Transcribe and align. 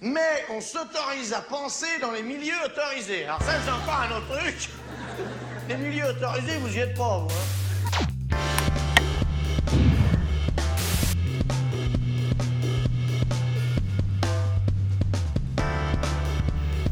mais 0.00 0.44
on 0.50 0.60
s'autorise 0.60 1.32
à 1.32 1.40
penser 1.40 1.98
dans 2.00 2.12
les 2.12 2.22
milieux 2.22 2.54
autorisés. 2.64 3.24
Alors 3.24 3.42
ça, 3.42 3.60
c'est 3.64 3.70
encore 3.70 4.00
un 4.00 4.16
autre 4.16 4.38
truc. 4.38 4.68
Les 5.68 5.76
milieux 5.76 6.06
autorisés, 6.06 6.56
vous 6.58 6.74
y 6.74 6.78
êtes 6.78 6.96
pas, 6.96 7.18
vous. 7.18 7.34
Hein 7.34 7.58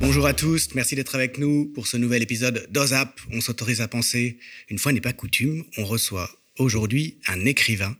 Bonjour 0.01 0.27
à 0.27 0.35
tous, 0.35 0.75
merci 0.75 0.95
d'être 0.95 1.15
avec 1.15 1.37
nous 1.37 1.67
pour 1.75 1.87
ce 1.87 1.97
nouvel 1.97 2.23
épisode 2.23 2.69
d'Ozap. 2.71 3.21
On 3.33 3.41
s'autorise 3.41 3.81
à 3.81 3.89
penser. 3.89 4.39
Une 4.69 4.79
fois 4.79 4.93
n'est 4.93 5.01
pas 5.01 5.13
coutume, 5.13 5.65
on 5.79 5.85
reçoit 5.85 6.31
aujourd'hui 6.59 7.19
un 7.27 7.45
écrivain, 7.45 7.97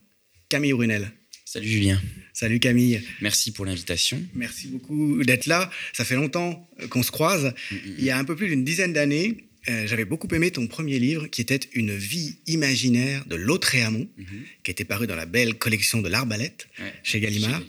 Camille 0.49 0.73
Brunel. 0.73 1.11
Salut 1.57 1.69
Julien. 1.69 1.99
Salut 2.33 2.59
Camille. 2.59 3.01
Merci 3.19 3.51
pour 3.51 3.65
l'invitation. 3.65 4.21
Merci 4.35 4.67
beaucoup 4.67 5.23
d'être 5.23 5.47
là. 5.47 5.71
Ça 5.91 6.05
fait 6.05 6.13
longtemps 6.13 6.69
qu'on 6.91 7.01
se 7.01 7.09
croise. 7.09 7.45
Mm, 7.71 7.75
mm, 7.75 7.79
Il 7.97 8.03
y 8.05 8.11
a 8.11 8.17
un 8.19 8.23
peu 8.25 8.35
plus 8.35 8.47
d'une 8.47 8.63
dizaine 8.63 8.93
d'années, 8.93 9.37
euh, 9.67 9.87
j'avais 9.87 10.05
beaucoup 10.05 10.27
aimé 10.35 10.51
ton 10.51 10.67
premier 10.67 10.99
livre 10.99 11.25
qui 11.25 11.41
était 11.41 11.61
Une 11.73 11.97
vie 11.97 12.37
imaginaire 12.45 13.25
de 13.25 13.35
Lautréamont, 13.35 14.07
mm 14.17 14.23
qui 14.61 14.69
était 14.69 14.85
paru 14.85 15.07
dans 15.07 15.15
la 15.15 15.25
belle 15.25 15.55
collection 15.55 16.03
de 16.03 16.09
l'Arbalète 16.09 16.67
chez 17.01 17.19
Gallimard. 17.19 17.63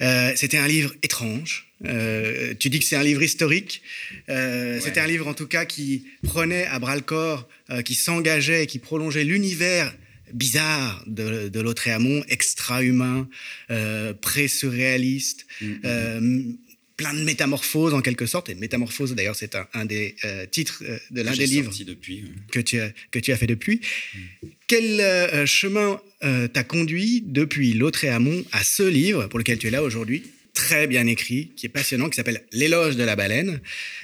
Euh, 0.00 0.32
c'était 0.34 0.56
un 0.56 0.66
livre 0.66 0.94
étrange. 1.02 1.66
Euh, 1.84 2.54
tu 2.58 2.70
dis 2.70 2.78
que 2.78 2.86
c'est 2.86 2.96
un 2.96 3.02
livre 3.02 3.22
historique. 3.22 3.82
C'était 4.28 5.00
un 5.00 5.06
livre 5.06 5.28
en 5.28 5.34
tout 5.34 5.46
cas 5.46 5.66
qui 5.66 6.06
prenait 6.22 6.64
à 6.64 6.78
bras 6.78 6.96
le 6.96 7.02
corps, 7.02 7.46
qui 7.84 7.94
s'engageait, 7.94 8.66
qui 8.66 8.78
prolongeait 8.78 9.24
l'univers 9.24 9.94
bizarre 10.32 11.02
de, 11.06 11.48
de 11.48 11.60
Lautréamont, 11.60 12.22
extra-humain, 12.28 13.28
euh, 13.70 14.12
pré-surréaliste, 14.14 15.46
mm, 15.60 15.66
mm, 15.66 15.80
euh, 15.84 16.42
plein 16.96 17.14
de 17.14 17.22
métamorphoses 17.22 17.94
en 17.94 18.00
quelque 18.00 18.26
sorte. 18.26 18.50
Et 18.50 18.54
métamorphose, 18.54 19.14
d'ailleurs, 19.14 19.36
c'est 19.36 19.56
un, 19.72 19.84
des 19.84 20.16
euh, 20.24 20.46
titres 20.46 20.82
euh, 20.86 20.98
de 21.10 21.22
l'un 21.22 21.34
des 21.34 21.46
livres 21.46 21.72
depuis, 21.86 22.24
que, 22.52 22.60
tu 22.60 22.80
as, 22.80 22.92
que 23.10 23.18
tu 23.18 23.32
as 23.32 23.36
fait 23.36 23.46
depuis. 23.46 23.80
Mm. 24.14 24.46
Quel 24.66 25.46
chemin 25.46 26.00
t'a 26.20 26.62
conduit 26.62 27.24
depuis 27.26 27.72
Lautréamont 27.72 28.44
à 28.52 28.62
ce 28.62 28.82
livre 28.82 29.26
pour 29.26 29.38
lequel 29.38 29.58
tu 29.58 29.66
es 29.66 29.70
là 29.70 29.82
aujourd'hui 29.82 30.22
Très 30.54 30.86
bien 30.86 31.06
écrit, 31.06 31.52
qui 31.56 31.66
est 31.66 31.70
passionnant, 31.70 32.08
qui 32.08 32.16
s'appelle 32.16 32.44
L'éloge 32.52 32.96
de 32.96 33.02
la 33.02 33.16
baleine. 33.16 33.60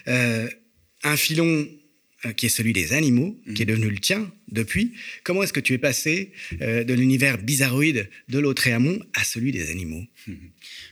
un 0.07 1.17
filon 1.17 1.69
qui 2.37 2.47
est 2.47 2.49
celui 2.49 2.73
des 2.73 2.95
animaux, 2.95 3.39
qui 3.55 3.63
est 3.63 3.67
devenu 3.67 3.91
le 3.91 3.99
tien 3.99 4.33
depuis. 4.49 4.93
Comment 5.25 5.43
est-ce 5.43 5.53
que 5.53 5.61
tu 5.61 5.73
es 5.75 5.79
passé 5.79 6.33
euh, 6.61 6.85
de 6.85 6.95
l'univers 6.95 7.39
bizarroïde 7.39 8.09
de 8.29 8.39
Lautréamont 8.39 8.99
à 9.15 9.25
celui 9.25 9.53
des 9.53 9.71
animaux? 9.71 10.05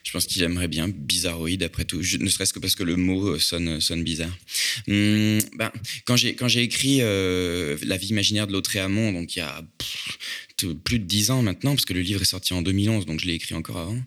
Je 0.05 0.13
pense 0.13 0.27
qu'il 0.27 0.43
aimerait 0.43 0.69
bien 0.69 0.89
bizarroïde, 0.89 1.63
après 1.63 1.85
tout, 1.85 1.99
ne 1.99 2.29
serait-ce 2.29 2.53
que 2.53 2.59
parce 2.59 2.75
que 2.75 2.85
le 2.85 2.97
mot 2.97 3.29
euh, 3.29 3.39
sonne, 3.39 3.81
sonne 3.81 4.05
bizarre. 4.05 4.37
Hum, 4.89 5.39
ben, 5.57 5.73
quand 6.05 6.17
j'ai 6.17 6.63
écrit 6.63 6.99
La 6.99 7.97
vie 7.97 8.09
imaginaire 8.09 8.47
de 8.47 8.53
Lautréamont, 8.53 9.13
donc 9.13 9.37
il 9.37 9.41
y 9.41 9.43
a 9.43 9.65
plus 10.73 10.99
de 10.99 11.05
dix 11.05 11.31
ans 11.31 11.43
maintenant, 11.43 11.73
parce 11.75 11.85
que 11.85 11.93
le 11.93 12.01
livre 12.01 12.23
est 12.23 12.27
sorti 12.27 12.55
en 12.55 12.63
2011, 12.63 13.07
donc 13.07 13.21
je 13.21 13.27
l'ai 13.27 13.35
écrit 13.35 13.55
encore 13.55 13.79
avant, 13.79 13.99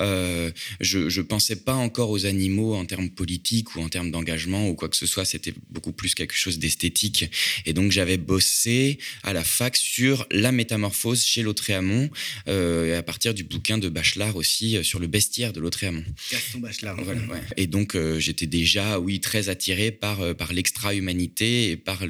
euh, 0.00 0.50
je 0.80 0.98
ne 0.98 1.22
pensais 1.22 1.56
pas 1.56 1.74
encore 1.74 2.10
aux 2.10 2.26
animaux 2.26 2.74
en 2.74 2.84
termes 2.84 3.10
politiques 3.10 3.74
ou 3.76 3.80
en 3.80 3.88
termes 3.88 4.10
d'engagement 4.10 4.68
ou 4.68 4.74
quoi 4.74 4.88
que 4.88 4.96
ce 4.96 5.06
soit. 5.06 5.24
C'était 5.24 5.54
beaucoup 5.70 5.92
plus 5.92 6.14
quelque 6.14 6.34
chose 6.34 6.58
d'esthétique. 6.58 7.30
Et 7.66 7.72
donc 7.72 7.92
j'avais 7.92 8.16
bossé 8.16 8.93
à 9.22 9.32
la 9.32 9.44
fac 9.44 9.76
sur 9.76 10.26
la 10.30 10.52
métamorphose 10.52 11.24
chez 11.24 11.42
Lautréamont, 11.42 12.10
euh, 12.48 12.98
à 12.98 13.02
partir 13.02 13.34
du 13.34 13.44
bouquin 13.44 13.78
de 13.78 13.88
Bachelard 13.88 14.36
aussi, 14.36 14.76
euh, 14.76 14.82
sur 14.82 14.98
le 14.98 15.06
bestiaire 15.06 15.52
de 15.52 15.60
Lautréamont. 15.60 16.04
Gaston 16.30 16.58
Bachelard. 16.58 16.96
Voilà, 17.02 17.20
Et 17.56 17.66
donc 17.66 17.96
j'étais 18.18 18.46
déjà, 18.46 18.98
oui, 18.98 19.20
très 19.20 19.48
attiré 19.48 19.90
par, 19.90 20.34
par 20.36 20.52
l'extra-humanité 20.52 21.70
et 21.70 21.76
par 21.76 22.06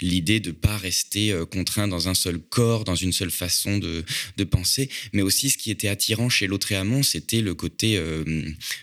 l'idée 0.00 0.34
le, 0.34 0.40
de 0.40 0.48
ne 0.48 0.54
pas 0.54 0.76
rester 0.76 1.34
contraint 1.50 1.88
dans 1.88 2.08
un 2.08 2.14
seul 2.14 2.38
corps, 2.38 2.84
dans 2.84 2.94
une 2.94 3.12
seule 3.12 3.30
façon 3.30 3.78
de, 3.78 4.04
penser, 4.44 4.88
mais 5.12 5.22
aussi 5.22 5.50
ce 5.50 5.58
qui 5.58 5.70
était 5.70 5.88
attirant 5.88 6.28
chez 6.28 6.46
Lautréamont, 6.46 7.02
c'était 7.02 7.40
le 7.40 7.54
côté 7.54 7.96
euh, 7.96 8.24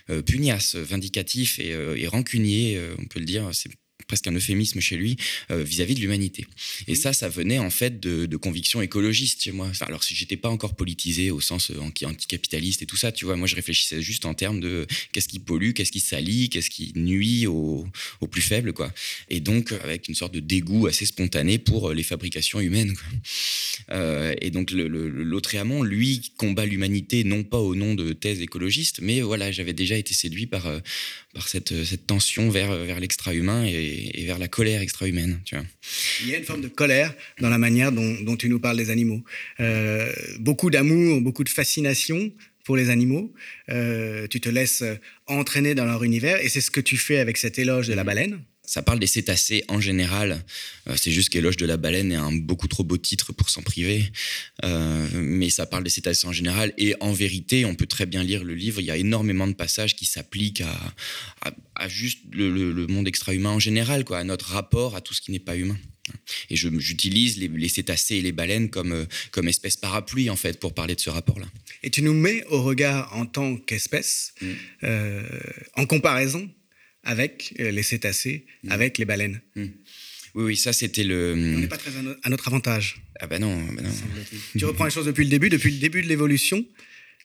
euh, 0.09 0.21
pugnace, 0.21 0.75
vindicatif 0.75 1.59
et, 1.59 1.73
euh, 1.73 1.95
et 1.97 2.07
rancunier, 2.07 2.79
on 2.99 3.05
peut 3.05 3.19
le 3.19 3.25
dire. 3.25 3.49
C'est 3.53 3.69
presque 4.07 4.27
un 4.27 4.33
euphémisme 4.33 4.79
chez 4.79 4.97
lui 4.97 5.17
euh, 5.51 5.63
vis-à-vis 5.63 5.95
de 5.95 5.99
l'humanité. 5.99 6.45
Et 6.87 6.95
ça, 6.95 7.13
ça 7.13 7.29
venait 7.29 7.59
en 7.59 7.69
fait 7.69 7.99
de, 7.99 8.25
de 8.25 8.37
convictions 8.37 8.81
écologistes 8.81 9.43
chez 9.43 9.51
moi. 9.51 9.71
alors 9.81 10.03
si 10.03 10.15
j'étais 10.15 10.37
pas 10.37 10.49
encore 10.49 10.75
politisé 10.75 11.31
au 11.31 11.41
sens 11.41 11.71
euh, 11.71 11.79
anticapitaliste 11.79 12.81
et 12.81 12.85
tout 12.85 12.97
ça, 12.97 13.11
tu 13.11 13.25
vois, 13.25 13.35
moi 13.35 13.47
je 13.47 13.55
réfléchissais 13.55 14.01
juste 14.01 14.25
en 14.25 14.33
termes 14.33 14.59
de 14.59 14.85
qu'est-ce 15.11 15.27
qui 15.27 15.39
pollue, 15.39 15.71
qu'est-ce 15.73 15.91
qui 15.91 15.99
salit, 15.99 16.49
qu'est-ce 16.49 16.69
qui 16.69 16.93
nuit 16.95 17.47
aux, 17.47 17.87
plus 18.29 18.41
faibles, 18.41 18.73
quoi. 18.73 18.91
Et 19.29 19.39
donc 19.39 19.71
avec 19.71 20.07
une 20.07 20.15
sorte 20.15 20.33
de 20.33 20.39
dégoût 20.39 20.87
assez 20.87 21.05
spontané 21.05 21.57
pour 21.57 21.89
euh, 21.89 21.93
les 21.93 22.03
fabrications 22.03 22.59
humaines. 22.59 22.93
et 24.41 24.49
donc 24.51 24.71
l'Autréamont, 24.71 25.83
lui, 25.83 26.31
combat 26.37 26.65
l'humanité 26.65 27.23
non 27.23 27.43
pas 27.43 27.59
au 27.59 27.75
nom 27.75 27.93
de 27.95 28.13
thèses 28.13 28.41
écologistes, 28.41 28.99
mais 29.01 29.21
voilà, 29.21 29.51
j'avais 29.51 29.73
déjà 29.73 29.97
été 29.97 30.13
séduit 30.13 30.47
par 30.47 30.67
par 31.35 31.47
cette, 31.47 31.83
cette 31.83 32.07
tension 32.07 32.49
vers 32.49 32.75
vers 32.85 32.99
l'extra-humain 32.99 33.65
et 33.65 33.75
et, 34.13 34.25
vers 34.25 34.39
la 34.39 34.47
colère 34.47 34.81
extra-humaine. 34.81 35.41
Tu 35.45 35.55
vois. 35.55 35.65
Il 36.23 36.29
y 36.29 36.33
a 36.33 36.37
une 36.37 36.43
forme 36.43 36.61
de 36.61 36.67
colère 36.67 37.13
dans 37.39 37.49
la 37.49 37.57
manière 37.57 37.91
dont, 37.91 38.37
tu 38.37 38.49
nous 38.49 38.59
parles 38.59 38.77
des 38.77 38.89
animaux. 38.89 39.23
Euh, 39.59 40.11
beaucoup 40.39 40.69
d'amour, 40.69 41.21
beaucoup 41.21 41.43
de 41.43 41.49
fascination 41.49 42.31
pour 42.63 42.75
les 42.75 42.89
animaux. 42.89 43.33
Euh, 43.69 44.27
tu 44.27 44.39
te 44.41 44.49
laisses 44.49 44.83
entraîner 45.27 45.75
dans 45.75 45.85
leur 45.85 46.03
univers 46.03 46.41
et 46.43 46.49
c'est 46.49 46.61
ce 46.61 46.71
que 46.71 46.81
tu 46.81 46.97
fais 46.97 47.19
avec 47.19 47.37
cet 47.37 47.59
éloge 47.59 47.87
de 47.87 47.93
la 47.93 48.01
mm-hmm. 48.01 48.05
baleine 48.05 48.39
ça 48.65 48.81
parle 48.81 48.99
des 48.99 49.07
cétacés 49.07 49.63
en 49.67 49.79
général. 49.79 50.43
Euh, 50.87 50.95
c'est 50.97 51.11
juste 51.11 51.29
qu'Éloge 51.29 51.57
de 51.57 51.65
la 51.65 51.77
baleine 51.77 52.11
est 52.11 52.15
un 52.15 52.31
beaucoup 52.31 52.67
trop 52.67 52.83
beau 52.83 52.97
titre 52.97 53.33
pour 53.33 53.49
s'en 53.49 53.61
priver. 53.61 54.11
Euh, 54.63 55.07
mais 55.13 55.49
ça 55.49 55.65
parle 55.65 55.83
des 55.83 55.89
cétacés 55.89 56.27
en 56.27 56.31
général. 56.31 56.73
Et 56.77 56.95
en 56.99 57.13
vérité, 57.13 57.65
on 57.65 57.75
peut 57.75 57.85
très 57.85 58.05
bien 58.05 58.23
lire 58.23 58.43
le 58.43 58.55
livre. 58.55 58.79
Il 58.79 58.85
y 58.85 58.91
a 58.91 58.97
énormément 58.97 59.47
de 59.47 59.53
passages 59.53 59.95
qui 59.95 60.05
s'appliquent 60.05 60.61
à, 60.61 61.51
à, 61.75 61.87
juste 61.87 62.19
le, 62.31 62.87
monde 62.87 63.07
extra-humain 63.07 63.51
en 63.51 63.59
général, 63.59 64.05
quoi, 64.05 64.19
à 64.19 64.23
notre 64.23 64.49
rapport 64.49 64.95
à 64.95 65.01
tout 65.01 65.13
ce 65.13 65.21
qui 65.21 65.31
n'est 65.31 65.39
pas 65.39 65.55
humain. 65.55 65.77
Et 66.49 66.55
j'utilise 66.55 67.37
les, 67.37 67.69
cétacés 67.69 68.17
et 68.17 68.21
les 68.21 68.31
baleines 68.31 68.69
comme, 68.69 68.91
euh, 68.91 69.05
comme 69.31 69.47
espèce 69.47 69.75
parapluie, 69.75 70.29
en 70.29 70.35
fait, 70.35 70.59
pour 70.59 70.73
parler 70.73 70.95
de 70.95 71.01
ce 71.01 71.09
rapport-là. 71.09 71.47
Et 71.81 71.89
tu 71.89 72.03
nous 72.03 72.13
mets 72.13 72.43
au 72.45 72.61
regard 72.61 73.15
en 73.15 73.25
tant 73.25 73.57
qu'espèce, 73.57 74.33
mm. 74.41 74.53
en 75.75 75.85
comparaison 75.85 76.49
avec 77.05 77.53
euh, 77.59 77.71
les 77.71 77.83
cétacés, 77.83 78.45
mmh. 78.63 78.71
avec 78.71 78.97
les 78.97 79.05
baleines. 79.05 79.41
Mmh. 79.55 79.63
Oui, 80.35 80.43
oui, 80.43 80.57
ça 80.57 80.73
c'était 80.73 81.05
le. 81.05 81.33
On 81.33 81.59
n'est 81.59 81.67
pas 81.67 81.77
très 81.77 81.91
à 82.23 82.29
notre 82.29 82.47
avantage. 82.49 83.01
Ah 83.21 83.27
ben 83.27 83.39
non, 83.39 83.55
ben 83.55 83.85
non. 83.85 83.91
Tu 84.57 84.65
reprends 84.65 84.83
les 84.83 84.91
choses 84.91 85.05
depuis 85.05 85.23
le 85.23 85.29
début, 85.29 85.49
depuis 85.49 85.71
le 85.71 85.77
début 85.77 86.01
de 86.01 86.07
l'évolution? 86.07 86.65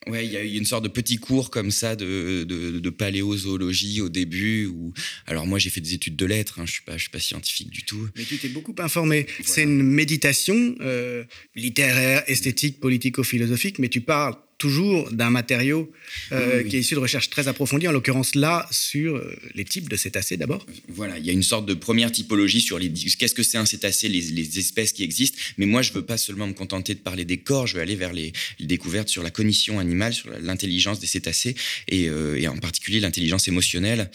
Ouais, 0.07 0.25
il 0.25 0.33
y 0.33 0.37
a 0.37 0.43
eu 0.43 0.57
une 0.57 0.65
sorte 0.65 0.85
de 0.85 0.89
petit 0.89 1.19
cours 1.19 1.51
comme 1.51 1.71
ça 1.71 1.95
de, 1.95 2.45
de, 2.45 2.79
de 2.79 2.91
paléozoologie 2.91 4.01
au 4.01 4.09
début. 4.09 4.65
Où... 4.67 4.95
Alors 5.27 5.47
moi, 5.47 5.59
j'ai 5.59 5.69
fait 5.69 5.83
des 5.83 5.93
études 5.93 6.17
de 6.17 6.25
lettres, 6.25 6.59
hein, 6.59 6.65
je 6.65 6.71
ne 6.71 6.75
suis, 6.75 6.85
pas, 6.85 6.97
je 6.97 7.03
suis 7.03 7.11
pas 7.11 7.21
scientifique 7.21 7.69
du 7.69 7.83
tout. 7.83 8.09
Mais 8.17 8.25
tu 8.25 8.39
t'es 8.39 8.49
beaucoup 8.49 8.75
informé. 8.79 9.27
C'est 9.45 9.65
une 9.65 9.83
méditation 9.83 10.75
euh, 10.81 11.25
littéraire, 11.55 12.23
esthétique, 12.29 12.81
politico-philosophique, 12.81 13.79
mais 13.79 13.91
tu 13.91 14.01
parles 14.01 14.37
toujours 14.61 15.11
d'un 15.11 15.31
matériau 15.31 15.91
euh, 16.33 16.63
qui 16.63 16.77
est 16.77 16.81
issu 16.81 16.95
de 16.95 17.01
recherches 17.01 17.31
très 17.31 17.49
approfondies, 17.49 17.89
en 17.89 17.93
l'occurrence 17.93 18.35
là 18.35 18.69
sur 18.71 19.17
euh, 19.17 19.35
les 19.55 19.65
types 19.65 19.89
de 19.89 19.97
cétacés 19.97 20.37
d'abord. 20.37 20.65
Voilà, 20.89 21.19
il 21.19 21.25
y 21.25 21.31
a 21.31 21.33
une 21.33 21.43
sorte 21.43 21.65
de 21.65 21.73
première 21.73 22.13
typologie 22.13 22.61
sur 22.61 22.79
les 22.79 22.93
qu'est-ce 22.93 23.35
que 23.35 23.43
c'est 23.43 23.57
un 23.57 23.65
cétacé, 23.65 24.09
les, 24.09 24.59
espèces 24.59 24.93
qui 24.93 25.03
existent. 25.03 25.39
Mais 25.57 25.65
moi, 25.65 25.81
je 25.81 25.93
veux 25.93 26.05
pas 26.05 26.19
seulement 26.19 26.47
me 26.47 26.53
contenter 26.53 26.95
de 26.95 26.99
parler 26.99 27.25
des 27.25 27.39
corps, 27.39 27.67
je 27.67 27.77
veux 27.77 27.81
aller 27.81 27.97
vers 27.97 28.13
les, 28.13 28.33
découvertes 28.61 29.09
sur 29.09 29.23
la 29.23 29.31
cognition 29.31 29.79
animale, 29.79 30.13
sur 30.13 30.29
l'intelligence 30.43 31.01
des 31.01 31.07
cétacés 31.07 31.57
et, 31.89 32.11
euh, 32.11 32.39
et, 32.39 32.47
en 32.47 32.59
particulier 32.59 33.01
l'intelligence 33.01 33.49
émotionnelle, 33.49 34.11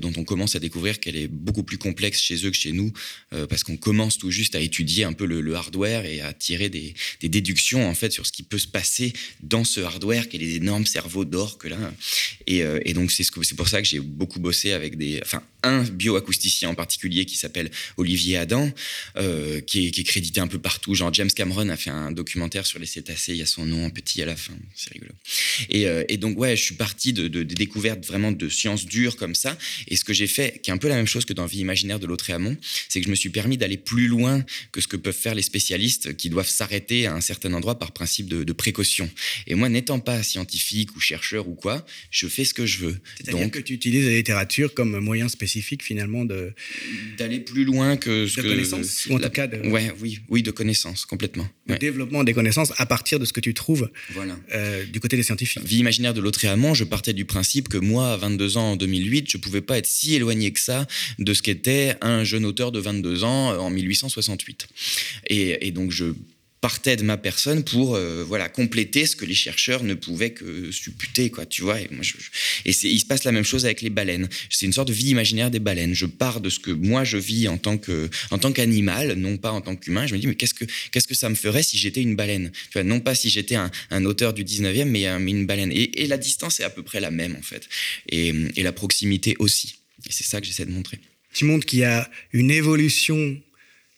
dont 0.00 0.12
on 0.16 0.22
commence 0.22 0.54
à 0.54 0.60
découvrir 0.60 1.00
qu'elle 1.00 1.16
est 1.16 1.28
beaucoup 1.28 1.64
plus 1.64 1.78
complexe 1.78 2.20
chez 2.20 2.46
eux 2.46 2.50
que 2.50 2.56
chez 2.56 2.72
nous, 2.72 2.92
parce 3.48 3.64
qu'on 3.64 3.76
commence 3.76 4.16
tout 4.18 4.30
juste 4.30 4.54
à 4.54 4.60
étudier 4.60 5.04
un 5.04 5.12
peu 5.12 5.26
le, 5.26 5.54
hardware 5.56 6.04
et 6.04 6.20
à 6.20 6.32
tirer 6.32 6.68
des, 6.68 6.94
des 7.20 7.28
déductions 7.28 7.88
en 7.88 7.94
fait 7.94 8.12
sur 8.12 8.26
ce 8.26 8.32
qui 8.32 8.44
peut 8.44 8.58
se 8.58 8.68
passer 8.68 9.12
dans 9.42 9.64
ce 9.64 9.80
hardware 9.88 10.28
qui 10.28 10.36
est 10.36 10.40
les 10.40 10.56
énormes 10.56 10.86
cerveaux 10.86 11.24
d'or 11.24 11.58
que 11.58 11.68
là. 11.68 11.76
Et, 12.46 12.62
euh, 12.62 12.80
et 12.84 12.94
donc, 12.94 13.10
c'est 13.10 13.24
ce 13.24 13.54
pour 13.54 13.68
ça 13.68 13.82
que 13.82 13.88
j'ai 13.88 14.00
beaucoup 14.00 14.40
bossé 14.40 14.72
avec 14.72 14.96
des. 14.96 15.20
Enfin, 15.22 15.42
un 15.62 15.82
bioacousticien 15.82 16.68
en 16.68 16.74
particulier 16.74 17.24
qui 17.24 17.36
s'appelle 17.36 17.70
Olivier 17.96 18.36
Adam, 18.36 18.70
euh, 19.16 19.60
qui, 19.60 19.86
est, 19.86 20.04
crédité 20.04 20.40
un 20.40 20.46
peu 20.46 20.58
partout. 20.58 20.94
Genre, 20.94 21.12
James 21.12 21.30
Cameron 21.30 21.68
a 21.68 21.76
fait 21.76 21.90
un 21.90 22.12
documentaire 22.12 22.66
sur 22.66 22.78
les 22.78 22.86
cétacés, 22.86 23.32
il 23.32 23.38
y 23.38 23.42
a 23.42 23.46
son 23.46 23.66
nom 23.66 23.86
en 23.86 23.90
petit 23.90 24.22
à 24.22 24.26
la 24.26 24.36
fin, 24.36 24.54
c'est 24.74 24.92
rigolo. 24.92 25.12
Et, 25.68 25.86
euh, 25.86 26.04
donc, 26.18 26.38
ouais, 26.38 26.56
je 26.56 26.62
suis 26.62 26.74
parti 26.74 27.12
de, 27.12 27.28
découvertes 27.42 28.04
vraiment 28.04 28.32
de 28.32 28.48
sciences 28.48 28.86
dures 28.86 29.16
comme 29.16 29.34
ça. 29.34 29.56
Et 29.88 29.96
ce 29.96 30.04
que 30.04 30.12
j'ai 30.12 30.26
fait, 30.26 30.60
qui 30.62 30.70
est 30.70 30.74
un 30.74 30.78
peu 30.78 30.88
la 30.88 30.96
même 30.96 31.06
chose 31.06 31.24
que 31.24 31.32
dans 31.32 31.46
Vie 31.46 31.60
imaginaire 31.60 31.98
de 31.98 32.06
Lautréamont, 32.06 32.56
c'est 32.88 33.00
que 33.00 33.06
je 33.06 33.10
me 33.10 33.16
suis 33.16 33.30
permis 33.30 33.56
d'aller 33.56 33.76
plus 33.76 34.06
loin 34.06 34.44
que 34.72 34.80
ce 34.80 34.86
que 34.86 34.96
peuvent 34.96 35.14
faire 35.14 35.34
les 35.34 35.42
spécialistes 35.42 36.16
qui 36.16 36.28
doivent 36.28 36.48
s'arrêter 36.48 37.06
à 37.06 37.14
un 37.14 37.20
certain 37.20 37.52
endroit 37.52 37.78
par 37.78 37.92
principe 37.92 38.28
de, 38.28 38.44
de 38.44 38.52
précaution. 38.52 39.10
Et 39.46 39.54
moi, 39.54 39.68
n'étant 39.78 40.00
pas 40.00 40.22
scientifique 40.22 40.94
ou 40.96 41.00
chercheur 41.00 41.48
ou 41.48 41.54
quoi, 41.54 41.84
je 42.10 42.26
fais 42.26 42.44
ce 42.44 42.52
que 42.54 42.66
je 42.66 42.78
veux. 42.78 42.96
C'est-à-dire 43.16 43.50
que 43.50 43.58
tu 43.60 43.72
utilises 43.74 44.04
la 44.06 44.12
littérature 44.12 44.74
comme 44.74 44.98
moyen 44.98 45.28
spécifique 45.28 45.82
finalement 45.82 46.24
de 46.24 46.52
d'aller 47.16 47.40
plus 47.40 47.64
loin 47.64 47.96
que 47.96 48.26
ce 48.26 48.36
de 48.36 48.42
que 48.42 48.48
connaissances, 48.48 49.06
ou 49.06 49.14
en 49.14 49.18
tout 49.20 49.28
cas 49.30 49.46
de, 49.46 49.68
ouais, 49.68 49.92
oui, 50.00 50.20
oui, 50.28 50.42
de 50.42 50.50
connaissances 50.50 51.04
complètement. 51.06 51.48
Ouais. 51.68 51.78
développement 51.78 52.24
des 52.24 52.34
connaissances 52.34 52.72
à 52.78 52.86
partir 52.86 53.18
de 53.20 53.24
ce 53.24 53.32
que 53.32 53.40
tu 53.40 53.54
trouves 53.54 53.90
Voilà. 54.10 54.36
euh, 54.54 54.84
du 54.86 55.00
côté 55.00 55.16
des 55.16 55.22
scientifiques. 55.22 55.62
Vie 55.64 55.78
imaginaire 55.78 56.14
de 56.14 56.20
l'autre 56.20 56.44
et 56.44 56.48
amant, 56.48 56.74
je 56.74 56.84
partais 56.84 57.12
du 57.12 57.24
principe 57.24 57.68
que 57.68 57.78
moi, 57.78 58.12
à 58.12 58.16
22 58.16 58.56
ans 58.56 58.72
en 58.72 58.76
2008, 58.76 59.30
je 59.30 59.36
pouvais 59.36 59.60
pas 59.60 59.78
être 59.78 59.86
si 59.86 60.14
éloigné 60.14 60.50
que 60.52 60.60
ça 60.60 60.86
de 61.18 61.34
ce 61.34 61.42
qu'était 61.42 61.94
un 62.00 62.24
jeune 62.24 62.44
auteur 62.44 62.72
de 62.72 62.80
22 62.80 63.24
ans 63.24 63.52
euh, 63.52 63.58
en 63.58 63.70
1868. 63.70 64.66
Et, 65.28 65.66
et 65.66 65.70
donc 65.70 65.90
je 65.92 66.06
partais 66.60 66.96
de 66.96 67.02
ma 67.02 67.16
personne 67.16 67.62
pour 67.62 67.94
euh, 67.94 68.24
voilà 68.26 68.48
compléter 68.48 69.06
ce 69.06 69.14
que 69.16 69.24
les 69.24 69.34
chercheurs 69.34 69.84
ne 69.84 69.94
pouvaient 69.94 70.30
que 70.32 70.72
supputer 70.72 71.30
quoi 71.30 71.46
tu 71.46 71.62
vois 71.62 71.80
et 71.80 71.88
moi 71.90 72.04
il 72.64 72.74
se 72.74 73.06
passe 73.06 73.24
la 73.24 73.32
même 73.32 73.44
chose 73.44 73.64
avec 73.64 73.80
les 73.82 73.90
baleines. 73.90 74.28
C'est 74.50 74.66
une 74.66 74.72
sorte 74.72 74.88
de 74.88 74.92
vie 74.92 75.10
imaginaire 75.10 75.50
des 75.50 75.60
baleines. 75.60 75.94
Je 75.94 76.06
pars 76.06 76.40
de 76.40 76.50
ce 76.50 76.58
que 76.58 76.70
moi 76.70 77.04
je 77.04 77.16
vis 77.16 77.48
en 77.48 77.58
tant 77.58 77.78
que 77.78 78.10
en 78.30 78.38
tant 78.38 78.52
qu'animal 78.52 79.14
non 79.14 79.36
pas 79.36 79.52
en 79.52 79.60
tant 79.60 79.76
qu'humain. 79.76 80.06
Je 80.06 80.14
me 80.14 80.18
dis 80.20 80.26
mais 80.26 80.34
qu'est-ce 80.34 80.54
que 80.54 80.64
qu'est-ce 80.90 81.06
que 81.08 81.14
ça 81.14 81.28
me 81.28 81.34
ferait 81.34 81.62
si 81.62 81.78
j'étais 81.78 82.02
une 82.02 82.16
baleine? 82.16 82.50
Non 82.84 83.00
pas 83.00 83.14
si 83.14 83.30
j'étais 83.30 83.54
un, 83.54 83.70
un 83.90 84.04
auteur 84.04 84.32
du 84.34 84.44
19e 84.44 84.84
mais, 84.86 85.06
un- 85.06 85.18
mais 85.18 85.30
une 85.30 85.46
baleine. 85.46 85.70
Et, 85.72 86.06
la 86.08 86.16
distance 86.16 86.58
est 86.60 86.64
à 86.64 86.70
peu 86.70 86.82
près 86.82 87.00
la 87.00 87.10
même 87.10 87.36
en 87.36 87.42
fait. 87.42 87.68
Et, 88.08 88.32
et 88.56 88.62
la 88.62 88.72
proximité 88.72 89.36
aussi. 89.38 89.74
Et 90.08 90.12
c'est 90.12 90.24
ça 90.24 90.40
que 90.40 90.46
j'essaie 90.46 90.64
de 90.64 90.70
montrer. 90.70 90.98
Tu 91.34 91.44
montres 91.44 91.66
qu'il 91.66 91.80
y 91.80 91.84
a 91.84 92.10
une 92.32 92.50
évolution 92.50 93.38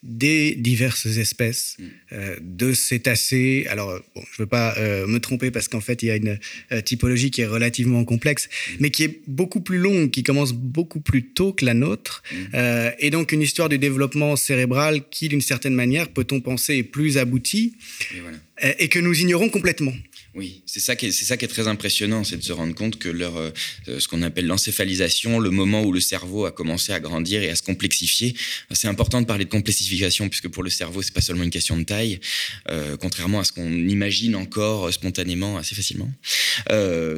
des 0.03 0.55
diverses 0.55 1.05
espèces 1.05 1.77
Mm. 1.79 1.85
euh, 2.13 2.37
de 2.41 2.73
cétacés. 2.73 3.67
Alors, 3.69 3.93
bon, 4.15 4.23
je 4.33 4.41
ne 4.41 4.45
veux 4.45 4.47
pas 4.47 4.75
euh, 4.79 5.07
me 5.07 5.21
tromper 5.21 5.51
parce 5.51 5.69
qu'en 5.69 5.81
fait, 5.81 6.03
il 6.03 6.07
y 6.07 6.11
a 6.11 6.17
une 6.17 6.39
euh, 6.73 6.81
typologie 6.81 7.31
qui 7.31 7.43
est 7.43 7.47
relativement 7.47 8.05
complexe, 8.05 8.49
Mm. 8.49 8.77
mais 8.81 8.91
qui 8.91 9.05
est 9.05 9.21
beaucoup 9.27 9.61
plus 9.61 9.79
longue, 9.79 10.11
qui 10.11 10.23
commence 10.23 10.53
beaucoup 10.55 11.01
plus 11.01 11.25
tôt 11.33 11.53
que 11.53 11.65
la 11.67 11.75
nôtre. 11.75 12.23
Mm. 12.33 12.91
Et 12.99 13.11
donc, 13.11 13.33
une 13.33 13.43
histoire 13.43 13.69
du 13.69 13.79
développement 13.79 14.37
cérébral 14.37 15.03
qui, 15.11 15.29
d'une 15.29 15.41
certaine 15.43 15.75
manière, 15.75 16.09
peut-on 16.09 16.41
penser, 16.41 16.77
est 16.77 16.83
plus 16.83 17.19
aboutie 17.19 17.75
et 18.17 18.21
voilà 18.21 18.39
et 18.79 18.89
que 18.89 18.99
nous 18.99 19.19
ignorons 19.19 19.49
complètement. 19.49 19.95
Oui, 20.35 20.63
c'est 20.65 20.79
ça 20.81 20.95
qui 20.95 21.07
est, 21.07 21.11
c'est 21.13 21.25
ça 21.25 21.37
qui 21.37 21.45
est 21.45 21.49
très 21.49 21.67
impressionnant, 21.67 22.23
c'est 22.23 22.37
de 22.37 22.43
se 22.43 22.53
rendre 22.53 22.73
compte 22.75 22.99
que 23.01 23.09
leur, 23.09 23.37
euh, 23.37 23.51
ce 23.99 24.07
qu'on 24.07 24.23
appelle 24.23 24.47
l'encéphalisation, 24.47 25.41
le 25.41 25.51
moment 25.51 25.83
où 25.83 25.93
le 25.93 26.01
cerveau 26.01 26.45
a 26.47 26.53
commencé 26.53 26.93
à 26.93 27.01
grandir 27.01 27.43
et 27.43 27.51
à 27.51 27.57
se 27.57 27.63
complexifier, 27.63 28.35
c'est 28.71 28.87
important 28.87 29.21
de 29.21 29.27
parler 29.27 29.45
de 29.45 29.51
complexification 29.51 30.29
puisque 30.29 30.49
pour 30.49 30.63
le 30.63 30.71
cerveau 30.71 31.03
c'est 31.03 31.13
pas 31.13 31.21
seulement 31.21 31.43
une 31.43 31.51
question 31.51 31.77
de 31.77 31.83
taille, 31.85 32.21
euh, 32.69 32.97
contrairement 32.97 33.41
à 33.41 33.45
ce 33.45 33.51
qu'on 33.53 33.73
imagine 33.73 34.37
encore 34.37 34.87
euh, 34.87 34.93
spontanément 34.93 35.57
assez 35.59 35.75
facilement. 35.75 36.11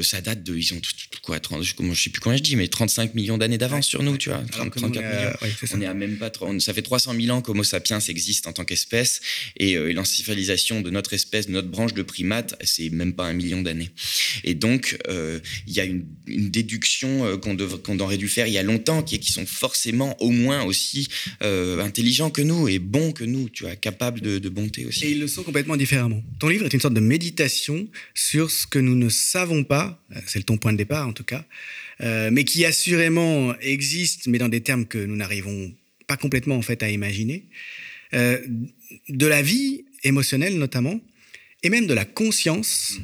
Ça 0.02 0.20
date 0.20 0.42
de, 0.42 0.56
ils 0.56 0.72
ont 0.74 0.80
quoi, 1.22 1.38
30, 1.38 1.62
je, 1.62 1.74
comment- 1.74 1.94
je 1.94 2.02
sais 2.02 2.10
plus 2.10 2.20
combien 2.20 2.36
je 2.38 2.42
dis, 2.42 2.56
mais 2.56 2.68
35 2.68 3.14
millions 3.14 3.38
d'années 3.38 3.58
d'avance 3.58 3.86
sur 3.86 4.02
nous, 4.02 4.16
tu 4.16 4.30
vois, 4.30 4.38
30, 4.38 4.54
Alors 4.54 4.70
que 4.70 4.80
nous, 4.80 4.86
on 4.86 4.90
34 4.90 5.04
est 5.14 5.18
millions. 5.18 5.32
On 5.74 5.80
est 5.82 5.86
à 5.86 5.94
même 5.94 6.16
pas 6.16 6.30
on- 6.40 6.58
ça 6.60 6.72
fait 6.74 6.82
300 6.82 7.14
000 7.20 7.36
ans 7.36 7.42
qu'Homo 7.42 7.62
sapiens 7.64 7.98
existe 8.00 8.46
en 8.46 8.52
tant 8.52 8.64
qu'espèce 8.64 9.20
et 9.58 9.76
l'encéphalisation 9.92 10.80
de 10.80 10.90
notre 10.90 11.12
espèce, 11.12 11.46
de 11.46 11.52
notre 11.52 11.68
branche 11.68 11.94
de 11.94 12.02
primates, 12.02 12.54
c'est 12.64 12.88
même 13.02 13.14
pas 13.14 13.26
un 13.26 13.32
million 13.32 13.62
d'années. 13.62 13.90
Et 14.44 14.54
donc, 14.54 14.96
euh, 15.08 15.40
il 15.66 15.74
y 15.74 15.80
a 15.80 15.84
une, 15.84 16.04
déduction 16.26 17.24
euh, 17.24 17.36
qu'on 17.36 17.54
dev- 17.54 17.80
qu'on 17.82 17.98
aurait 17.98 18.16
dû 18.16 18.28
faire 18.28 18.46
il 18.46 18.52
y 18.52 18.58
a 18.58 18.62
longtemps, 18.62 19.02
qui 19.02 19.18
qu'ils 19.18 19.34
sont 19.34 19.46
forcément 19.46 20.10
au 20.22 20.30
moins 20.30 20.62
aussi 20.64 21.08
euh, 21.42 21.80
intelligents 21.80 22.30
que 22.30 22.42
nous 22.42 22.68
et 22.68 22.78
bons 22.78 23.12
que 23.12 23.24
nous, 23.24 23.48
tu 23.48 23.64
vois, 23.64 23.76
capables 23.76 24.20
de, 24.20 24.38
de 24.38 24.48
bonté 24.48 24.86
aussi. 24.86 25.04
Et 25.06 25.10
ils 25.12 25.20
le 25.20 25.28
sont 25.28 25.42
complètement 25.42 25.76
différemment. 25.76 26.22
Ton 26.38 26.48
livre 26.48 26.64
est 26.66 26.72
une 26.72 26.80
sorte 26.80 26.94
de 26.94 27.00
méditation 27.00 27.88
sur 28.14 28.50
ce 28.50 28.66
que 28.66 28.78
nous 28.78 28.94
ne 28.94 29.08
savons 29.08 29.64
pas, 29.64 30.02
c'est 30.26 30.44
ton 30.44 30.56
point 30.58 30.72
de 30.72 30.78
départ 30.78 31.06
en 31.08 31.12
tout 31.12 31.24
cas, 31.24 31.44
mais 32.00 32.44
qui 32.44 32.64
assurément 32.64 33.54
existe, 33.60 34.26
mais 34.26 34.38
dans 34.38 34.48
des 34.48 34.60
termes 34.60 34.86
que 34.86 34.98
nous 34.98 35.16
n'arrivons 35.16 35.72
pas 36.06 36.16
complètement 36.16 36.56
en 36.56 36.62
fait 36.62 36.82
à 36.82 36.90
imaginer, 36.90 37.44
de 38.12 39.26
la 39.26 39.42
vie 39.42 39.84
émotionnelle 40.04 40.58
notamment, 40.58 41.00
et 41.62 41.70
même 41.70 41.86
de 41.86 41.94
la 41.94 42.04
conscience, 42.04 42.98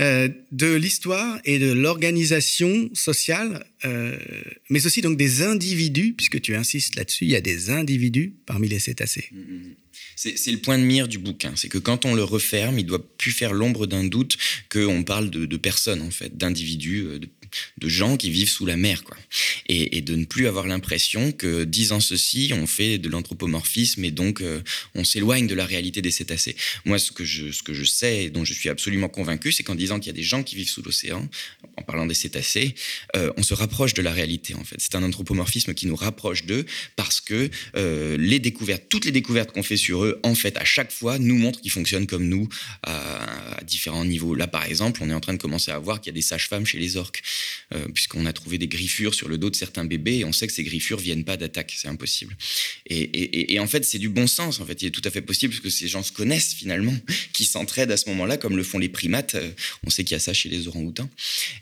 euh, 0.00 0.28
de 0.50 0.74
l'histoire 0.74 1.38
et 1.44 1.60
de 1.60 1.70
l'organisation 1.72 2.90
sociale, 2.94 3.64
euh, 3.84 4.18
mais 4.68 4.86
aussi 4.86 5.02
donc 5.02 5.16
des 5.16 5.42
individus, 5.42 6.14
puisque 6.14 6.40
tu 6.40 6.56
insistes 6.56 6.96
là-dessus, 6.96 7.26
il 7.26 7.30
y 7.30 7.36
a 7.36 7.40
des 7.40 7.70
individus 7.70 8.34
parmi 8.44 8.68
les 8.68 8.80
cétacés. 8.80 9.30
C'est 10.16 10.36
c'est 10.36 10.50
le 10.50 10.58
point 10.58 10.78
de 10.78 10.82
mire 10.82 11.06
du 11.06 11.18
bouquin. 11.18 11.52
C'est 11.54 11.68
que 11.68 11.78
quand 11.78 12.06
on 12.06 12.14
le 12.14 12.24
referme, 12.24 12.80
il 12.80 12.86
doit 12.86 13.06
plus 13.18 13.30
faire 13.30 13.52
l'ombre 13.52 13.86
d'un 13.86 14.02
doute 14.02 14.36
qu'on 14.68 15.04
parle 15.04 15.30
de, 15.30 15.46
de 15.46 15.56
personnes, 15.56 16.02
en 16.02 16.10
fait, 16.10 16.36
d'individus, 16.36 17.04
euh, 17.04 17.18
de, 17.20 17.28
de 17.78 17.88
gens 17.88 18.16
qui 18.16 18.30
vivent 18.30 18.48
sous 18.48 18.66
la 18.66 18.76
mer, 18.76 19.04
quoi. 19.04 19.16
Et, 19.68 20.00
de 20.00 20.16
ne 20.16 20.24
plus 20.24 20.46
avoir 20.46 20.66
l'impression 20.66 21.32
que, 21.32 21.64
disant 21.64 22.00
ceci, 22.00 22.52
on 22.54 22.66
fait 22.66 22.98
de 22.98 23.08
l'anthropomorphisme 23.08 24.04
et 24.04 24.10
donc 24.10 24.40
euh, 24.40 24.60
on 24.94 25.04
s'éloigne 25.04 25.46
de 25.46 25.54
la 25.54 25.64
réalité 25.64 26.02
des 26.02 26.10
cétacés. 26.10 26.56
Moi, 26.84 26.98
ce 26.98 27.12
que 27.12 27.24
je, 27.24 27.50
ce 27.52 27.62
que 27.62 27.72
je 27.72 27.84
sais 27.84 28.24
et 28.24 28.30
dont 28.30 28.44
je 28.44 28.52
suis 28.52 28.68
absolument 28.68 29.08
convaincu, 29.08 29.52
c'est 29.52 29.62
qu'en 29.62 29.74
disant 29.74 29.98
qu'il 29.98 30.08
y 30.08 30.10
a 30.10 30.16
des 30.16 30.22
gens 30.22 30.42
qui 30.42 30.56
vivent 30.56 30.68
sous 30.68 30.82
l'océan, 30.82 31.26
en 31.76 31.82
parlant 31.82 32.06
des 32.06 32.14
cétacés, 32.14 32.74
euh, 33.16 33.32
on 33.36 33.42
se 33.42 33.54
rapproche 33.54 33.94
de 33.94 34.02
la 34.02 34.12
réalité, 34.12 34.54
en 34.54 34.64
fait. 34.64 34.76
C'est 34.78 34.94
un 34.94 35.02
anthropomorphisme 35.02 35.74
qui 35.74 35.86
nous 35.86 35.96
rapproche 35.96 36.44
d'eux 36.44 36.66
parce 36.96 37.20
que 37.20 37.48
euh, 37.76 38.16
les 38.18 38.38
découvertes, 38.38 38.84
toutes 38.88 39.06
les 39.06 39.12
découvertes 39.12 39.52
qu'on 39.52 39.62
fait 39.62 39.76
sur 39.76 40.04
eux, 40.04 40.20
en 40.22 40.34
fait, 40.34 40.56
à 40.58 40.64
chaque 40.64 40.92
fois, 40.92 41.18
nous 41.18 41.36
montrent 41.36 41.60
qu'ils 41.60 41.70
fonctionnent 41.70 42.06
comme 42.06 42.28
nous 42.28 42.48
à 42.82 43.60
différents 43.66 44.04
niveaux. 44.04 44.34
Là, 44.34 44.46
par 44.46 44.64
exemple, 44.64 45.00
on 45.02 45.10
est 45.10 45.14
en 45.14 45.20
train 45.20 45.32
de 45.32 45.38
commencer 45.38 45.70
à 45.70 45.78
voir 45.78 46.00
qu'il 46.00 46.10
y 46.10 46.14
a 46.14 46.18
des 46.18 46.22
sages-femmes 46.22 46.66
chez 46.66 46.78
les 46.78 46.96
orques, 46.96 47.22
euh, 47.74 47.86
puisqu'on 47.94 48.26
a 48.26 48.32
trouvé 48.32 48.58
des 48.58 48.68
griffures 48.68 49.14
sur 49.14 49.28
le 49.28 49.38
dos 49.38 49.50
de 49.50 49.56
certains 49.56 49.84
bébés 49.84 50.18
et 50.18 50.24
on 50.24 50.32
sait 50.32 50.46
que 50.46 50.52
ces 50.52 50.64
griffures 50.64 50.98
viennent 50.98 51.24
pas 51.24 51.36
d'attaque. 51.36 51.74
C'est 51.76 51.88
impossible. 51.88 52.36
Et, 52.90 53.58
en 53.58 53.66
fait, 53.66 53.84
c'est 53.84 53.98
du 53.98 54.08
bon 54.08 54.26
sens. 54.26 54.60
En 54.60 54.66
fait, 54.66 54.82
il 54.82 54.86
est 54.86 54.90
tout 54.90 55.02
à 55.04 55.10
fait 55.10 55.22
possible 55.22 55.54
que 55.60 55.70
ces 55.70 55.88
gens 55.88 56.02
se 56.02 56.12
connaissent 56.12 56.54
finalement, 56.54 56.94
qui 57.32 57.44
s'entraident 57.44 57.90
à 57.90 57.96
ce 57.96 58.08
moment-là, 58.10 58.36
comme 58.36 58.56
le 58.56 58.62
font 58.62 58.78
les 58.78 58.88
primates. 58.88 59.34
Euh, 59.34 59.50
On 59.86 59.90
sait 59.90 60.04
qu'il 60.04 60.12
y 60.12 60.16
a 60.16 60.20
ça 60.20 60.32
chez 60.34 60.48
les 60.48 60.68
orang-outans. 60.68 61.08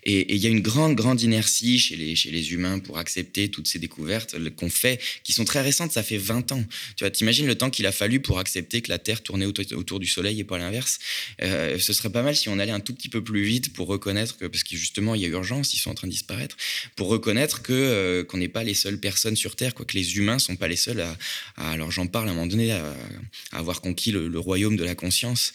Et 0.04 0.34
il 0.34 0.40
y 0.40 0.46
a 0.46 0.50
une 0.50 0.60
grande, 0.60 0.94
grande 0.94 1.20
inertie 1.22 1.78
chez 1.78 1.96
les, 1.96 2.16
chez 2.16 2.30
les 2.30 2.52
humains 2.52 2.78
pour 2.78 2.98
accepter 2.98 3.48
toutes 3.48 3.68
ces 3.68 3.78
découvertes 3.78 4.34
le- 4.34 4.50
qu'on 4.50 4.70
fait, 4.70 5.00
qui 5.24 5.32
sont 5.32 5.44
très 5.44 5.62
récentes. 5.62 5.92
Ça 5.92 6.02
fait 6.02 6.18
20 6.18 6.52
ans. 6.52 6.64
Tu 6.96 7.04
vois, 7.04 7.10
t'imagines 7.10 7.46
le 7.46 7.54
temps 7.54 7.70
qu'il 7.70 7.86
a 7.86 7.92
fallu 7.92 8.20
pour 8.20 8.38
accepter 8.38 8.82
que 8.82 8.88
la 8.90 8.98
Terre 8.98 9.22
tournait 9.22 9.46
autour, 9.46 10.00
du 10.00 10.06
Soleil 10.06 10.40
et 10.40 10.44
pas 10.44 10.58
l'inverse. 10.58 10.98
Euh, 11.42 11.78
ce 11.78 11.92
serait 11.92 12.10
pas 12.10 12.22
mal 12.22 12.36
si 12.36 12.48
on 12.48 12.58
allait 12.58 12.72
un 12.72 12.80
tout 12.80 12.94
petit 12.94 13.08
peu 13.08 13.22
plus 13.22 13.42
vite 13.44 13.72
pour 13.72 13.86
reconnaître 13.88 14.36
que, 14.36 14.46
parce 14.46 14.64
que 14.64 14.76
justement, 14.76 15.14
il 15.14 15.22
y 15.22 15.24
a 15.24 15.28
urgence, 15.28 15.61
ils 15.62 15.78
sont 15.78 15.90
en 15.90 15.94
train 15.94 16.06
de 16.06 16.12
disparaître, 16.12 16.56
pour 16.96 17.08
reconnaître 17.08 17.62
que 17.62 17.72
euh, 17.72 18.24
qu'on 18.24 18.38
n'est 18.38 18.48
pas 18.48 18.64
les 18.64 18.74
seules 18.74 18.98
personnes 18.98 19.36
sur 19.36 19.56
Terre, 19.56 19.74
quoi, 19.74 19.84
que 19.84 19.94
les 19.94 20.16
humains 20.16 20.38
sont 20.38 20.56
pas 20.56 20.68
les 20.68 20.76
seuls 20.76 21.00
à, 21.00 21.16
alors 21.56 21.90
j'en 21.90 22.06
parle 22.06 22.28
à 22.28 22.32
un 22.32 22.34
moment 22.34 22.46
donné, 22.46 22.72
à, 22.72 22.94
avoir 23.52 23.80
conquis 23.80 24.12
le 24.12 24.38
royaume 24.38 24.76
de 24.76 24.84
la 24.84 24.94
conscience 24.94 25.52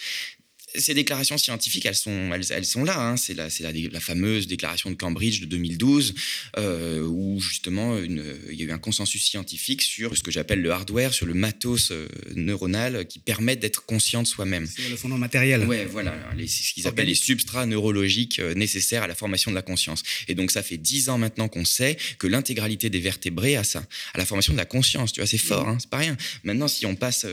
ces 0.79 0.93
déclarations 0.93 1.37
scientifiques, 1.37 1.85
elles 1.85 1.95
sont, 1.95 2.31
elles, 2.33 2.45
elles 2.51 2.65
sont 2.65 2.83
là. 2.83 2.99
hein. 2.99 3.17
C'est 3.17 3.33
la, 3.33 3.49
c'est 3.49 3.63
la, 3.63 3.71
la 3.91 3.99
fameuse 3.99 4.47
déclaration 4.47 4.89
de 4.89 4.95
Cambridge 4.95 5.39
de 5.41 5.45
2012, 5.45 6.13
euh, 6.57 7.01
où 7.01 7.39
justement 7.39 7.97
une, 7.97 8.23
il 8.49 8.59
y 8.59 8.63
a 8.63 8.65
eu 8.65 8.71
un 8.71 8.77
consensus 8.77 9.23
scientifique 9.23 9.81
sur 9.81 10.15
ce 10.17 10.23
que 10.23 10.31
j'appelle 10.31 10.61
le 10.61 10.71
hardware, 10.71 11.13
sur 11.13 11.25
le 11.25 11.33
matos 11.33 11.91
euh, 11.91 12.07
neuronal 12.35 13.05
qui 13.07 13.19
permet 13.19 13.55
d'être 13.55 13.85
conscient 13.85 14.21
de 14.23 14.27
soi-même. 14.27 14.67
C'est 14.67 14.89
le 14.89 14.95
fondement 14.95 15.17
matériel. 15.17 15.65
Ouais, 15.65 15.85
voilà, 15.85 16.15
les, 16.35 16.47
ce 16.47 16.73
qu'ils 16.73 16.87
appellent 16.87 17.07
les 17.07 17.15
substrats 17.15 17.65
neurologiques 17.65 18.39
euh, 18.39 18.53
nécessaires 18.53 19.03
à 19.03 19.07
la 19.07 19.15
formation 19.15 19.51
de 19.51 19.55
la 19.55 19.61
conscience. 19.61 20.03
Et 20.27 20.35
donc, 20.35 20.51
ça 20.51 20.63
fait 20.63 20.77
dix 20.77 21.09
ans 21.09 21.17
maintenant 21.17 21.47
qu'on 21.47 21.65
sait 21.65 21.97
que 22.19 22.27
l'intégralité 22.27 22.89
des 22.89 22.99
vertébrés 22.99 23.55
a 23.55 23.63
ça, 23.63 23.85
à 24.13 24.17
la 24.17 24.25
formation 24.25 24.53
de 24.53 24.57
la 24.57 24.65
conscience. 24.65 25.13
Tu 25.13 25.19
vois, 25.19 25.27
c'est 25.27 25.37
fort, 25.37 25.67
hein, 25.67 25.77
c'est 25.79 25.89
pas 25.89 25.97
rien. 25.97 26.15
Maintenant, 26.43 26.67
si 26.67 26.85
on 26.85 26.95
passe 26.95 27.25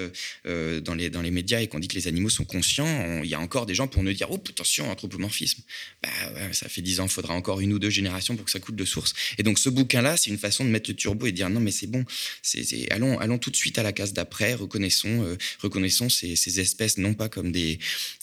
euh, 0.47 0.81
dans, 0.81 0.95
les, 0.95 1.11
dans 1.11 1.23
les 1.23 1.31
médias 1.31 1.61
et 1.61 1.67
qu'on 1.69 1.79
dit 1.79 1.89
que 1.89 1.95
les 1.97 2.09
animaux 2.09 2.31
sont 2.31 2.45
conscients, 2.45 2.87
on- 2.87 3.23
il 3.25 3.31
y 3.35 3.37
a 3.37 3.41
encore 3.41 3.67
des 3.67 3.75
gens 3.75 3.87
pour 3.89 4.03
nous 4.03 4.13
dire 4.13 4.31
Oh, 4.31 4.41
attention, 4.49 4.91
anthropomorphisme. 4.91 5.63
Bah 6.03 6.09
ouais, 6.35 6.53
ça 6.53 6.69
fait 6.69 6.83
dix 6.83 7.01
ans, 7.01 7.05
il 7.07 7.11
faudra 7.11 7.35
encore 7.35 7.61
une 7.61 7.73
ou 7.73 7.79
deux 7.79 7.91
générations 7.91 8.37
pour 8.37 8.45
que 8.45 8.51
ça 8.51 8.61
coule 8.61 8.77
de 8.77 8.85
source. 8.85 9.13
Et 9.39 9.43
donc, 9.43 9.59
ce 9.59 9.69
bouquin-là, 9.69 10.17
c'est 10.17 10.31
une 10.31 10.39
façon 10.39 10.65
de 10.65 10.71
mettre 10.71 10.91
le 10.91 10.97
turbo 10.97 11.27
et 11.27 11.31
de 11.33 11.37
dire 11.37 11.51
Non, 11.51 11.61
mais 11.61 11.71
c'est 11.71 11.87
bon, 11.87 12.05
allons, 12.91 13.19
allons 13.19 13.39
tout 13.39 13.51
de 13.51 13.57
suite 13.57 13.79
à 13.79 13.83
la 13.83 13.93
case 13.93 14.13
d'après, 14.13 14.55
reconnaissons, 14.55 15.25
euh, 15.25 15.37
reconnaissons 15.61 16.09
ces, 16.09 16.37
ces 16.37 16.61
espèces 16.61 16.99
non 16.99 17.15
pas 17.15 17.29
comme 17.29 17.53
des, 17.53 17.79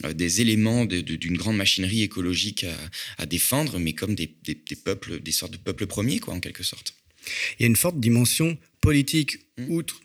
euh, 0.05 0.13
des 0.13 0.41
éléments 0.41 0.85
de- 0.85 1.01
de- 1.01 1.15
d'une 1.15 1.37
grande 1.37 1.57
machinerie 1.57 2.01
écologique 2.03 2.63
à, 2.63 3.23
à 3.23 3.25
défendre, 3.25 3.79
mais 3.79 3.93
comme 3.93 4.15
des, 4.15 4.33
des- 4.43 4.55
des 4.55 4.75
peuples, 4.75 5.19
des 5.21 5.31
sortes 5.31 5.51
de 5.53 5.57
peuples 5.57 5.87
premiers, 5.87 6.19
quoi, 6.19 6.33
en 6.33 6.39
quelque 6.39 6.63
sorte. 6.63 6.93
Il 7.59 7.63
y 7.63 7.65
a 7.65 7.67
une 7.67 7.75
forte 7.75 7.99
dimension 7.99 8.57
politique, 8.79 9.37
Mm. 9.57 9.69
outre 9.69 10.01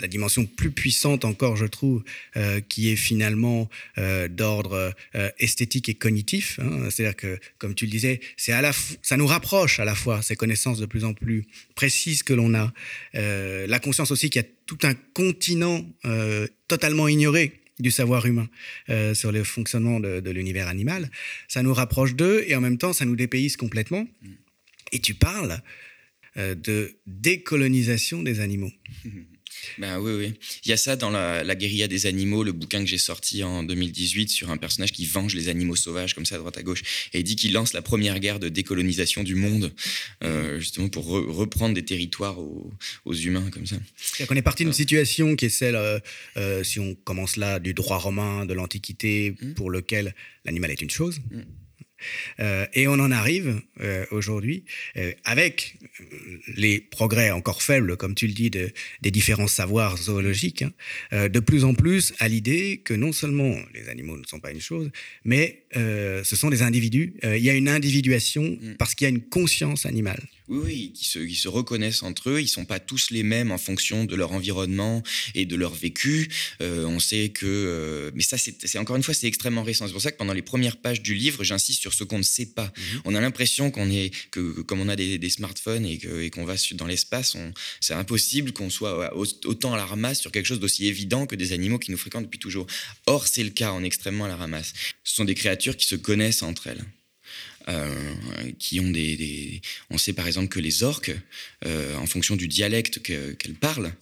la 0.00 0.08
dimension 0.08 0.46
plus 0.46 0.70
puissante 0.70 1.24
encore, 1.24 1.56
je 1.56 1.66
trouve, 1.66 2.02
euh, 2.36 2.60
qui 2.60 2.90
est 2.90 2.96
finalement 2.96 3.68
euh, 3.98 4.28
d'ordre 4.28 4.94
euh, 5.14 5.30
esthétique 5.38 5.88
et 5.88 5.94
cognitif. 5.94 6.58
hein. 6.60 6.90
C'est-à-dire 6.90 7.16
que, 7.16 7.38
comme 7.58 7.74
tu 7.74 7.86
le 7.86 7.90
disais, 7.90 8.20
c'est 8.36 8.52
à 8.52 8.60
la 8.60 8.72
ça 9.02 9.16
nous 9.16 9.26
rapproche 9.26 9.80
à 9.80 9.84
la 9.84 9.94
fois 9.94 10.22
ces 10.22 10.36
connaissances 10.36 10.78
de 10.78 10.86
plus 10.86 11.04
en 11.04 11.14
plus 11.14 11.46
précises 11.74 12.22
que 12.22 12.32
l'on 12.32 12.54
a. 12.54 12.72
La 13.14 13.78
conscience 13.78 14.10
aussi 14.10 14.30
qu'il 14.30 14.42
y 14.42 14.44
a 14.44 14.48
tout 14.66 14.78
un 14.82 14.94
continent 14.94 15.84
totalement 16.68 17.08
ignoré 17.08 17.60
du 17.78 17.90
savoir 17.90 18.26
humain 18.26 18.48
sur 19.14 19.32
le 19.32 19.44
fonctionnement 19.44 20.00
de, 20.00 20.20
de 20.20 20.30
l'univers 20.30 20.68
animal. 20.68 21.10
Ça 21.48 21.62
nous 21.62 21.74
rapproche 21.74 22.14
d'eux 22.14 22.44
et 22.46 22.56
en 22.56 22.60
même 22.60 22.78
temps, 22.78 22.92
ça 22.92 23.04
nous 23.04 23.16
dépayse 23.16 23.56
complètement. 23.56 24.06
Et 24.92 24.98
tu 24.98 25.14
parles 25.14 25.60
de 26.36 26.96
décolonisation 27.06 28.22
des 28.22 28.40
animaux. 28.40 28.72
Ben 29.78 29.98
oui, 30.00 30.12
oui. 30.12 30.32
Il 30.64 30.68
y 30.70 30.72
a 30.72 30.76
ça 30.76 30.96
dans 30.96 31.10
la, 31.10 31.44
la 31.44 31.54
guérilla 31.54 31.88
des 31.88 32.06
animaux, 32.06 32.42
le 32.44 32.52
bouquin 32.52 32.80
que 32.80 32.86
j'ai 32.86 32.98
sorti 32.98 33.42
en 33.42 33.62
2018 33.62 34.28
sur 34.28 34.50
un 34.50 34.56
personnage 34.56 34.92
qui 34.92 35.06
venge 35.06 35.34
les 35.34 35.48
animaux 35.48 35.76
sauvages 35.76 36.14
comme 36.14 36.26
ça 36.26 36.34
à 36.34 36.38
droite 36.38 36.58
à 36.58 36.62
gauche 36.62 36.82
et 37.12 37.18
il 37.20 37.24
dit 37.24 37.36
qu'il 37.36 37.52
lance 37.52 37.72
la 37.72 37.82
première 37.82 38.18
guerre 38.20 38.38
de 38.40 38.48
décolonisation 38.48 39.22
du 39.22 39.34
monde 39.34 39.72
euh, 40.24 40.58
justement 40.58 40.88
pour 40.88 41.06
re- 41.06 41.30
reprendre 41.30 41.74
des 41.74 41.84
territoires 41.84 42.38
aux, 42.38 42.70
aux 43.04 43.14
humains 43.14 43.48
comme 43.50 43.66
ça. 43.66 43.76
C'est-à-dire 43.96 44.26
qu'on 44.28 44.36
est 44.36 44.42
parti 44.42 44.64
d'une 44.64 44.72
situation 44.72 45.36
qui 45.36 45.46
est 45.46 45.48
celle, 45.50 45.76
euh, 45.76 45.98
euh, 46.36 46.62
si 46.64 46.78
on 46.80 46.94
commence 46.94 47.36
là, 47.36 47.58
du 47.58 47.74
droit 47.74 47.98
romain, 47.98 48.46
de 48.46 48.54
l'Antiquité, 48.54 49.34
Mm. 49.40 49.54
pour 49.54 49.70
lequel 49.70 50.14
l'animal 50.44 50.70
est 50.70 50.80
une 50.82 50.90
chose. 50.90 51.20
Mm. 51.30 51.40
Euh, 52.40 52.66
et 52.74 52.88
on 52.88 52.94
en 52.94 53.10
arrive 53.10 53.60
euh, 53.80 54.04
aujourd'hui 54.10 54.64
euh, 54.96 55.12
avec 55.24 55.76
les 56.56 56.80
progrès 56.80 57.30
encore 57.30 57.62
faibles, 57.62 57.96
comme 57.96 58.14
tu 58.14 58.26
le 58.26 58.32
dis, 58.32 58.50
de, 58.50 58.70
des 59.00 59.10
différents 59.10 59.48
savoirs 59.48 59.96
zoologiques, 59.96 60.62
hein, 61.12 61.28
de 61.28 61.40
plus 61.40 61.64
en 61.64 61.74
plus 61.74 62.14
à 62.18 62.28
l'idée 62.28 62.80
que 62.84 62.94
non 62.94 63.12
seulement 63.12 63.56
les 63.74 63.88
animaux 63.88 64.16
ne 64.16 64.24
sont 64.24 64.40
pas 64.40 64.50
une 64.50 64.60
chose, 64.60 64.90
mais 65.24 65.64
ce 65.74 66.36
sont 66.36 66.50
des 66.50 66.62
individus. 66.62 67.14
Il 67.22 67.38
y 67.38 67.50
a 67.50 67.54
une 67.54 67.68
individuation 67.68 68.42
Mm. 68.62 68.74
parce 68.78 68.94
qu'il 68.94 69.04
y 69.06 69.10
a 69.10 69.10
une 69.10 69.22
conscience 69.22 69.86
animale. 69.86 70.22
Oui, 70.48 70.60
oui, 70.64 70.92
qui 70.94 71.04
se, 71.04 71.18
qui 71.20 71.34
se 71.34 71.48
reconnaissent 71.48 72.02
entre 72.02 72.30
eux. 72.30 72.40
Ils 72.40 72.48
sont 72.48 72.64
pas 72.64 72.80
tous 72.80 73.10
les 73.10 73.22
mêmes 73.22 73.52
en 73.52 73.58
fonction 73.58 74.04
de 74.04 74.14
leur 74.16 74.32
environnement 74.32 75.02
et 75.34 75.46
de 75.46 75.56
leur 75.56 75.72
vécu. 75.72 76.28
Euh, 76.60 76.84
on 76.84 76.98
sait 77.00 77.28
que, 77.30 77.46
euh, 77.46 78.10
mais 78.14 78.22
ça, 78.22 78.36
c'est 78.38 78.78
encore 78.78 78.96
une 78.96 79.02
fois, 79.02 79.14
c'est 79.14 79.28
extrêmement 79.28 79.62
récent. 79.62 79.86
C'est 79.86 79.92
pour 79.92 80.02
ça 80.02 80.10
que 80.12 80.16
pendant 80.16 80.32
les 80.32 80.42
premières 80.42 80.76
pages 80.76 81.00
du 81.00 81.14
livre, 81.14 81.44
j'insiste 81.44 81.80
sur 81.80 81.94
ce 81.94 82.04
qu'on 82.04 82.18
ne 82.18 82.22
sait 82.24 82.46
pas. 82.46 82.72
On 83.04 83.14
a 83.14 83.20
l'impression 83.20 83.70
qu'on 83.70 83.90
est, 83.90 84.12
que, 84.30 84.52
que 84.54 84.60
comme 84.60 84.80
on 84.80 84.88
a 84.88 84.96
des, 84.96 85.18
des 85.18 85.30
smartphones 85.30 85.86
et 85.86 86.30
qu'on 86.30 86.44
va 86.44 86.56
dans 86.72 86.86
l'espace, 86.86 87.36
c'est 87.80 87.94
impossible 87.94 88.52
qu'on 88.52 88.68
soit 88.70 89.16
au- 89.16 89.26
autant 89.44 89.74
à 89.74 89.76
la 89.76 89.86
ramasse 89.86 90.20
sur 90.20 90.32
quelque 90.32 90.46
chose 90.46 90.60
d'aussi 90.60 90.86
évident 90.86 91.26
que 91.26 91.36
des 91.36 91.52
animaux 91.52 91.78
qui 91.78 91.90
nous 91.90 91.98
fréquentent 91.98 92.24
depuis 92.24 92.38
toujours. 92.40 92.66
Or, 93.06 93.26
c'est 93.26 93.44
le 93.44 93.50
cas. 93.50 93.72
On 93.72 93.82
est 93.82 93.86
extrêmement 93.86 94.24
à 94.24 94.28
la 94.28 94.36
ramasse. 94.36 94.72
Ce 95.04 95.14
sont 95.14 95.24
des 95.24 95.34
créatures 95.34 95.76
qui 95.76 95.86
se 95.86 95.94
connaissent 95.94 96.42
entre 96.42 96.66
elles. 96.66 96.84
Euh, 97.68 97.94
qui 98.58 98.80
ont 98.80 98.90
des, 98.90 99.60
On 99.88 99.96
sait 99.96 100.12
par 100.12 100.26
exemple 100.26 100.48
que 100.48 100.58
les 100.58 100.82
orques, 100.82 101.12
euh, 101.64 101.94
en 101.96 102.06
fonction 102.06 102.34
du 102.34 102.48
dialecte 102.48 103.00
que- 103.00 103.32
qu'elles 103.32 103.54
parlent, 103.54 103.92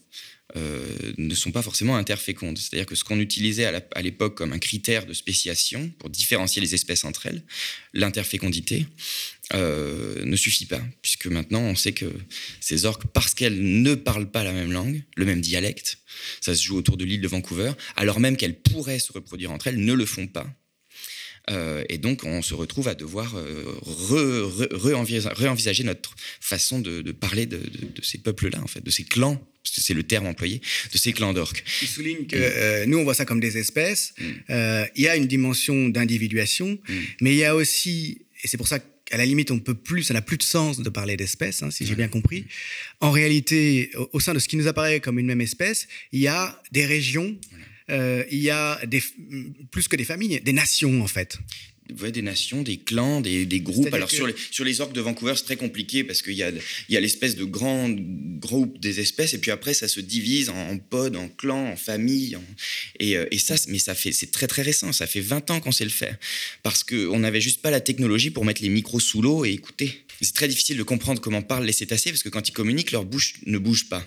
euh, 0.57 0.87
ne 1.19 1.35
sont 1.35 1.52
pas 1.52 1.61
forcément 1.61 1.97
interfécondes. 1.97 2.57
C'est-à-dire 2.57 2.87
que 2.87 2.95
ce 2.95 3.05
qu'on 3.05 3.21
utilisait 3.21 3.67
à 3.67 4.02
l'époque 4.02 4.35
comme 4.35 4.55
un 4.55 4.59
critère 4.59 5.05
de 5.05 5.12
spéciation 5.12 5.90
pour 5.99 6.09
différencier 6.09 6.62
les 6.62 6.75
espèces 6.75 7.05
entre 7.05 7.26
elles, 7.26 7.43
l'interfécondité, 7.93 8.87
ne 9.52 10.37
suffit 10.37 10.67
pas, 10.67 10.81
puisque 11.02 11.26
maintenant 11.26 11.61
on 11.61 11.75
sait 11.75 11.93
que 11.93 12.11
ces 12.61 12.85
orques, 12.85 13.07
parce 13.12 13.35
qu'elles 13.35 13.83
ne 13.83 13.95
parlent 13.95 14.31
pas 14.31 14.45
la 14.45 14.52
même 14.52 14.73
langue, 14.73 15.02
le 15.17 15.25
même 15.26 15.40
dialecte, 15.40 15.99
ça 16.40 16.55
se 16.55 16.62
joue 16.62 16.76
autour 16.76 16.97
de 16.97 17.05
l'île 17.05 17.21
de 17.21 17.29
Vancouver, 17.29 17.73
alors 17.97 18.21
même 18.21 18.37
qu'elles 18.37 18.59
pourraient 18.59 19.00
se 19.00 19.12
reproduire 19.12 19.50
entre 19.50 19.67
elles, 19.67 19.85
ne 19.85 19.93
le 19.93 20.07
font 20.07 20.29
pas. 20.29 20.47
Euh, 21.49 21.85
et 21.88 21.99
donc, 21.99 22.25
on 22.25 22.42
se 22.42 22.54
retrouve 22.54 22.87
à 22.88 22.94
devoir 22.94 23.35
euh, 23.37 23.64
réenvisager 25.37 25.85
notre 25.85 26.14
façon 26.40 26.78
de, 26.80 27.02
de 27.02 27.12
parler 27.12 27.47
de, 27.47 27.56
de- 27.59 27.87
de 27.94 28.02
ces 28.02 28.18
peuples-là, 28.18 28.61
en 28.62 28.66
fait, 28.66 28.82
de 28.85 28.90
ces 28.90 29.04
clans, 29.04 29.37
parce 29.62 29.75
que 29.76 29.80
c'est 29.80 29.94
le 29.94 30.02
terme 30.02 30.26
employé, 30.26 30.61
de 30.92 30.99
ces 30.99 31.12
clans 31.12 31.32
d'orques. 31.32 31.64
Il 31.82 31.88
souligne 31.88 32.26
que 32.26 32.37
euh, 32.37 32.87
nous, 32.87 32.99
on 32.99 33.04
voit 33.04 33.14
ça 33.14 33.25
comme 33.25 33.40
des 33.40 33.59
espèces. 33.59 34.14
Euh, 34.50 34.85
il 34.97 35.02
y 35.02 35.09
a 35.09 35.16
une 35.16 35.26
dimension 35.26 35.88
d'individuation, 35.88 36.78
mais 37.20 37.32
il 37.32 37.38
y 37.38 37.44
a 37.44 37.54
aussi, 37.54 38.23
et 38.42 38.49
c'est 38.49 38.56
pour 38.56 38.68
ça 38.68 38.78
qu'à 38.78 39.16
la 39.16 39.26
limite, 39.26 39.50
on 39.50 39.59
peut 39.59 39.75
plus, 39.75 40.04
ça 40.04 40.14
n'a 40.14 40.23
plus 40.23 40.37
de 40.38 40.42
sens 40.44 40.78
de 40.80 40.88
parler 40.88 41.16
d'espèces, 41.16 41.62
hein, 41.62 41.70
si 41.70 41.85
j'ai 41.87 41.94
bien 41.97 42.09
compris. 42.09 42.44
En 43.00 43.11
réalité, 43.11 43.90
au, 43.97 44.09
au 44.14 44.20
sein 44.20 44.35
de 44.35 44.38
ce 44.38 44.47
qui 44.49 44.56
nous 44.56 44.68
apparaît 44.68 45.00
comme 45.00 45.18
une 45.18 45.26
même 45.26 45.40
espèce, 45.40 45.88
il 46.12 46.20
y 46.20 46.28
a 46.28 46.62
des 46.70 46.87
régions, 46.87 47.37
il 47.90 48.38
y 48.38 48.50
a 48.50 48.80
plus 49.70 49.88
que 49.88 49.97
des 49.97 50.04
familles, 50.04 50.40
des 50.40 50.52
nations 50.52 51.02
en 51.02 51.06
fait. 51.06 51.38
Ouais, 52.00 52.12
des 52.12 52.23
nations, 52.23 52.62
des 52.62 52.76
clans, 52.76 53.20
des, 53.20 53.47
des 53.47 53.61
groupes. 53.61 53.92
Alors 53.94 54.09
que- 54.09 54.14
sur, 54.16 54.26
les, 54.26 54.35
sur 54.50 54.64
les 54.64 54.80
orques 54.80 54.92
de 54.94 55.00
Vancouver, 55.00 55.35
c'est 55.37 55.44
très 55.44 55.56
compliqué 55.56 56.04
parce 56.04 56.23
qu'il 56.23 56.35
y 56.35 56.42
a, 56.42 56.50
y 56.88 56.97
a 56.97 57.00
l'espèce 57.00 57.37
de 57.37 57.44
grand 57.44 57.88
groupe 57.90 58.78
des 58.78 59.00
espèces 59.00 59.35
et 59.35 59.38
puis 59.38 59.50
après 59.50 59.75
ça 59.75 59.88
se 59.88 60.00
divise 60.00 60.49
en, 60.50 60.56
en 60.70 60.78
pods, 60.78 61.16
en 61.16 61.28
clans, 61.28 61.68
en 61.73 61.76
familles. 61.76 62.37
en- 62.37 62.44
et, 62.99 63.16
euh, 63.16 63.26
et 63.30 63.38
ça, 63.38 63.54
mais 63.68 63.78
ça 63.78 63.94
fait, 63.94 64.12
c'est 64.12 64.30
très 64.30 64.47
très 64.47 64.62
récent. 64.62 64.92
Ça 64.92 65.06
fait 65.06 65.20
20 65.20 65.50
ans 65.50 65.61
qu'on 65.61 65.73
sait 65.73 65.85
le 65.85 65.90
faire 65.90 66.16
parce 66.62 66.85
qu'on 66.85 67.18
n'avait 67.18 67.40
juste 67.40 67.61
pas 67.62 67.70
la 67.70 67.80
technologie 67.80 68.30
pour 68.30 68.44
mettre 68.44 68.62
les 68.62 68.68
micros 68.68 69.00
sous 69.00 69.23
l'eau 69.23 69.44
et 69.44 69.50
écouter. 69.50 70.04
C'est 70.23 70.35
très 70.35 70.49
difficile 70.49 70.76
de 70.76 70.82
comprendre 70.82 71.18
comment 71.20 71.40
parlent 71.40 71.64
les 71.64 71.73
cétacés 71.73 72.11
parce 72.11 72.23
que 72.23 72.28
quand 72.28 72.47
ils 72.47 72.52
communiquent, 72.52 72.92
leur 72.92 73.06
bouche 73.06 73.35
ne 73.47 73.56
bouge 73.56 73.88
pas. 73.88 74.06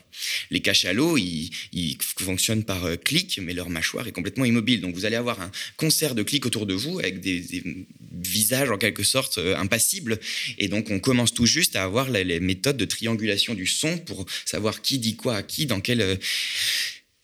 Les 0.51 0.59
cachalots, 0.59 1.17
ils, 1.17 1.49
ils 1.71 1.97
fonctionnent 2.01 2.63
par 2.63 2.85
euh, 2.85 2.95
clic, 2.97 3.39
mais 3.41 3.53
leur 3.55 3.69
mâchoire 3.71 4.07
est 4.07 4.11
complètement 4.11 4.45
immobile. 4.45 4.79
Donc 4.81 4.93
vous 4.93 5.05
allez 5.05 5.15
avoir 5.15 5.41
un 5.41 5.51
concert 5.75 6.13
de 6.13 6.21
clics 6.21 6.45
autour 6.45 6.67
de 6.67 6.75
vous 6.75 6.99
avec 6.99 7.19
des, 7.19 7.39
des 7.39 7.63
visages 8.11 8.71
en 8.71 8.77
quelque 8.77 9.03
sorte 9.03 9.37
euh, 9.37 9.57
impassibles. 9.57 10.19
Et 10.57 10.67
donc 10.67 10.89
on 10.89 10.99
commence 10.99 11.33
tout 11.33 11.45
juste 11.45 11.75
à 11.75 11.83
avoir 11.83 12.09
les, 12.09 12.39
méthodes 12.39 12.77
de 12.77 12.85
triangulation 12.85 13.53
du 13.53 13.67
son 13.67 13.97
pour 13.97 14.25
savoir 14.45 14.81
qui 14.81 14.99
dit 14.99 15.15
quoi 15.15 15.37
à 15.37 15.43
qui, 15.43 15.65
dans 15.65 15.81
quel... 15.81 16.19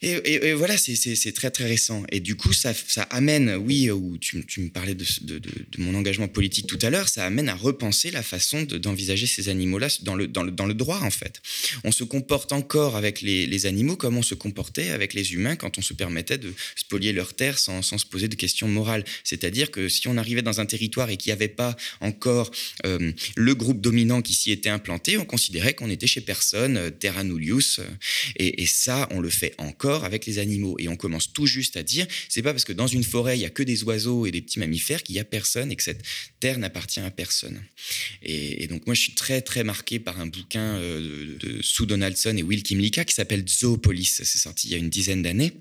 euh, 0.03 0.21
et, 0.23 0.53
voilà, 0.53 0.77
c'est- 0.77 1.31
très 1.33 1.51
très 1.51 1.65
récent. 1.65 2.03
Et 2.11 2.19
du 2.19 2.35
coup, 2.35 2.53
ça, 2.53 2.73
amène, 3.09 3.55
oui, 3.55 3.91
où 3.91 4.17
tu, 4.17 4.37
me 4.37 4.69
parlais 4.69 4.95
de, 4.95 5.05
mon 5.77 5.93
engagement 5.95 6.27
politique 6.27 6.67
tout 6.67 6.79
à 6.81 6.89
l'heure, 6.89 7.09
ça 7.09 7.25
amène 7.25 7.49
à 7.49 7.55
repenser 7.55 8.11
la 8.11 8.23
façon 8.23 8.63
de- 8.63 8.77
d'envisager 8.77 9.27
ces 9.27 9.49
animaux-là 9.49 9.87
dans 10.01 10.15
le, 10.15 10.73
droit, 10.73 10.99
en 11.01 11.11
fait. 11.11 11.41
On 11.83 11.91
se 11.91 12.03
comporte 12.03 12.53
encore 12.53 12.95
avec 12.95 13.21
les, 13.21 13.65
animaux 13.65 13.97
comme 13.97 14.15
on 14.15 14.21
se 14.21 14.35
comportait 14.35 14.89
avec 14.89 15.13
les 15.13 15.33
humains 15.33 15.57
quand 15.57 15.77
on 15.77 15.81
se 15.81 15.93
permettait 15.93 16.37
de 16.37 16.53
spolier 16.77 17.11
leurs 17.11 17.33
terres 17.33 17.59
sans, 17.59 17.81
sans 17.81 17.97
se 17.97 18.05
poser 18.05 18.29
de 18.29 18.35
questions 18.35 18.69
morales. 18.69 19.03
C'est-à-dire 19.25 19.69
que 19.69 19.89
si 19.89 20.07
on 20.07 20.15
arrivait 20.15 20.41
dans 20.41 20.61
un 20.61 20.65
territoire 20.65 21.09
et 21.09 21.17
qu'il 21.17 21.29
n'y 21.29 21.33
avait 21.33 21.49
pas 21.49 21.75
encore 21.99 22.51
euh, 22.85 23.11
le 23.35 23.55
groupe 23.55 23.81
dominant 23.81 24.21
qui 24.21 24.33
s'y 24.33 24.51
était 24.51 24.69
implanté, 24.69 25.17
on 25.17 25.25
considérait 25.25 25.73
qu'on 25.73 25.89
était 25.89 26.07
chez 26.07 26.21
personne, 26.21 26.77
euh, 26.77 26.89
terra 26.89 27.25
nullius. 27.25 27.79
euh, 27.79 27.83
et 28.37 28.65
ça, 28.65 29.07
on 29.11 29.19
le 29.19 29.29
fait 29.29 29.53
encore 29.57 29.88
avec 29.89 30.25
les 30.25 30.39
animaux. 30.39 30.75
Et 30.79 30.87
on 30.87 30.95
commence 30.95 31.33
tout 31.33 31.45
juste 31.45 31.77
à 31.77 31.83
dire, 31.83 32.07
c'est 32.27 32.41
pas 32.41 32.53
parce 32.53 32.65
que 32.65 32.73
dans 32.73 32.87
une 32.87 33.03
forêt, 33.03 33.37
il 33.37 33.41
y 33.41 33.45
a 33.45 33.49
que 33.49 33.63
des 33.63 33.83
oiseaux 33.83 34.25
et 34.25 34.31
des 34.31 34.41
petits 34.41 34.59
mammifères 34.59 35.03
qu'il 35.03 35.15
y 35.15 35.19
a 35.19 35.23
personne 35.23 35.71
et 35.71 35.75
que 35.75 35.83
cette 35.83 36.03
terre 36.39 36.59
n'appartient 36.59 36.99
à 36.99 37.11
personne. 37.11 37.61
Et, 38.23 38.67
donc 38.67 38.85
moi, 38.85 38.93
je 38.93 39.01
suis 39.01 39.13
très 39.13 39.41
très 39.41 39.63
marqué 39.63 39.99
par 39.99 40.19
un 40.19 40.27
bouquin 40.27 40.75
euh, 40.77 41.37
de, 41.39 41.47
de 41.47 41.61
Sue 41.61 41.85
Donaldson 41.85 42.35
et 42.37 42.43
Will 42.43 42.63
Kimlicka 42.63 43.05
qui 43.05 43.13
s'appelle 43.13 43.43
Zoopolis. 43.47 44.21
C'est 44.23 44.25
sorti 44.25 44.67
il 44.67 44.71
y 44.71 44.75
a 44.75 44.77
une 44.77 44.89
dizaine 44.89 45.23
d'années. 45.23 45.53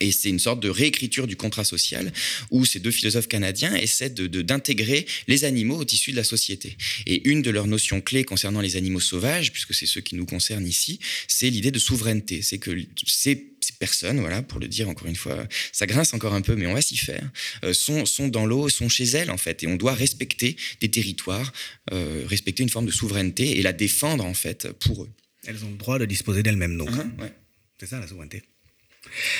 Et 0.00 0.10
c'est 0.12 0.28
une 0.28 0.38
sorte 0.38 0.60
de 0.60 0.68
réécriture 0.68 1.26
du 1.26 1.36
contrat 1.36 1.64
social 1.64 2.12
où 2.50 2.64
ces 2.64 2.80
deux 2.80 2.90
philosophes 2.90 3.28
canadiens 3.28 3.74
essaient 3.76 4.10
de- 4.10 4.26
de- 4.26 4.42
d'intégrer 4.42 5.06
les 5.28 5.44
animaux 5.44 5.76
au 5.78 5.84
tissu 5.84 6.10
de 6.10 6.16
la 6.16 6.24
société. 6.24 6.76
Et 7.06 7.28
une 7.28 7.42
de 7.42 7.50
leurs 7.50 7.66
notions 7.66 8.00
clés 8.00 8.24
concernant 8.24 8.60
les 8.60 8.76
animaux 8.76 9.00
sauvages, 9.00 9.52
puisque 9.52 9.72
c'est 9.74 9.86
ceux 9.86 10.00
qui 10.00 10.16
nous 10.16 10.26
concernent 10.26 10.66
ici, 10.66 10.98
c'est 11.28 11.48
l'idée 11.50 11.70
de 11.70 11.78
souveraineté. 11.78 12.42
C'est 12.42 12.58
que 12.58 12.70
ces, 13.06 13.52
ces 13.60 13.72
personnes, 13.78 14.18
voilà, 14.20 14.42
pour 14.42 14.58
le 14.60 14.68
dire 14.68 14.88
encore 14.88 15.06
une 15.06 15.16
fois, 15.16 15.46
ça 15.72 15.86
grince 15.86 16.12
encore 16.12 16.34
un 16.34 16.42
peu, 16.42 16.56
mais 16.56 16.66
on 16.66 16.74
va 16.74 16.82
s'y 16.82 16.96
faire, 16.96 17.30
euh, 17.64 17.72
sont, 17.72 18.04
sont 18.04 18.28
dans 18.28 18.46
l'eau, 18.46 18.68
sont 18.68 18.88
chez 18.88 19.04
elles 19.04 19.30
en 19.30 19.38
fait. 19.38 19.62
Et 19.62 19.66
on 19.68 19.76
doit 19.76 19.94
respecter 19.94 20.56
des 20.80 20.90
territoires, 20.90 21.52
euh, 21.92 22.24
respecter 22.26 22.62
une 22.62 22.68
forme 22.68 22.86
de 22.86 22.92
souveraineté 22.92 23.58
et 23.58 23.62
la 23.62 23.72
défendre 23.72 24.24
en 24.24 24.34
fait 24.34 24.68
pour 24.80 25.04
eux. 25.04 25.10
Elles 25.46 25.64
ont 25.64 25.70
le 25.70 25.76
droit 25.76 25.98
de 25.98 26.04
disposer 26.06 26.42
d'elles-mêmes, 26.42 26.76
donc. 26.76 26.90
Hein, 26.90 27.12
ouais. 27.20 27.32
C'est 27.78 27.86
ça 27.86 28.00
la 28.00 28.08
souveraineté. 28.08 28.42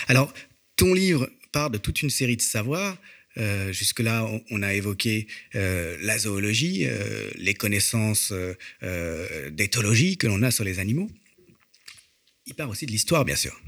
Alors, 0.09 0.33
ton 0.77 0.95
livre 0.95 1.31
part 1.55 1.71
de 1.71 1.79
toute 1.79 2.03
une 2.03 2.11
série 2.11 2.37
de 2.37 2.43
savoirs. 2.43 2.99
Euh, 3.37 3.73
Jusque-là, 3.73 4.29
on, 4.51 4.63
a 4.63 4.75
évoqué 4.75 5.27
euh, 5.55 5.97
la 6.01 6.19
zoologie, 6.19 6.87
euh, 6.87 7.31
les 7.37 7.55
connaissances 7.55 8.33
d'éthologie 9.51 10.17
que 10.17 10.27
l'on 10.27 10.43
a 10.43 10.51
sur 10.51 10.65
les 10.65 10.79
animaux. 10.79 11.11
Il 12.47 12.55
part 12.55 12.69
aussi 12.69 12.87
de 12.87 12.91
l'histoire, 12.91 13.25
bien 13.25 13.37
sûr. 13.37 13.59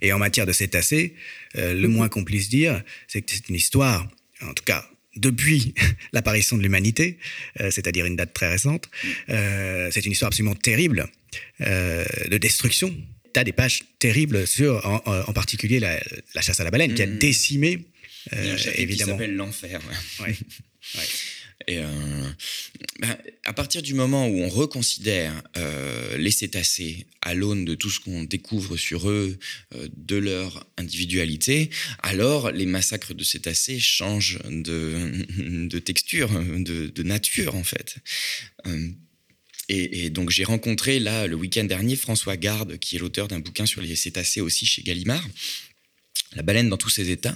Et 0.00 0.12
en 0.12 0.18
matière 0.18 0.46
de 0.46 0.52
cétacés, 0.52 1.14
le 1.54 1.86
moins 1.86 2.08
qu'on 2.08 2.24
puisse 2.24 2.48
dire, 2.48 2.82
c'est 3.06 3.22
que 3.22 3.32
c'est 3.32 3.48
une 3.48 3.54
histoire, 3.54 4.08
en 4.40 4.54
tout 4.54 4.64
cas 4.64 4.88
depuis 5.16 5.74
l'apparition 6.12 6.56
de 6.56 6.62
l'humanité, 6.62 7.18
c'est-à-dire 7.56 8.04
une 8.04 8.16
date 8.16 8.32
très 8.34 8.48
récente. 8.48 8.90
C'est 9.28 10.04
une 10.04 10.10
histoire 10.10 10.28
absolument 10.28 10.56
terrible 10.56 11.06
de 11.60 12.38
destruction. 12.38 12.92
Tu 13.34 13.40
as 13.40 13.44
des 13.44 13.52
pages 13.52 13.82
terribles 13.98 14.46
sur, 14.46 14.86
en, 14.86 15.02
en 15.28 15.32
particulier, 15.32 15.80
la, 15.80 16.00
la 16.34 16.40
chasse 16.40 16.60
à 16.60 16.64
la 16.64 16.70
baleine, 16.70 16.94
qui 16.94 17.02
a 17.02 17.06
Mhm. 17.06 17.18
décimé, 17.18 17.84
Il 18.32 18.38
y 18.38 18.48
a 18.48 18.52
un 18.52 18.54
euh, 18.54 18.56
chapitre 18.56 18.76
qui 18.76 18.82
évidemment. 18.82 19.12
s'appelle 19.12 19.34
l'enfer. 19.34 19.80
ouais. 20.20 20.26
Ouais. 20.26 20.36
Ouais. 20.96 21.02
Et 21.66 21.78
euh, 21.78 21.86
ben, 23.00 23.16
à 23.46 23.54
partir 23.54 23.80
du 23.80 23.94
moment 23.94 24.28
où 24.28 24.38
on 24.42 24.50
reconsidère 24.50 25.32
euh, 25.56 26.18
les 26.18 26.30
cétacés 26.30 27.06
à 27.22 27.32
l'aune 27.32 27.64
de 27.64 27.74
tout 27.74 27.88
ce 27.88 28.00
qu'on 28.00 28.22
découvre 28.24 28.76
sur 28.76 29.08
eux, 29.08 29.38
euh, 29.74 29.88
de 29.96 30.16
leur 30.16 30.66
individualité, 30.76 31.70
alors 32.02 32.50
les 32.50 32.66
massacres 32.66 33.14
de 33.14 33.24
cétacés 33.24 33.78
changent 33.80 34.40
de, 34.46 35.24
de 35.68 35.78
texture, 35.78 36.28
de, 36.38 36.88
de, 36.88 37.02
nature 37.02 37.54
en 37.54 37.64
fait. 37.64 37.96
Euh, 39.70 39.88
et, 39.92 40.10
donc 40.10 40.30
j'ai 40.30 40.44
rencontré 40.44 41.00
là 41.00 41.26
le 41.26 41.36
week-end 41.36 41.64
dernier 41.64 41.96
François 41.96 42.36
Garde, 42.36 42.78
qui 42.78 42.96
est 42.96 42.98
l'auteur 42.98 43.28
d'un 43.28 43.40
bouquin 43.40 43.66
sur 43.66 43.80
les 43.80 43.96
cétacés 43.96 44.40
aussi 44.40 44.66
chez 44.66 44.82
Gallimard 44.82 45.26
la 46.36 46.42
baleine 46.42 46.68
dans 46.68 46.76
tous 46.76 46.90
ses 46.90 47.10
états. 47.10 47.34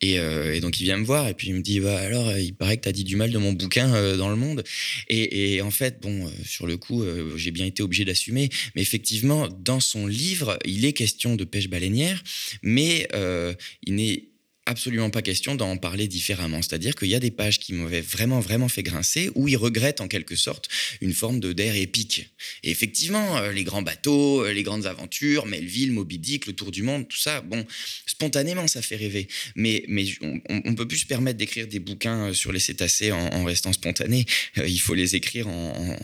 Et, 0.00 0.18
euh, 0.18 0.58
donc 0.60 0.80
il 0.80 0.84
vient 0.84 0.96
me 0.96 1.04
voir 1.04 1.28
et 1.28 1.34
puis 1.34 1.48
il 1.48 1.54
me 1.54 1.60
dit 1.60 1.80
bah, 1.80 1.98
alors 1.98 2.36
il 2.38 2.54
paraît 2.54 2.76
que 2.76 2.82
tu 2.82 2.88
as 2.88 2.92
dit 2.92 3.04
du 3.04 3.16
mal 3.16 3.30
de 3.30 3.38
mon 3.38 3.52
bouquin 3.52 3.94
euh, 3.94 4.16
dans 4.16 4.30
le 4.30 4.36
monde. 4.36 4.64
Et, 5.08 5.60
en 5.62 5.70
fait, 5.70 6.00
bon, 6.00 6.26
euh, 6.26 6.30
sur 6.44 6.66
le 6.66 6.76
coup, 6.76 7.02
euh, 7.02 7.36
j'ai 7.36 7.50
bien 7.50 7.66
été 7.66 7.82
obligé 7.82 8.04
d'assumer. 8.04 8.48
Mais 8.74 8.82
effectivement, 8.82 9.48
dans 9.48 9.80
son 9.80 10.06
livre, 10.06 10.58
il 10.64 10.84
est 10.84 10.92
question 10.92 11.36
de 11.36 11.44
pêche 11.44 11.68
baleinière, 11.68 12.22
mais 12.62 13.08
euh, 13.14 13.54
il 13.84 13.96
n'est 13.96 14.24
absolument 14.66 15.10
pas 15.10 15.22
question 15.22 15.54
d'en 15.54 15.76
parler 15.76 16.06
différemment. 16.06 16.62
C'est-à-dire 16.62 16.94
qu'il 16.94 17.08
y 17.08 17.14
a 17.14 17.20
des 17.20 17.30
pages 17.30 17.58
qui 17.58 17.72
m'avaient 17.72 18.00
vraiment, 18.00 18.40
vraiment 18.40 18.68
fait 18.68 18.82
grincer, 18.82 19.30
où 19.34 19.48
il 19.48 19.56
regrette 19.56 20.00
en 20.00 20.08
quelque 20.08 20.36
sorte 20.36 20.68
une 21.00 21.12
forme 21.12 21.40
de 21.40 21.52
d'air 21.52 21.74
épique. 21.74 22.30
Et 22.62 22.70
effectivement, 22.70 23.38
euh, 23.38 23.52
les 23.52 23.64
grands 23.64 23.82
bateaux, 23.82 24.44
euh, 24.44 24.52
les 24.52 24.62
grandes 24.62 24.86
aventures, 24.86 25.46
Melville, 25.46 25.92
Moby 25.92 26.18
Dick, 26.18 26.46
le 26.46 26.52
tour 26.52 26.70
du 26.70 26.82
monde, 26.82 27.08
tout 27.08 27.16
ça, 27.16 27.40
bon, 27.40 27.66
spontanément, 28.06 28.66
ça 28.68 28.82
fait 28.82 28.96
rêver. 28.96 29.26
Mais, 29.56 29.84
mais 29.88 30.04
on, 30.20 30.40
on 30.48 30.74
peut 30.74 30.86
plus 30.86 30.98
se 30.98 31.06
permettre 31.06 31.38
d'écrire 31.38 31.66
des 31.66 31.80
bouquins 31.80 32.28
euh, 32.28 32.34
sur 32.34 32.52
les 32.52 32.60
cétacés 32.60 33.12
en, 33.12 33.44
restant 33.44 33.72
spontané. 33.72 34.26
il 34.56 34.80
faut 34.80 34.94
les 34.94 35.16
écrire 35.16 35.48
en, 35.48 35.96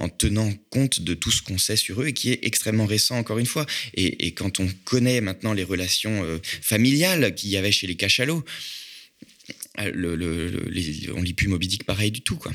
en, 0.00 0.04
en, 0.04 0.08
tenant 0.08 0.52
compte 0.70 1.00
de 1.00 1.14
tout 1.14 1.30
ce 1.30 1.42
qu'on 1.42 1.58
sait 1.58 1.76
sur 1.76 2.02
eux 2.02 2.08
et 2.08 2.12
qui 2.14 2.30
est 2.30 2.40
extrêmement 2.42 2.86
récent, 2.86 3.16
encore 3.16 3.38
une 3.38 3.46
fois. 3.46 3.66
Et, 3.94 4.26
et 4.26 4.32
quand 4.32 4.58
on 4.58 4.68
connaît 4.84 5.20
maintenant 5.20 5.52
les 5.52 5.62
relations 5.62 6.40
familiales 6.62 7.34
qu'il 7.34 7.50
y 7.50 7.56
avait 7.56 7.70
chez 7.70 7.86
les 7.90 7.96
cachalots. 7.96 8.44
Le, 9.92 10.14
le, 10.14 10.48
le, 10.50 10.68
les, 10.68 11.10
on 11.10 11.22
lit 11.22 11.32
plus 11.32 11.48
Moby 11.48 11.68
Dick 11.68 11.84
pareil 11.84 12.10
du 12.10 12.20
tout 12.20 12.36
quoi. 12.36 12.52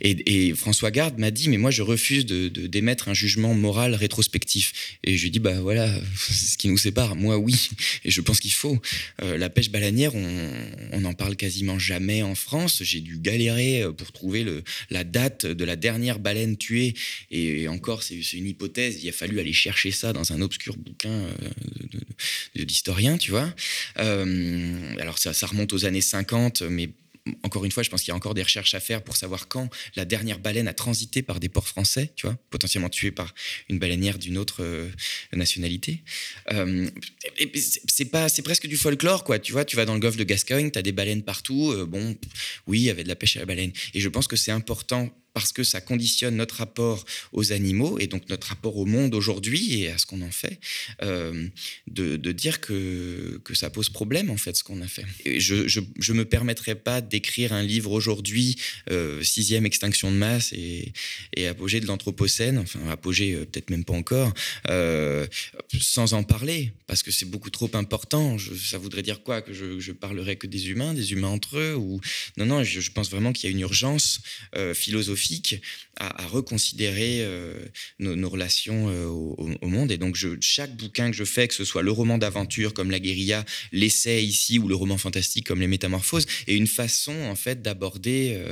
Et, 0.00 0.52
François 0.54 0.90
Garde 0.90 1.18
m'a 1.18 1.30
dit 1.30 1.48
mais 1.48 1.58
moi 1.58 1.70
je 1.70 1.82
refuse 1.82 2.26
d'émettre 2.26 3.08
un 3.08 3.14
jugement 3.14 3.54
moral 3.54 3.94
rétrospectif. 3.94 4.98
Et 5.04 5.16
je 5.16 5.24
lui 5.24 5.30
dis 5.30 5.38
bah 5.38 5.60
voilà 5.60 5.92
c'est 6.16 6.32
ce 6.52 6.58
qui 6.58 6.68
nous 6.68 6.78
sépare. 6.78 7.16
Moi 7.16 7.38
oui 7.38 7.70
et 8.04 8.10
je 8.10 8.20
pense 8.20 8.40
qu'il 8.40 8.52
faut. 8.52 8.80
Euh, 9.22 9.36
la 9.36 9.50
pêche 9.50 9.70
baleinière 9.70 10.14
on, 10.14 11.00
n'en 11.00 11.14
parle 11.14 11.36
quasiment 11.36 11.78
jamais 11.78 12.22
en 12.22 12.34
France. 12.34 12.82
J'ai 12.84 13.00
dû 13.00 13.18
galérer 13.18 13.84
pour 13.96 14.12
trouver 14.12 14.46
la 14.90 15.04
date 15.04 15.46
de 15.46 15.64
la 15.64 15.76
dernière 15.76 16.18
baleine 16.18 16.56
tuée 16.56 16.94
et, 17.30 17.66
encore 17.68 18.02
c'est 18.02 18.20
une 18.32 18.46
hypothèse. 18.46 19.02
Il 19.02 19.08
a 19.08 19.12
fallu 19.12 19.40
aller 19.40 19.52
chercher 19.52 19.90
ça 19.90 20.12
dans 20.12 20.32
un 20.32 20.40
obscur 20.40 20.76
bouquin 20.76 21.26
d'historien 22.54 23.18
tu 23.18 23.30
vois. 23.30 23.52
Euh, 23.98 24.96
alors 25.00 25.18
ça 25.18 25.46
remonte 25.46 25.72
aux 25.72 25.84
années 25.84 26.00
50 26.00 26.51
mais 26.60 26.90
encore 27.44 27.64
une 27.64 27.70
fois, 27.70 27.82
je 27.82 27.90
pense 27.90 28.02
qu'il 28.02 28.08
y 28.08 28.12
a 28.12 28.16
encore 28.16 28.34
des 28.34 28.42
recherches 28.42 28.74
à 28.74 28.80
faire 28.80 29.02
pour 29.02 29.16
savoir 29.16 29.46
quand 29.46 29.70
la 29.94 30.04
dernière 30.04 30.38
baleine 30.40 30.66
a 30.66 30.74
transité 30.74 31.22
par 31.22 31.38
des 31.38 31.48
ports 31.48 31.68
français, 31.68 32.12
tu 32.16 32.26
vois, 32.26 32.36
potentiellement 32.50 32.88
tuée 32.88 33.12
par 33.12 33.32
une 33.68 33.78
baleinière 33.78 34.18
d'une 34.18 34.38
autre 34.38 34.62
euh, 34.62 34.90
nationalité. 35.32 36.02
Euh, 36.52 36.88
c'est 37.86 38.06
pas, 38.06 38.28
c'est 38.28 38.42
presque 38.42 38.66
du 38.66 38.76
folklore, 38.76 39.22
quoi. 39.22 39.38
Tu 39.38 39.52
vois, 39.52 39.64
tu 39.64 39.76
vas 39.76 39.84
dans 39.84 39.94
le 39.94 40.00
golfe 40.00 40.16
de 40.16 40.24
Gascogne, 40.24 40.70
tu 40.70 40.78
as 40.78 40.82
des 40.82 40.92
baleines 40.92 41.22
partout. 41.22 41.70
Euh, 41.72 41.86
bon, 41.86 42.16
oui, 42.66 42.80
il 42.80 42.84
y 42.84 42.90
avait 42.90 43.04
de 43.04 43.08
la 43.08 43.16
pêche 43.16 43.36
à 43.36 43.40
la 43.40 43.46
baleine. 43.46 43.72
Et 43.94 44.00
je 44.00 44.08
pense 44.08 44.26
que 44.26 44.36
c'est 44.36 44.52
important 44.52 45.08
parce 45.34 45.52
que 45.52 45.64
ça 45.64 45.80
conditionne 45.80 46.36
notre 46.36 46.56
rapport 46.56 47.04
aux 47.32 47.52
animaux 47.52 47.98
et 47.98 48.06
donc 48.06 48.28
notre 48.28 48.48
rapport 48.48 48.76
au 48.76 48.86
monde 48.86 49.14
aujourd'hui 49.14 49.80
et 49.80 49.90
à 49.90 49.98
ce 49.98 50.06
qu'on 50.06 50.22
en 50.22 50.30
fait, 50.30 50.58
euh, 51.02 51.48
de, 51.86 52.32
dire 52.32 52.60
que, 52.60 53.40
que 53.44 53.54
ça 53.54 53.70
pose 53.70 53.90
problème 53.90 54.30
en 54.30 54.36
fait 54.36 54.56
ce 54.56 54.64
qu'on 54.64 54.80
a 54.80 54.86
fait. 54.86 55.04
Et 55.24 55.40
je 55.40 55.54
ne 55.54 56.12
me 56.12 56.24
permettrai 56.24 56.74
pas 56.74 57.00
d'écrire 57.00 57.52
un 57.52 57.62
livre 57.62 57.92
aujourd'hui, 57.92 58.56
euh, 58.90 59.22
sixième 59.22 59.66
extinction 59.66 60.10
de 60.10 60.16
masse 60.16 60.52
et, 60.52 60.92
et 61.36 61.46
apogée 61.46 61.80
de 61.80 61.86
l'Anthropocène, 61.86 62.58
enfin 62.58 62.80
apogée 62.90 63.34
euh, 63.34 63.44
peut-être 63.44 63.70
même 63.70 63.84
pas 63.84 63.94
encore, 63.94 64.32
sans 65.80 66.14
en 66.14 66.22
parler, 66.22 66.72
parce 66.86 67.02
que 67.02 67.10
c'est 67.10 67.26
beaucoup 67.28 67.50
trop 67.50 67.70
important. 67.74 68.36
Ça 68.38 68.78
voudrait 68.78 69.02
dire 69.02 69.22
quoi? 69.22 69.42
Que 69.42 69.52
je, 69.52 69.80
je 69.80 69.92
parlerai 69.92 70.36
que 70.36 70.46
des 70.46 70.70
humains, 70.70 70.94
des 70.94 71.12
humains 71.12 71.28
entre 71.28 71.58
eux 71.58 71.74
ou... 71.74 72.00
Non, 72.36 72.46
non, 72.46 72.64
je, 72.64 72.90
pense 72.90 73.10
vraiment 73.10 73.32
qu'il 73.32 73.48
y 73.48 73.52
a 73.52 73.54
une 73.54 73.60
urgence 73.60 74.20
euh, 74.56 74.74
à, 75.96 76.26
reconsidérer 76.26 77.18
euh, 77.20 77.54
nos, 77.98 78.28
relations 78.28 78.88
euh, 78.88 79.06
au, 79.06 79.68
monde. 79.68 79.92
Et 79.92 79.98
donc, 79.98 80.16
je, 80.16 80.28
chaque 80.40 80.76
bouquin 80.76 81.10
que 81.10 81.16
je 81.16 81.24
fais, 81.24 81.48
que 81.48 81.54
ce 81.54 81.64
soit 81.64 81.82
le 81.82 81.90
roman 81.90 82.18
d'aventure 82.18 82.74
comme 82.74 82.90
La 82.90 82.98
guérilla, 82.98 83.44
l'essai 83.72 84.22
ici 84.22 84.58
ou 84.58 84.68
le 84.68 84.74
roman 84.74 84.98
fantastique 84.98 85.46
comme 85.46 85.60
Les 85.60 85.66
Métamorphoses, 85.66 86.26
est 86.46 86.56
une 86.56 86.66
façon 86.66 87.14
en 87.14 87.36
fait 87.36 87.62
d'aborder 87.62 88.42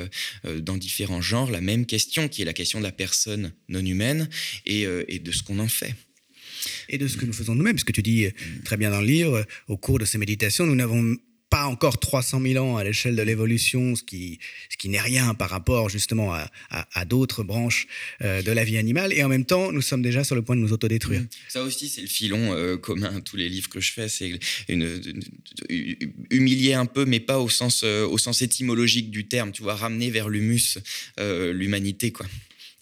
euh, 0.45 0.61
dans 0.61 0.77
différents 0.77 1.23
genres 1.23 1.51
la 1.51 1.61
même 1.61 1.87
question, 1.87 2.29
qui 2.29 2.43
est 2.43 2.45
la 2.47 2.53
question 2.53 2.79
de 2.79 2.85
la 2.85 2.93
personne 2.93 3.53
non 3.69 3.85
humaine 3.85 4.29
et, 4.67 4.87
et 5.09 5.19
de 5.19 5.33
ce 5.33 5.43
qu'on 5.43 5.59
en 5.59 5.69
fait 5.69 5.95
et 6.91 6.99
de 6.99 7.09
ce 7.09 7.17
que 7.17 7.25
nous 7.25 7.33
faisons 7.33 7.55
nous-mêmes, 7.55 7.75
parce 7.75 7.85
que 7.85 7.93
tu 7.93 8.03
dis 8.03 8.27
très 8.65 8.77
bien 8.77 8.91
dans 8.91 9.01
le 9.01 9.07
livre, 9.07 9.47
au 9.69 9.79
cours 9.79 9.99
de 9.99 10.05
ces 10.05 10.19
méditations, 10.19 10.67
nous 10.67 10.75
n'avons 10.75 11.17
pas 11.51 11.65
encore 11.65 11.99
300 11.99 12.41
000 12.41 12.65
ans 12.65 12.77
à 12.77 12.85
l'échelle 12.85 13.17
de 13.17 13.23
l'évolution, 13.23 13.97
ce 13.97 14.05
qui, 14.05 14.39
ce 14.69 14.77
qui 14.77 14.89
n'est 14.89 15.01
rien 15.01 15.35
par 15.35 15.51
rapport 15.51 15.89
justement 15.89 16.33
à, 16.33 16.49
à, 16.71 17.05
d'autres 17.05 17.43
branches 17.43 17.89
euh, 18.23 18.41
de 18.41 18.53
la 18.53 18.63
vie 18.63 18.79
animale. 18.79 19.13
Et 19.13 19.25
en 19.25 19.29
même 19.29 19.45
temps, 19.45 19.73
nous 19.73 19.83
sommes 19.83 20.01
déjà 20.01 20.23
sur 20.23 20.37
le 20.37 20.43
point 20.43 20.55
de 20.55 20.61
nous 20.61 20.73
autodétruire. 20.73 21.23
Mmh. 21.23 21.29
Ça 21.49 21.63
aussi, 21.65 21.89
c'est 21.89 22.03
le 22.03 22.07
filon 22.07 22.55
euh, 22.55 22.77
commun 22.77 23.17
à 23.17 23.21
tous 23.21 23.37
les 23.37 23.49
livres 23.49 23.69
que 23.69 23.81
je 23.81 23.93
fais. 23.93 24.09
C'est 24.09 24.39
humilier 26.31 26.75
un 26.75 26.87
peu, 26.87 27.05
mais 27.05 27.19
pas 27.19 27.41
au 27.41 27.49
sens, 27.49 27.83
euh, 27.85 28.07
au 28.07 28.17
sens 28.17 28.43
étymologique 28.43 29.11
du 29.11 29.27
terme. 29.27 29.51
Tu 29.51 29.63
vois, 29.63 29.75
ramener 29.75 30.11
vers 30.11 30.29
l'humus 30.29 30.79
l'humanité, 31.19 32.13
quoi 32.13 32.27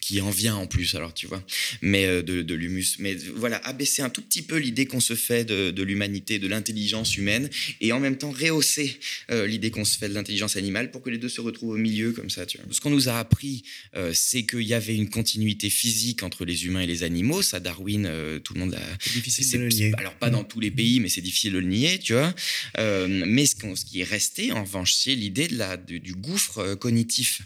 qui 0.09 0.23
en 0.23 0.31
vient 0.31 0.57
en 0.57 0.67
plus, 0.67 0.95
alors 0.95 1.13
tu 1.13 1.27
vois, 1.27 1.45
mais 1.83 2.07
euh, 2.07 2.23
de, 2.23 2.41
de 2.41 2.55
l'humus. 2.55 2.97
Mais 2.99 3.15
voilà, 3.15 3.59
abaisser 3.59 4.01
un 4.01 4.09
tout 4.09 4.23
petit 4.23 4.41
peu 4.41 4.57
l'idée 4.57 4.87
qu'on 4.87 5.01
se 5.01 5.15
fait 5.15 5.45
de, 5.45 5.71
de 5.71 5.83
l'humanité, 5.83 6.39
de 6.39 6.49
l'intelligence 6.49 7.19
humaine, 7.19 7.51
et 7.83 7.93
en 7.93 8.01
même 8.01 8.17
temps 8.17 8.31
rehausser 8.31 8.99
euh, 9.31 9.47
l'idée 9.47 9.71
qu'on 9.71 9.85
se 9.85 9.99
fait 9.99 10.09
de 10.09 10.15
l'intelligence 10.15 10.57
animale 10.57 10.91
pour 10.91 11.03
que 11.03 11.11
les 11.11 11.19
deux 11.19 11.29
se 11.29 11.43
retrouvent 11.43 11.75
au 11.75 11.77
milieu 11.77 12.13
comme 12.13 12.31
ça. 12.31 12.47
Tu 12.47 12.57
vois. 12.57 12.67
Ce 12.71 12.81
qu'on 12.81 12.89
nous 12.89 13.11
a 13.11 13.19
appris, 13.19 13.65
euh, 13.97 14.13
c'est 14.15 14.47
qu'il 14.47 14.63
y 14.63 14.73
avait 14.73 14.97
une 14.97 15.11
continuité 15.11 15.69
physique 15.69 16.23
entre 16.23 16.47
les 16.47 16.65
humains 16.65 16.81
et 16.81 16.87
les 16.87 17.03
animaux. 17.03 17.43
Ça, 17.43 17.61
Darwin, 17.61 18.11
tout 18.43 18.55
le 18.55 18.61
monde 18.61 18.77
a. 18.77 18.81
C'est 19.01 19.13
difficile 19.13 19.59
de 19.59 19.65
le 19.65 19.69
nier. 19.69 19.93
Alors 19.99 20.15
pas 20.15 20.31
dans 20.31 20.43
tous 20.43 20.61
les 20.61 20.71
pays, 20.71 21.01
mais 21.01 21.11
c'est 21.11 21.21
difficile 21.21 21.53
de 21.53 21.59
le 21.59 21.69
nier, 21.69 21.99
tu 21.99 22.15
vois. 22.15 22.35
Mais 22.79 23.45
ce, 23.45 23.57
ce, 23.75 23.85
qui 23.85 24.01
est 24.01 24.05
resté, 24.05 24.53
en 24.53 24.65
revanche, 24.65 24.95
c'est 24.95 25.15
l'idée 25.15 25.49
de 25.49 25.59
la 25.59 25.77
du, 25.77 26.01
du 26.01 26.15
gouffre 26.15 26.77
cognitif. 26.77 27.43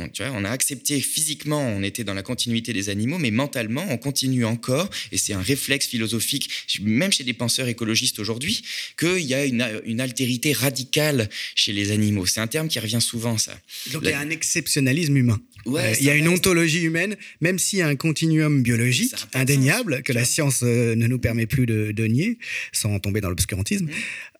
On, 0.00 0.08
tu 0.08 0.22
vois, 0.22 0.32
on 0.34 0.44
a 0.44 0.50
accepté 0.50 1.00
physiquement, 1.00 1.60
on 1.60 1.82
était 1.82 2.04
dans 2.04 2.14
la 2.14 2.22
continuité 2.22 2.72
des 2.72 2.88
animaux, 2.88 3.18
mais 3.18 3.30
mentalement, 3.30 3.84
on 3.88 3.98
continue 3.98 4.44
encore, 4.44 4.88
et 5.12 5.18
c'est 5.18 5.32
un 5.32 5.42
réflexe 5.42 5.86
philosophique, 5.86 6.50
même 6.82 7.12
chez 7.12 7.24
des 7.24 7.32
penseurs 7.32 7.68
écologistes 7.68 8.18
aujourd'hui, 8.18 8.62
qu'il 8.98 9.20
y 9.20 9.34
a 9.34 9.44
une, 9.44 9.82
une, 9.84 10.00
altérité 10.00 10.52
radicale 10.52 11.28
chez 11.54 11.72
les 11.72 11.90
animaux. 11.90 12.26
C'est 12.26 12.40
un 12.40 12.46
terme 12.46 12.68
qui 12.68 12.80
revient 12.80 13.00
souvent, 13.00 13.36
ça. 13.38 13.58
Donc 13.92 14.02
il 14.04 14.10
y 14.10 14.12
a 14.12 14.20
un 14.20 14.30
exceptionnalisme 14.30 15.16
humain. 15.16 15.40
Ouais, 15.66 15.92
euh, 15.92 15.94
il 16.00 16.06
y 16.06 16.10
a 16.10 16.14
une 16.14 16.28
ontologie 16.28 16.82
humaine, 16.82 17.16
même 17.40 17.58
s'il 17.58 17.80
y 17.80 17.82
a 17.82 17.88
un 17.88 17.96
continuum 17.96 18.62
biologique 18.62 19.14
indéniable 19.34 20.02
que 20.02 20.12
la 20.12 20.24
science 20.24 20.60
euh, 20.62 20.94
ne 20.94 21.06
nous 21.06 21.18
permet 21.18 21.46
plus 21.46 21.66
de, 21.66 21.92
de 21.92 22.04
nier, 22.04 22.38
sans 22.72 22.98
tomber 22.98 23.20
dans 23.20 23.28
l'obscurantisme. 23.28 23.86
Mmh. 23.86 23.90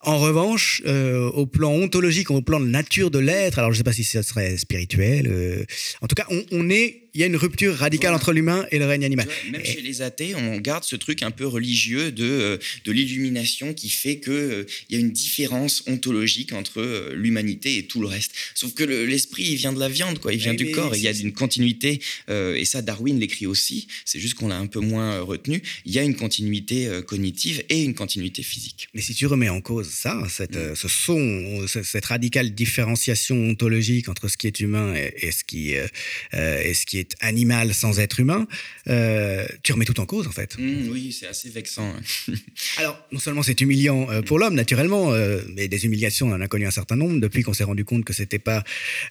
En 0.03 0.19
revanche, 0.19 0.83
euh, 0.87 1.29
au 1.31 1.47
plan 1.47 1.73
ontologique, 1.73 2.31
au 2.31 2.41
plan 2.41 2.59
de 2.59 2.67
nature 2.67 3.11
de 3.11 3.19
l'être, 3.19 3.59
alors 3.59 3.71
je 3.71 3.75
ne 3.75 3.79
sais 3.79 3.85
pas 3.85 3.93
si 3.93 4.05
ce 4.05 4.23
serait 4.23 4.57
spirituel, 4.57 5.67
en 6.01 6.07
tout 6.07 6.15
cas, 6.15 6.27
on, 6.31 6.43
on 6.53 6.71
est 6.71 7.10
il 7.15 7.21
y 7.21 7.25
a 7.25 7.27
une 7.27 7.37
rupture 7.37 7.75
radicale 7.77 8.15
entre 8.15 8.33
l'humain 8.33 8.67
et 8.71 8.79
le 8.79 8.87
règne 8.87 9.05
animal. 9.05 9.29
Même 9.51 9.61
et... 9.61 9.65
chez 9.65 9.81
les 9.81 10.03
athées, 10.03 10.35
on 10.35 10.59
garde 10.59 10.85
ce 10.85 10.97
truc 10.97 11.23
un 11.23 11.31
peu 11.31 11.47
religieux 11.47 12.13
de, 12.13 12.25
euh, 12.25 12.57
de 12.85 12.93
l'illumination 12.93 13.75
qui 13.75 13.91
fait 13.91 14.21
qu'il 14.21 14.33
euh, 14.33 14.65
y 14.91 14.97
a 14.97 14.99
une 14.99 15.11
différence 15.11 15.83
ontologique 15.87 16.53
entre 16.53 16.81
euh, 16.81 17.15
l'humanité 17.15 17.79
et 17.79 17.85
tout 17.85 18.01
le 18.01 18.07
reste. 18.07 18.33
Sauf 18.55 18.75
que 18.75 18.85
l'esprit, 18.85 19.45
le, 19.45 19.51
il 19.51 19.57
vient 19.57 19.73
de 19.73 19.81
la 19.81 19.89
viande, 19.89 20.19
quoi. 20.19 20.33
il 20.33 20.39
vient 20.39 20.53
mais 20.53 20.59
du 20.59 20.71
corps, 20.71 20.95
il 20.95 21.03
y 21.03 21.09
a 21.09 21.13
une 21.13 21.33
continuité, 21.33 22.01
euh, 22.29 22.55
et 22.55 22.65
ça 22.65 22.83
Darwin 22.83 23.19
l'écrit 23.19 23.47
aussi, 23.47 23.89
c'est 24.05 24.21
juste 24.21 24.35
qu'on 24.35 24.49
l'a 24.49 24.59
un 24.59 24.67
peu 24.67 24.81
moins 24.81 25.21
retenu, 25.21 25.63
il 25.85 25.93
y 25.93 25.99
a 25.99 26.03
une 26.03 26.15
continuité 26.15 26.89
cognitive 27.07 27.63
et 27.69 27.83
une 27.83 27.95
continuité 27.95 28.43
physique. 28.43 28.89
Mais 28.95 29.01
si 29.01 29.15
tu 29.15 29.27
remets 29.27 29.49
en 29.49 29.61
cause 29.61 29.89
ça, 29.89 30.23
cette, 30.29 30.57
mmh. 30.57 30.77
ce 30.77 30.89
son, 30.89 31.67
cette 31.67 32.05
radicale 32.05 32.55
différenciation 32.55 33.37
ontologique 33.37 34.09
entre 34.09 34.29
ce 34.29 34.37
qui 34.37 34.47
est 34.47 34.61
humain 34.61 34.95
et, 34.95 35.13
et 35.27 35.33
ce, 35.33 35.45
qui, 35.45 35.73
et 35.73 36.75
ce 36.75 36.87
qui 36.87 36.99
est 36.99 37.00
est 37.01 37.17
animal 37.21 37.75
sans 37.75 37.99
être 37.99 38.21
humain, 38.21 38.47
euh, 38.89 39.47
tu 39.63 39.73
remets 39.73 39.85
tout 39.85 39.99
en 40.01 40.07
cause 40.07 40.27
en 40.27 40.33
fait. 40.33 40.57
Mmh, 40.59 40.89
oui, 40.91 41.17
c'est 41.19 41.27
assez 41.27 41.49
vexant. 41.49 41.89
hein. 41.89 42.33
Alors, 42.79 42.99
non 43.13 43.19
seulement 43.19 43.43
c'est 43.43 43.61
humiliant 43.61 44.09
euh, 44.11 44.23
pour 44.23 44.39
l'homme, 44.39 44.55
naturellement, 44.55 45.13
euh, 45.13 45.41
mais 45.57 45.69
des 45.69 45.85
humiliations, 45.85 46.29
on 46.29 46.33
en 46.35 46.41
a 46.41 46.49
connu 46.49 46.67
un 46.67 46.71
certain 46.71 46.97
nombre 46.97 47.21
depuis 47.21 47.43
qu'on 47.43 47.53
s'est 47.55 47.65
rendu 47.65 47.85
compte 47.85 48.05
que 48.05 48.13
c'était 48.13 48.39
pas 48.39 48.63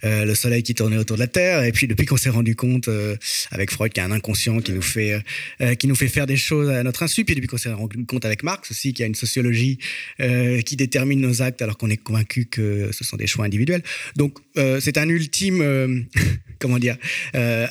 euh, 0.04 0.26
le 0.26 0.36
soleil 0.36 0.64
qui 0.64 0.76
tournait 0.76 0.98
autour 0.98 1.18
de 1.18 1.22
la 1.22 1.28
Terre, 1.28 1.64
et 1.64 1.72
puis 1.72 1.88
depuis 1.88 2.06
qu'on 2.06 2.18
s'est 2.18 2.30
rendu 2.30 2.56
compte, 2.56 2.90
avec 3.52 3.72
Freud, 3.72 3.92
qu'il 3.92 4.02
y 4.02 4.06
a 4.06 4.08
un 4.08 4.12
inconscient 4.12 4.60
qui 4.60 4.72
nous 4.72 4.82
fait, 4.82 5.22
qui 5.80 5.88
nous 5.88 5.96
fait 5.96 6.08
faire 6.08 6.28
des 6.28 6.38
choses 6.38 6.70
à 6.70 6.84
notre 6.84 7.04
insu, 7.04 7.26
puis 7.26 7.36
depuis 7.36 7.48
qu'on 7.48 7.58
s'est 7.58 7.72
rendu 7.72 8.06
compte 8.06 8.26
avec 8.26 8.44
Marx 8.44 8.72
aussi, 8.72 8.94
qu'il 8.94 9.04
y 9.04 9.06
a 9.06 9.08
une 9.08 9.16
sociologie 9.16 9.80
qui 10.66 10.76
détermine 10.76 11.22
nos 11.22 11.42
actes 11.42 11.62
alors 11.62 11.78
qu'on 11.78 11.90
est 11.90 11.98
convaincu 11.98 12.46
que 12.46 12.92
ce 12.92 13.04
sont 13.04 13.18
des 13.18 13.28
choix 13.28 13.46
individuels. 13.46 13.84
Donc, 14.16 14.38
c'est 14.56 14.98
un 14.98 15.10
ultime, 15.10 16.06
comment 16.60 16.80
dire, 16.80 16.98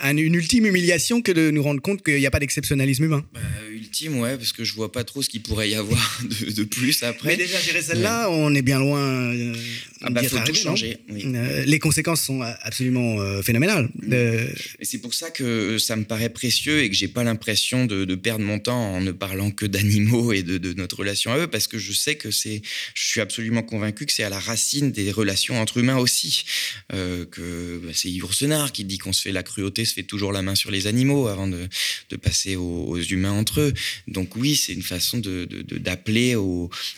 un- 0.09 0.17
une 0.17 0.35
ultime 0.35 0.67
humiliation 0.67 1.23
que 1.23 1.33
de 1.33 1.51
nous 1.51 1.63
rendre 1.63 1.81
compte 1.81 2.03
qu'il 2.05 2.17
n'y 2.17 2.27
a 2.27 2.31
pas 2.31 2.41
d'exceptionnalisme 2.41 3.05
humain. 3.05 3.25
Bah, 3.33 3.41
ultime, 3.73 4.19
ouais, 4.19 4.37
parce 4.37 4.53
que 4.53 4.65
je 4.65 4.75
vois 4.75 4.91
pas 4.93 5.05
trop 5.05 5.23
ce 5.23 5.29
qu'il 5.29 5.43
pourrait 5.43 5.71
y 5.71 5.75
avoir 5.75 6.21
de, 6.47 6.51
de 6.53 6.65
plus 6.65 7.03
après. 7.03 7.31
Mais 7.31 7.37
déjà, 7.37 7.61
gérer 7.61 7.83
celle-là, 7.83 8.29
on 8.31 8.55
est 8.55 8.63
bien 8.63 8.79
loin 8.79 9.01
euh, 9.01 9.55
Ah 10.03 10.11
bah, 10.11 10.21
d'y 10.21 10.27
être 10.27 10.31
faut 10.33 10.37
tout 10.39 10.43
arrivé, 10.43 10.59
changer, 10.59 10.99
oui. 11.11 11.25
Euh, 11.27 11.65
les 11.65 11.79
conséquences 11.79 12.23
sont 12.23 12.41
absolument 12.43 13.21
euh, 13.21 13.43
phénoménales. 13.43 13.89
Euh, 14.13 14.49
Et 14.81 14.85
c'est 14.85 14.99
pour 14.99 15.15
ça 15.15 15.31
que 15.31 15.79
ça 15.79 15.97
me 15.97 16.05
paraît 16.05 16.29
précieux 16.31 16.83
et 16.83 16.89
que 16.91 16.97
j'ai 16.97 17.09
pas 17.09 17.25
l'impression 17.25 17.87
de, 17.87 18.05
de 18.05 18.15
perdre 18.15 18.45
mon 18.45 18.59
temps 18.59 18.95
en 18.95 19.01
ne 19.01 19.13
parlant 19.13 19.51
que 19.51 19.67
d'animaux 19.67 20.33
et 20.33 20.43
de, 20.43 20.59
de 20.59 20.73
notre 20.75 20.99
relation 20.99 21.33
à 21.33 21.39
eux, 21.39 21.47
parce 21.47 21.67
que 21.67 21.79
je 21.79 21.93
sais 21.93 22.17
que 22.17 22.31
c'est, 22.31 22.63
je 22.95 23.03
suis 23.05 23.21
absolument 23.21 23.63
convaincu 23.63 24.07
que 24.07 24.13
c'est 24.13 24.23
à 24.25 24.31
la 24.31 24.39
racine 24.41 24.93
des 24.93 25.11
relations 25.13 25.61
entre 25.61 25.79
humains 25.79 25.97
aussi. 25.99 26.45
Euh, 26.93 27.25
que 27.27 27.81
bah, 27.85 27.91
c'est 27.95 28.09
Yves 28.11 28.33
Senard 28.33 28.73
qui 28.73 28.85
dit 28.85 28.99
qu'on 28.99 29.13
se 29.13 29.23
fait 29.23 29.33
la 29.33 29.43
cruauté, 29.43 29.85
se 29.85 29.95
toujours 30.03 30.33
la 30.33 30.43
main 30.43 30.55
sur 30.55 30.71
les 30.71 30.87
animaux 30.87 31.29
avant 31.29 31.47
de, 31.47 31.69
de 32.11 32.17
passer 32.17 32.57
aux, 32.57 32.99
humains 32.99 33.33
entre 33.33 33.61
eux. 33.61 33.75
Donc 34.07 34.37
oui, 34.37 34.57
c'est 34.57 34.73
une 34.73 34.83
façon 34.83 35.19
de, 35.19 35.47
d'appeler 35.79 36.37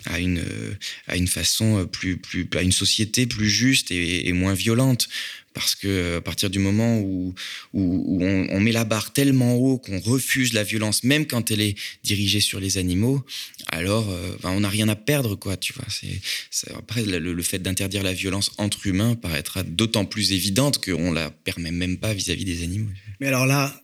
à 0.07 0.19
une 0.19 0.39
euh, 0.39 0.75
à 1.07 1.17
une 1.17 1.29
façon 1.29 1.87
plus 1.87 2.17
plus 2.17 2.49
à 2.57 2.63
une 2.63 2.73
société 2.73 3.27
plus 3.27 3.51
juste 3.51 3.91
et 3.91 4.33
moins 4.33 4.55
violente. 4.55 5.09
Parce 5.53 5.75
que 5.75 6.19
à 6.19 6.21
partir 6.21 6.49
du 6.49 6.61
moment 6.61 7.01
où, 7.01 7.35
on, 7.75 8.61
met 8.61 8.73
la 8.73 8.85
barre 8.85 9.13
tellement 9.13 9.57
haut 9.57 9.79
qu'on 9.79 9.99
refuse 9.99 10.53
la 10.53 10.63
violence, 10.63 11.03
même 11.03 11.27
quand 11.27 11.51
elle 11.51 11.61
est 11.61 11.77
dirigée 12.05 12.41
sur 12.41 12.61
les 12.61 12.79
animaux, 12.79 13.25
alors 13.69 14.09
euh, 14.11 14.37
on 14.45 14.61
n'a 14.61 14.69
rien 14.69 14.89
à 14.89 14.97
perdre, 14.97 15.35
quoi. 15.35 15.57
Tu 15.57 15.73
vois. 15.73 15.87
C'est, 15.89 16.73
après, 16.75 17.03
le, 17.03 17.43
fait 17.43 17.59
d'interdire 17.59 18.03
la 18.03 18.13
violence 18.13 18.53
entre 18.59 18.87
humains 18.87 19.17
paraîtra 19.17 19.63
d'autant 19.63 20.05
plus 20.05 20.33
évidente 20.33 20.85
qu'on 20.85 21.11
la 21.13 21.31
permet 21.31 21.73
même 21.73 21.99
pas 21.99 22.15
vis-à-vis 22.15 22.45
des 22.45 22.63
animaux. 22.63 22.91
mais 23.19 23.27
alors 23.27 23.47
là, 23.47 23.83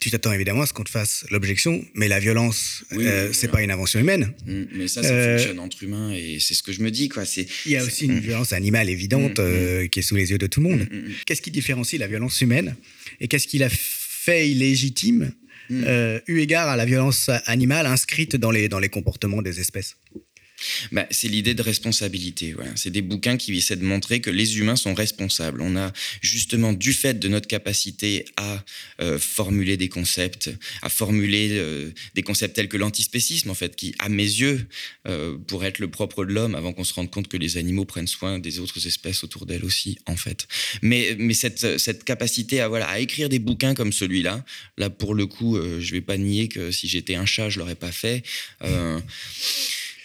tu 0.00 0.10
t'attends 0.10 0.32
évidemment 0.32 0.62
à 0.62 0.66
ce 0.66 0.72
qu'on 0.72 0.84
te 0.84 0.90
fasse 0.90 1.24
l'objection, 1.30 1.84
mais 1.94 2.08
la 2.08 2.20
violence, 2.20 2.84
Oui, 2.92 3.06
euh, 3.06 3.32
c'est 3.32 3.48
pas 3.48 3.62
une 3.62 3.70
invention 3.70 3.98
humaine. 4.00 4.32
Mm, 4.46 4.62
Mais 4.74 4.88
ça, 4.88 5.02
ça 5.02 5.08
Euh, 5.12 5.36
fonctionne 5.38 5.58
entre 5.58 5.82
humains 5.82 6.12
et 6.12 6.38
c'est 6.40 6.54
ce 6.54 6.62
que 6.62 6.72
je 6.72 6.80
me 6.82 6.90
dis, 6.90 7.08
quoi. 7.08 7.24
Il 7.66 7.72
y 7.72 7.76
a 7.76 7.84
aussi 7.84 8.04
une 8.06 8.18
violence 8.20 8.52
animale 8.52 8.88
évidente 8.90 9.38
Mm, 9.38 9.42
euh, 9.42 9.86
qui 9.88 9.98
est 9.98 10.02
sous 10.02 10.16
les 10.16 10.30
yeux 10.30 10.38
de 10.38 10.46
tout 10.46 10.60
le 10.60 10.68
monde. 10.68 10.80
Mm, 10.90 10.94
mm, 10.96 11.08
mm. 11.08 11.12
Qu'est-ce 11.26 11.42
qui 11.42 11.50
différencie 11.50 11.98
la 11.98 12.06
violence 12.06 12.40
humaine 12.40 12.76
et 13.20 13.28
qu'est-ce 13.28 13.46
qui 13.48 13.58
la 13.58 13.68
fait 13.70 14.48
illégitime 14.50 15.32
Mm. 15.70 15.84
euh, 15.86 16.18
eu 16.28 16.38
égard 16.40 16.66
à 16.68 16.76
la 16.76 16.86
violence 16.86 17.28
animale 17.44 17.84
inscrite 17.84 18.36
dans 18.36 18.50
les, 18.50 18.70
dans 18.70 18.78
les 18.78 18.88
comportements 18.88 19.42
des 19.42 19.60
espèces? 19.60 19.96
Bah, 20.92 21.06
c'est 21.10 21.28
l'idée 21.28 21.54
de 21.54 21.62
responsabilité. 21.62 22.54
C'est 22.76 22.90
des 22.90 23.02
bouquins 23.02 23.36
qui 23.36 23.56
essaient 23.56 23.76
de 23.76 23.84
montrer 23.84 24.20
que 24.20 24.30
les 24.30 24.58
humains 24.58 24.76
sont 24.76 24.94
responsables. 24.94 25.60
On 25.60 25.76
a 25.76 25.92
justement, 26.20 26.72
du 26.72 26.92
fait 26.92 27.18
de 27.18 27.28
notre 27.28 27.46
capacité 27.48 28.24
à 28.36 28.64
euh, 29.00 29.18
formuler 29.18 29.76
des 29.76 29.88
concepts, 29.88 30.50
à 30.82 30.88
formuler 30.88 31.50
euh, 31.52 31.90
des 32.14 32.22
concepts 32.22 32.56
tels 32.56 32.68
que 32.68 32.76
l'antispécisme, 32.76 33.50
en 33.50 33.54
fait, 33.54 33.76
qui, 33.76 33.94
à 33.98 34.08
mes 34.08 34.22
yeux, 34.22 34.66
euh, 35.06 35.36
pourrait 35.46 35.68
être 35.68 35.78
le 35.78 35.88
propre 35.88 36.24
de 36.24 36.32
l'homme 36.32 36.54
avant 36.54 36.72
qu'on 36.72 36.84
se 36.84 36.94
rende 36.94 37.10
compte 37.10 37.28
que 37.28 37.36
les 37.36 37.56
animaux 37.56 37.84
prennent 37.84 38.06
soin 38.06 38.38
des 38.38 38.58
autres 38.58 38.86
espèces 38.86 39.24
autour 39.24 39.46
d'elles 39.46 39.64
aussi, 39.64 39.98
en 40.06 40.16
fait. 40.16 40.46
Mais, 40.82 41.16
cette, 41.34 42.04
capacité 42.04 42.60
à, 42.60 43.00
écrire 43.00 43.28
des 43.28 43.38
bouquins 43.38 43.74
comme 43.74 43.92
celui-là, 43.92 44.44
là, 44.76 44.90
pour 44.90 45.14
le 45.14 45.26
coup, 45.26 45.58
je 45.80 45.92
vais 45.92 46.00
pas 46.00 46.16
nier 46.16 46.48
que 46.48 46.70
si 46.70 46.88
j'étais 46.88 47.14
un 47.14 47.26
chat, 47.26 47.48
je 47.48 47.58
l'aurais 47.58 47.74
pas 47.74 47.92
fait. 47.92 48.22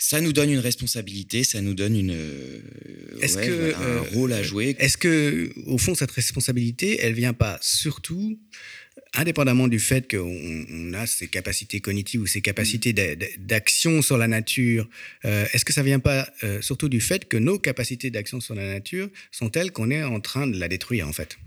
Ça 0.04 0.20
nous 0.20 0.34
donne 0.34 0.50
une 0.52 0.60
responsabilité, 0.60 1.46
ça 1.46 1.62
nous 1.62 1.74
donne 1.74 1.96
une, 1.96 2.12
euh, 2.12 2.60
Est-ce 3.22 3.38
ouais, 3.38 3.48
que, 3.48 3.52
voilà, 3.54 3.80
un 3.80 3.84
euh, 3.84 4.02
rôle 4.02 4.34
à 4.34 4.44
jouer. 4.44 4.76
Est-ce 4.78 4.98
que, 4.98 5.50
au 5.66 5.78
fond, 5.78 5.96
cette 5.96 6.12
responsabilité, 6.12 7.00
elle 7.02 7.13
vient 7.13 7.32
pas 7.32 7.58
surtout, 7.62 8.38
indépendamment 9.13 9.70
du 9.70 9.80
fait 9.80 10.12
qu'on 10.12 10.66
on 10.70 10.94
a 10.94 11.08
ces 11.08 11.28
capacités 11.28 11.80
cognitives 11.80 12.20
ou 12.20 12.28
ces 12.28 12.42
capacités 12.42 12.92
d'a- 12.92 13.16
d'action 13.38 14.02
sur 14.02 14.18
la 14.18 14.28
nature, 14.28 14.89
euh, 15.24 15.46
est-ce 15.54 15.63
que 15.63 15.72
ça 15.72 15.84
vient 15.84 16.00
pas 16.00 16.30
euh, 16.44 16.62
surtout 16.62 16.89
du 16.89 17.00
fait 17.00 17.30
que 17.30 17.38
nos 17.38 17.58
capacités 17.58 18.12
d'action 18.12 18.42
sur 18.42 18.56
la 18.56 18.68
nature 18.68 19.10
sont 19.32 19.50
telles 19.50 19.72
qu'on 19.72 19.89
est 19.89 20.04
en 20.04 20.20
train 20.20 20.48
de 20.48 20.60
la 20.60 20.68
détruire, 20.68 21.08
en 21.08 21.13
fait? 21.13 21.38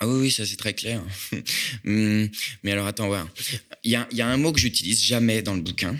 Ah 0.00 0.06
oui, 0.06 0.20
oui, 0.20 0.30
ça 0.30 0.44
c'est 0.44 0.56
très 0.56 0.74
clair. 0.74 1.02
Hum, 1.86 2.28
Mais 2.64 2.72
alors 2.72 2.86
attends, 2.86 3.06
voir. 3.06 3.26
Il 3.82 3.92
y 3.92 3.96
a, 3.96 4.06
il 4.10 4.18
y 4.18 4.20
a 4.20 4.28
un 4.28 4.36
mot 4.36 4.52
que 4.52 4.60
j'utilise 4.60 5.02
jamais 5.02 5.40
dans 5.40 5.54
le 5.54 5.62
bouquin, 5.62 5.96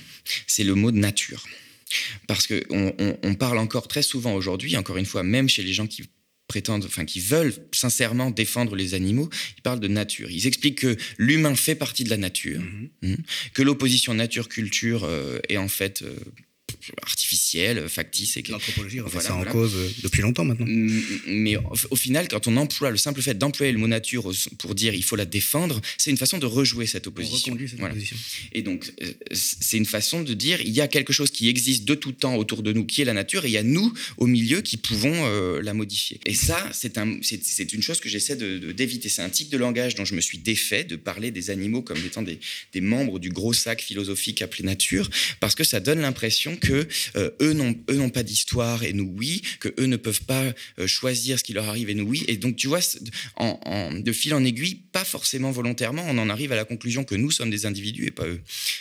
c'est 0.47 0.65
le 0.65 0.75
mot 0.75 0.93
de 0.93 0.99
nature. 0.99 1.43
Parce 2.27 2.47
qu'on 2.47 2.95
on, 2.99 3.19
on 3.23 3.35
parle 3.35 3.59
encore 3.59 3.89
très 3.89 4.03
souvent 4.03 4.35
aujourd'hui, 4.35 4.77
encore 4.77 4.97
une 4.97 5.07
fois, 5.07 5.23
même 5.23 5.49
chez 5.49 5.63
les 5.63 5.73
gens 5.73 5.87
qui 5.87 6.03
prétendent, 6.49 6.85
enfin 6.85 7.07
qui 7.07 7.21
veulent 7.21 7.55
sincèrement 7.73 8.31
défendre 8.31 8.77
les 8.77 8.93
animaux, 8.93 9.31
ils 9.57 9.63
parlent 9.63 9.81
de 9.81 9.89
nature. 9.89 10.31
Ils 10.31 10.47
expliquent 10.47 10.81
que 10.81 10.97
l'humain 11.17 11.55
fait 11.55 11.75
partie 11.75 12.05
de 12.05 12.11
la 12.11 12.19
nature, 12.19 12.61
hum, 13.03 13.17
que 13.55 13.63
l'opposition 13.63 14.13
nature-culture 14.13 15.05
euh, 15.05 15.39
est 15.49 15.57
en 15.57 15.69
fait 15.69 16.03
euh, 16.03 16.15
artificielle, 17.03 17.88
factice 17.88 18.37
et 18.37 18.42
que 18.42 18.53
L'anthropologie 18.53 18.99
Voilà, 18.99 19.21
ça 19.21 19.35
en 19.35 19.45
cause 19.45 19.73
euh, 19.75 19.88
depuis 20.03 20.23
longtemps 20.23 20.45
maintenant. 20.45 20.66
Mais 21.27 21.57
au, 21.57 21.73
au 21.90 21.97
final, 21.97 22.29
quand 22.29 22.47
on 22.47 22.57
emploie 22.57 22.90
le 22.90 22.97
simple 22.97 23.23
fait 23.23 23.35
d'employer 23.38 23.73
le 23.73 23.79
mot 23.79 23.87
nature 23.88 24.31
pour 24.59 24.75
dire 24.75 24.95
il 24.95 25.03
faut 25.05 25.16
la 25.16 25.25
défendre, 25.25 25.81
c'est 25.99 26.11
une 26.11 26.16
façon 26.16 26.38
de 26.38 26.47
rejouer 26.47 26.87
cette 26.87 27.07
On 27.07 27.11
opposition. 27.11 27.38
reconduit 27.53 27.68
cette 27.68 27.79
Voilà. 27.79 27.95
opposition. 27.95 28.16
Et 28.53 28.62
donc, 28.62 28.92
euh, 29.03 29.12
c'est 29.33 29.77
une 29.77 29.87
façon 29.87 30.23
de 30.23 30.35
dire 30.35 30.61
il 30.61 30.71
y 30.73 30.81
a 30.81 30.88
quelque 30.88 31.12
chose 31.12 31.31
qui 31.31 31.49
existe 31.49 31.85
de 31.85 31.95
tout 31.95 32.12
temps 32.12 32.37
autour 32.37 32.62
de 32.62 32.73
nous, 32.73 32.85
qui 32.85 33.01
est 33.03 33.05
la 33.05 33.12
nature, 33.14 33.45
et 33.45 33.49
il 33.49 33.53
y 33.53 33.57
a 33.59 33.62
nous 33.62 33.92
au 34.16 34.27
milieu 34.27 34.61
qui 34.61 34.77
pouvons 34.77 35.12
euh, 35.27 35.61
la 35.62 35.75
modifier. 35.75 36.21
Et 36.27 36.35
ça, 36.35 36.68
c'est 36.73 36.99
un, 36.99 37.18
c'est- 37.23 37.42
c'est 37.45 37.73
une 37.73 37.83
chose 37.83 38.01
que 38.01 38.09
j'essaie 38.09 38.37
de- 38.37 38.59
de- 38.59 38.73
d'éviter. 38.73 39.09
c'est 39.09 39.23
un 39.23 39.31
tic 39.31 39.49
de 39.51 39.57
langage 39.59 39.95
dont 39.95 40.05
je 40.05 40.14
me 40.14 40.21
suis 40.21 40.38
défait 40.38 40.85
de 40.85 40.97
parler 40.97 41.31
des 41.31 41.51
animaux 41.51 41.83
comme 41.83 41.99
étant 42.05 42.23
des, 42.23 42.38
des 42.73 42.81
membres 42.81 43.18
du 43.18 43.31
gros 43.31 43.53
sac 43.53 43.81
philosophique 43.83 44.42
appelé 44.42 44.64
nature, 44.64 45.09
parce 45.40 45.55
que 45.55 45.64
ça 45.64 45.81
donne 45.81 46.01
l'impression 46.01 46.57
que 46.57 46.72
euh, 47.17 47.31
eux 47.41 47.53
n'ont 47.53 48.11
pas 48.11 48.23
d'histoire 48.23 48.85
et 48.85 48.93
nous 48.93 49.13
oui, 49.17 49.43
que 49.61 49.69
eux 49.79 49.87
ne 49.87 49.97
peuvent 49.97 50.23
pas 50.23 50.45
euh, 50.79 50.87
choisir 50.87 51.39
ce 51.39 51.45
qui 51.45 51.53
leur 51.53 51.69
arrive 51.69 51.91
et 51.91 51.95
nous 51.95 52.05
oui. 52.05 52.25
Et 52.29 52.37
donc 52.37 52.57
tu 52.57 52.69
vois, 52.69 52.81
de 52.81 54.13
fil 54.13 54.35
en 54.35 54.45
aiguille, 54.45 54.77
pas 54.93 55.05
forcément 55.05 55.51
volontairement, 55.51 56.05
on 56.09 56.19
en 56.19 56.29
arrive 56.29 56.53
à 56.53 56.57
la 56.57 56.65
conclusion 56.65 57.05
que 57.05 57.15
nous 57.15 57.31
sommes 57.31 57.51
des 57.51 57.67
individus 57.67 58.07
et 58.07 58.11
pas 58.11 58.27
eux, 58.27 58.41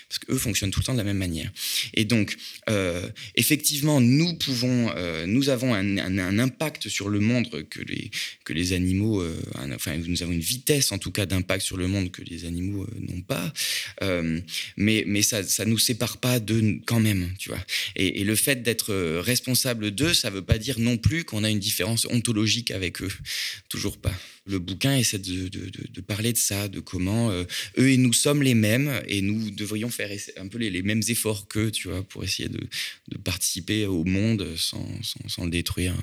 parce 0.09 0.19
qu'eux 0.19 0.37
fonctionnent 0.37 0.71
tout 0.71 0.79
le 0.79 0.85
temps 0.85 0.93
de 0.93 0.97
la 0.97 1.03
même 1.03 1.17
manière. 1.17 1.51
Et 1.93 2.05
donc 2.05 2.37
euh, 2.69 3.07
effectivement, 3.35 4.01
nous 4.01 4.33
pouvons, 4.35 4.91
nous 5.25 5.49
avons 5.49 5.73
un, 5.73 6.39
impact 6.39 6.89
sur 6.89 7.09
le 7.09 7.19
monde 7.19 7.49
que 7.69 7.81
les 7.81 8.09
que 8.43 8.53
les 8.53 8.73
animaux, 8.73 9.23
enfin 9.75 9.97
nous 9.97 10.23
avons 10.23 10.31
une 10.31 10.39
vitesse 10.39 10.91
en 10.91 10.97
tout 10.97 11.11
cas 11.11 11.25
d'impact 11.25 11.63
sur 11.63 11.77
le 11.77 11.87
monde 11.87 12.11
que 12.11 12.21
les 12.21 12.45
animaux 12.45 12.87
n'ont 12.99 13.21
pas. 13.21 13.53
Mais 14.77 15.21
ça 15.21 15.43
ça 15.43 15.65
nous 15.65 15.77
sépare 15.77 16.17
pas 16.17 16.39
d'eux 16.39 16.79
quand 16.85 16.99
même, 16.99 17.33
tu 17.37 17.49
vois. 17.49 17.63
Et, 17.95 18.21
et 18.21 18.23
le 18.23 18.35
fait 18.35 18.61
d'être 18.63 18.91
euh, 18.93 19.21
responsable 19.21 19.91
d'eux, 19.91 20.13
ça 20.13 20.29
veut 20.29 20.41
pas 20.41 20.57
dire 20.57 20.79
non 20.79 20.97
plus 20.97 21.23
qu'on 21.23 21.43
a 21.43 21.49
une 21.49 21.59
différence 21.59 22.05
ontologique 22.05 22.71
avec 22.71 23.01
eux. 23.01 23.11
Toujours 23.69 23.97
pas. 23.99 24.13
Le 24.47 24.57
bouquin 24.59 24.95
essaie 24.97 25.19
de, 25.19 25.47
de, 25.49 25.69
de- 25.69 25.87
de 25.89 26.01
parler 26.01 26.33
de 26.33 26.37
ça, 26.37 26.67
de 26.67 26.79
comment 26.79 27.29
euh, 27.31 27.43
eux 27.77 27.89
et 27.91 27.97
nous 27.97 28.13
sommes 28.13 28.41
les 28.41 28.55
mêmes 28.55 28.91
et 29.07 29.21
nous 29.21 29.51
devrions 29.51 29.89
faire 29.89 30.09
un 30.37 30.47
peu 30.47 30.57
les, 30.57 30.69
les 30.71 30.81
mêmes 30.81 31.01
efforts 31.07 31.47
qu'eux, 31.47 31.69
tu 31.71 31.87
vois, 31.89 32.03
pour 32.03 32.23
essayer 32.23 32.49
de, 32.49 32.59
participer 33.17 33.85
au 33.85 34.03
monde 34.03 34.55
sans, 34.57 34.87
sans, 35.03 35.27
sans 35.29 35.45
le 35.45 35.51
détruire. 35.51 35.93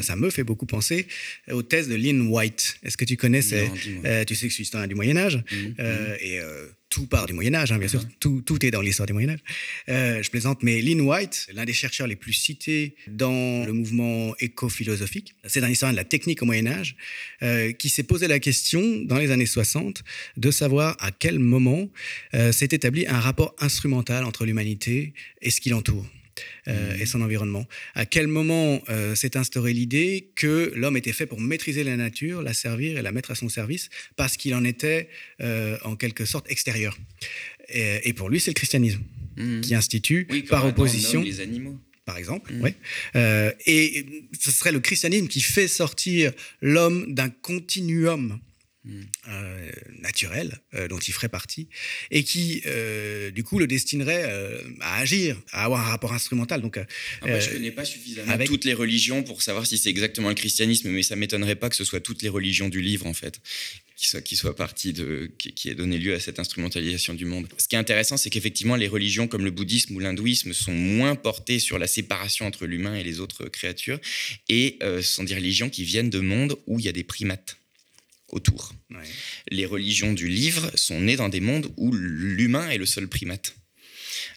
Ça 0.00 0.14
me 0.14 0.30
fait 0.30 0.44
beaucoup 0.44 0.66
penser 0.66 1.08
aux 1.50 1.62
thèses 1.62 1.88
de 1.88 1.96
Lynn 1.96 2.28
White. 2.28 2.76
Est-ce 2.84 2.96
que 2.96 3.04
tu 3.04 3.16
connais 3.16 3.42
ces- 3.42 3.66
Non, 3.68 3.74
dis-moi. 3.74 4.04
euh, 4.06 4.24
Tu 4.24 4.34
sais 4.36 4.46
que 4.46 4.52
suis 4.54 4.62
historien 4.62 4.86
du 4.86 4.94
Moyen 4.94 5.16
Âge 5.16 5.42
Mhm. 5.52 5.74
euh, 5.80 6.16
et 6.20 6.38
euh, 6.40 6.68
tout 6.90 7.06
part 7.06 7.26
du 7.26 7.32
Moyen 7.32 7.54
Âge, 7.54 7.72
hein, 7.72 7.78
bien 7.78 7.88
sûr. 7.88 8.02
Mhm. 8.02 8.08
Tout, 8.18 8.42
tout 8.44 8.66
est 8.66 8.70
dans 8.70 8.82
l'histoire 8.82 9.06
du 9.06 9.12
Moyen 9.12 9.30
Âge. 9.30 9.38
Euh, 9.88 10.22
je 10.22 10.30
plaisante, 10.30 10.62
mais 10.62 10.82
Lynn 10.82 11.00
White, 11.00 11.46
l'un 11.54 11.64
des 11.64 11.72
chercheurs 11.72 12.08
les 12.08 12.16
plus 12.16 12.32
cités 12.32 12.96
dans 13.08 13.64
le 13.64 13.72
mouvement 13.72 14.34
éco-philosophique, 14.40 15.34
c'est 15.46 15.62
un 15.62 15.70
historien 15.70 15.92
de 15.92 15.96
la 15.96 16.04
technique 16.04 16.42
au 16.42 16.46
Moyen 16.46 16.66
Âge, 16.66 16.96
euh, 17.42 17.72
qui 17.72 17.88
s'est 17.88 18.02
posé 18.02 18.26
la 18.26 18.40
question 18.40 18.82
dans 19.04 19.18
les 19.18 19.30
années 19.30 19.46
60 19.46 20.02
de 20.36 20.50
savoir 20.50 20.96
à 21.00 21.12
quel 21.12 21.38
moment 21.38 21.88
euh, 22.34 22.52
s'est 22.52 22.68
établi 22.72 23.06
un 23.06 23.20
rapport 23.20 23.54
instrumental 23.60 24.24
entre 24.24 24.44
l'humanité 24.44 25.14
et 25.40 25.50
ce 25.50 25.60
qui 25.60 25.70
l'entoure. 25.70 26.04
Euh, 26.68 26.96
et 26.98 27.06
son 27.06 27.20
environnement. 27.22 27.66
À 27.94 28.06
quel 28.06 28.26
moment 28.26 28.82
euh, 28.88 29.14
s'est 29.14 29.36
instaurée 29.36 29.72
l'idée 29.72 30.30
que 30.36 30.72
l'homme 30.74 30.96
était 30.96 31.12
fait 31.12 31.26
pour 31.26 31.40
maîtriser 31.40 31.84
la 31.84 31.96
nature, 31.96 32.42
la 32.42 32.52
servir 32.54 32.98
et 32.98 33.02
la 33.02 33.12
mettre 33.12 33.30
à 33.30 33.34
son 33.34 33.48
service 33.48 33.88
parce 34.16 34.36
qu'il 34.36 34.54
en 34.54 34.64
était 34.64 35.08
euh, 35.40 35.76
en 35.84 35.96
quelque 35.96 36.24
sorte 36.24 36.50
extérieur? 36.50 36.96
Et, 37.68 38.08
et 38.08 38.12
pour 38.12 38.28
lui, 38.30 38.40
c'est 38.40 38.50
le 38.50 38.54
christianisme 38.54 39.00
Mhm. 39.36 39.60
qui 39.60 39.74
institue 39.76 40.26
Oui, 40.30 40.42
par 40.42 40.66
opposition 40.66 41.22
les 41.22 41.40
animaux. 41.40 41.78
par 42.04 42.18
exemple. 42.18 42.52
Ouais. 42.54 42.74
Euh, 43.14 43.52
et 43.64 44.04
ce 44.38 44.50
serait 44.50 44.72
le 44.72 44.80
christianisme 44.80 45.28
qui 45.28 45.40
fait 45.40 45.68
sortir 45.68 46.32
l'homme 46.60 47.14
d'un 47.14 47.28
continuum 47.30 48.40
Euh, 49.28 49.70
naturel 49.98 50.58
euh, 50.72 50.88
dont 50.88 50.98
il 50.98 51.12
ferait 51.12 51.28
partie 51.28 51.68
et 52.10 52.24
qui, 52.24 52.62
euh, 52.64 53.30
du 53.30 53.44
coup, 53.44 53.58
le 53.58 53.66
destinerait 53.66 54.24
à 54.80 54.96
agir, 54.96 55.38
à 55.52 55.66
avoir 55.66 55.86
un 55.86 55.90
rapport 55.90 56.14
instrumental. 56.14 56.62
Donc, 56.62 56.78
Après, 57.20 57.42
je 57.42 57.50
connais 57.50 57.72
pas 57.72 57.84
suffisamment 57.84 58.32
avec- 58.32 58.48
toutes 58.48 58.64
les 58.64 58.72
religions 58.72 59.22
pour 59.22 59.42
savoir 59.42 59.66
si 59.66 59.76
c'est 59.76 59.90
exactement 59.90 60.30
le 60.30 60.34
christianisme, 60.34 60.88
mais 60.88 61.02
ça 61.02 61.14
m'étonnerait 61.14 61.56
pas 61.56 61.68
que 61.68 61.76
ce 61.76 61.84
soit 61.84 62.00
toutes 62.00 62.22
les 62.22 62.30
religions 62.30 62.70
du 62.70 62.80
livre, 62.80 63.04
en 63.06 63.12
fait, 63.12 63.42
qui 63.96 64.08
soient, 64.08 64.22
qui 64.22 64.40
partie 64.56 64.94
de, 64.94 65.30
qui, 65.36 65.52
qui 65.52 65.68
ait 65.68 65.74
donné 65.74 65.98
lieu 65.98 66.14
à 66.14 66.20
cette 66.20 66.38
instrumentalisation 66.38 67.12
du 67.12 67.26
monde. 67.26 67.48
Ce 67.58 67.68
qui 67.68 67.74
est 67.74 67.78
intéressant, 67.78 68.16
c'est 68.16 68.30
qu'effectivement, 68.30 68.76
les 68.76 68.88
religions 68.88 69.28
comme 69.28 69.44
le 69.44 69.50
bouddhisme 69.50 69.94
ou 69.94 70.00
l'hindouisme 70.00 70.54
sont 70.54 70.72
moins 70.72 71.16
portées 71.16 71.58
sur 71.58 71.78
la 71.78 71.86
séparation 71.86 72.46
entre 72.46 72.64
l'humain 72.64 72.94
et 72.94 73.04
les 73.04 73.20
autres 73.20 73.44
créatures, 73.44 74.00
et 74.48 74.78
ce 74.80 75.02
sont 75.02 75.24
des 75.24 75.34
religions 75.34 75.68
qui 75.68 75.84
viennent 75.84 76.08
de 76.08 76.20
mondes 76.20 76.56
où 76.66 76.78
il 76.78 76.86
y 76.86 76.88
a 76.88 76.92
des 76.92 77.04
primates 77.04 77.59
autour. 78.32 78.72
ouais. 78.90 78.96
Les 79.50 79.66
religions 79.66 80.12
du 80.12 80.28
livre 80.28 80.70
sont 80.74 81.00
nées 81.00 81.16
dans 81.16 81.28
des 81.28 81.40
mondes 81.40 81.72
où 81.76 81.92
l'humain 81.92 82.68
est 82.70 82.78
le 82.78 82.86
seul 82.86 83.08
primate. 83.08 83.54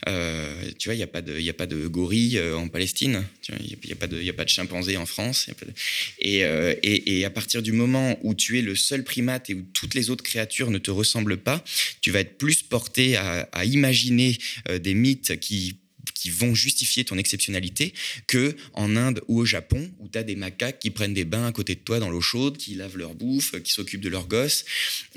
Euh, 0.07 0.71
tu 0.77 0.87
vois, 0.89 0.95
il 0.95 0.97
n'y 0.97 1.03
a, 1.03 1.07
pas 1.07 1.21
de- 1.21 1.39
y 1.39 1.49
a 1.49 1.53
pas 1.53 1.65
de 1.65 1.87
gorille 1.87 2.37
euh, 2.37 2.57
en 2.57 2.67
Palestine, 2.67 3.23
il 3.49 3.77
n'y 3.85 3.91
a, 3.91 3.95
pas 3.95 4.07
de- 4.07 4.21
y 4.21 4.29
a 4.29 4.33
pas 4.33 4.43
de 4.43 4.49
chimpanzé 4.49 4.97
en 4.97 5.05
France. 5.05 5.45
y 5.47 5.51
a 5.51 5.53
pas 5.55 5.65
de- 5.65 5.73
et, 6.19 6.43
euh, 6.45 6.73
et- 6.83 7.19
et 7.19 7.25
à 7.25 7.29
partir 7.29 7.61
du 7.61 7.71
moment 7.71 8.17
où 8.21 8.33
tu 8.35 8.59
es 8.59 8.61
le 8.61 8.75
seul 8.75 9.03
primate 9.03 9.49
et 9.49 9.53
où 9.53 9.61
toutes 9.73 9.93
les 9.93 10.09
autres 10.09 10.23
créatures 10.23 10.71
ne 10.71 10.77
te 10.77 10.91
ressemblent 10.91 11.37
pas, 11.37 11.63
tu 12.01 12.11
vas 12.11 12.19
être 12.19 12.37
plus 12.37 12.63
porté 12.63 13.15
à, 13.15 13.47
à 13.51 13.65
imaginer 13.65 14.37
euh, 14.69 14.77
des 14.79 14.93
mythes 14.93 15.39
qui 15.39 15.77
qui 16.13 16.29
vont 16.29 16.53
justifier 16.53 17.05
ton 17.05 17.17
exceptionnalité 17.17 17.93
que 18.27 18.55
en 18.73 18.95
Inde 18.95 19.21
ou 19.27 19.39
au 19.39 19.45
Japon 19.45 19.91
où 19.99 20.07
tu 20.07 20.17
as 20.17 20.23
des 20.23 20.35
macaques 20.35 20.79
qui 20.79 20.89
prennent 20.89 21.13
des 21.13 21.25
bains 21.25 21.45
à 21.45 21.51
côté 21.51 21.75
de 21.75 21.79
toi 21.79 21.99
dans 21.99 22.09
l'eau 22.09 22.21
chaude, 22.21 22.57
qui 22.57 22.75
lavent 22.75 22.97
leur 22.97 23.15
bouffe, 23.15 23.61
qui 23.61 23.71
s'occupent 23.71 24.01
de 24.01 24.09
leurs 24.09 24.27
gosses. 24.27 24.65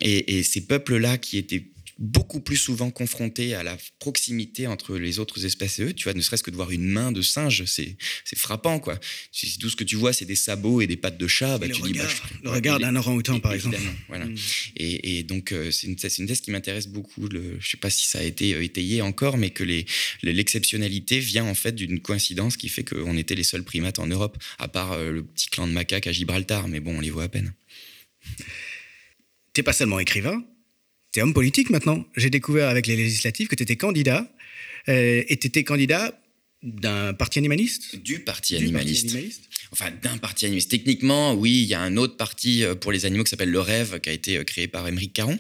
Et, 0.01 0.39
et 0.39 0.43
ces 0.43 0.63
peuples-là 0.63 1.19
qui 1.19 1.39
étaient 1.39 1.65
beaucoup 1.99 2.41
plus 2.41 2.57
souvent 2.59 2.91
confrontés 2.91 3.55
à 3.55 3.63
la 3.63 3.79
proximité 3.99 4.67
entre 4.67 4.99
les 4.99 5.19
autres 5.19 5.47
espèces 5.47 5.79
et 5.79 5.85
eux. 5.85 5.93
Tu 5.95 6.05
vois, 6.05 6.13
ne 6.13 6.21
serait-ce 6.21 6.43
que 6.43 6.51
de 6.51 6.57
voir 6.57 6.71
une 6.71 6.85
main 6.85 7.11
de 7.11 7.23
singe, 7.23 7.65
c'est 7.65 7.97
frappant, 8.37 8.79
quoi. 8.81 8.99
Si 9.33 9.59
tout 9.59 9.71
ce 9.71 9.77
que 9.77 9.85
tu 9.85 9.97
vois, 9.97 10.13
c'est 10.13 10.27
des 10.27 10.35
sabots 10.37 10.83
et 10.83 10.87
des 10.87 10.97
pattes 10.99 11.17
de 11.17 11.27
chat, 11.27 11.57
bah, 11.57 11.67
le 11.67 11.73
tu 11.75 11.81
dis... 11.83 11.95
bah, 11.95 12.07
je- 12.07 12.43
le 12.45 12.51
ouais, 12.51 12.57
regard 12.57 12.79
d'un 12.79 12.95
orang-outan, 12.97 13.41
par 13.41 13.55
exemple. 13.55 13.79
voilà. 14.09 14.27
Mm. 14.27 14.35
Et, 14.77 15.19
et 15.19 15.23
donc, 15.23 15.53
euh, 15.53 15.71
c'est 15.71 15.87
une, 15.87 15.97
une 16.19 16.27
thèse 16.27 16.41
qui 16.43 16.51
m'intéresse 16.51 16.89
beaucoup. 16.89 17.29
Le, 17.29 17.57
je 17.61 17.67
sais 17.71 17.77
pas 17.79 17.89
si 17.91 18.07
ça 18.07 18.19
a 18.19 18.23
été 18.23 18.55
euh, 18.55 18.63
étayé 18.63 19.01
encore, 19.01 19.39
mais 19.39 19.51
que 19.51 19.65
les- 19.65 19.87
les- 20.23 20.35
l'exceptionnalité 20.35 21.19
vient 21.19 21.45
en 21.47 21.55
fait 21.55 21.73
d'une 21.73 22.01
coïncidence 22.01 22.57
qui 22.59 22.69
fait 22.69 22.85
qu'on 22.85 23.17
était 23.17 23.35
les 23.35 23.43
seuls 23.45 23.65
primates 23.65 23.99
en 23.99 24.07
Europe, 24.07 24.37
à 24.59 24.69
part 24.69 24.93
euh, 24.93 25.11
le 25.13 25.23
petit 25.25 25.49
clan 25.49 25.67
de 25.67 25.73
macaques 25.73 26.07
à 26.07 26.13
Gibraltar, 26.13 26.69
mais 26.69 26.81
bon, 26.81 26.99
on 26.99 27.01
les 27.01 27.11
voit 27.11 27.25
à 27.25 27.29
peine. 27.29 27.55
T'es 29.55 29.63
pas 29.63 29.73
seulement 29.73 29.99
écrivain, 29.99 30.45
t'es 31.17 31.23
homme 31.23 31.33
politique 31.33 31.71
maintenant. 31.71 32.05
J'ai 32.15 32.29
découvert 32.29 32.69
avec 32.69 32.87
les 32.87 32.95
législatives 32.95 33.49
que 33.49 33.55
t'étais 33.55 33.77
candidat 33.77 34.27
euh, 34.91 35.23
et 35.27 35.37
t'étais 35.39 35.65
candidat 35.65 36.13
d'un 36.63 37.13
parti 37.15 37.39
animaliste. 37.39 37.97
Du 38.03 38.21
parti 38.21 38.57
Du 38.57 38.65
animaliste. 38.65 39.05
parti 39.05 39.17
animaliste. 39.17 39.43
Enfin, 39.73 39.91
d'un 40.03 40.17
parti 40.17 40.47
animaliste. 40.47 40.71
Techniquement, 40.71 41.35
oui, 41.35 41.63
il 41.63 41.67
y 41.67 41.75
a 41.75 41.81
un 41.81 41.97
autre 41.97 42.17
parti 42.17 42.63
euh, 42.65 42.75
pour 42.75 42.93
les 42.93 43.05
animaux 43.05 43.25
qui 43.25 43.31
s'appelle 43.31 43.51
Le 43.51 43.61
Rêve, 43.61 44.01
qui 44.01 44.09
a 44.09 44.13
été 44.13 44.39
euh, 44.39 44.45
créé 44.45 44.69
par 44.69 44.87
Émeric 44.87 45.13
Caron, 45.13 45.39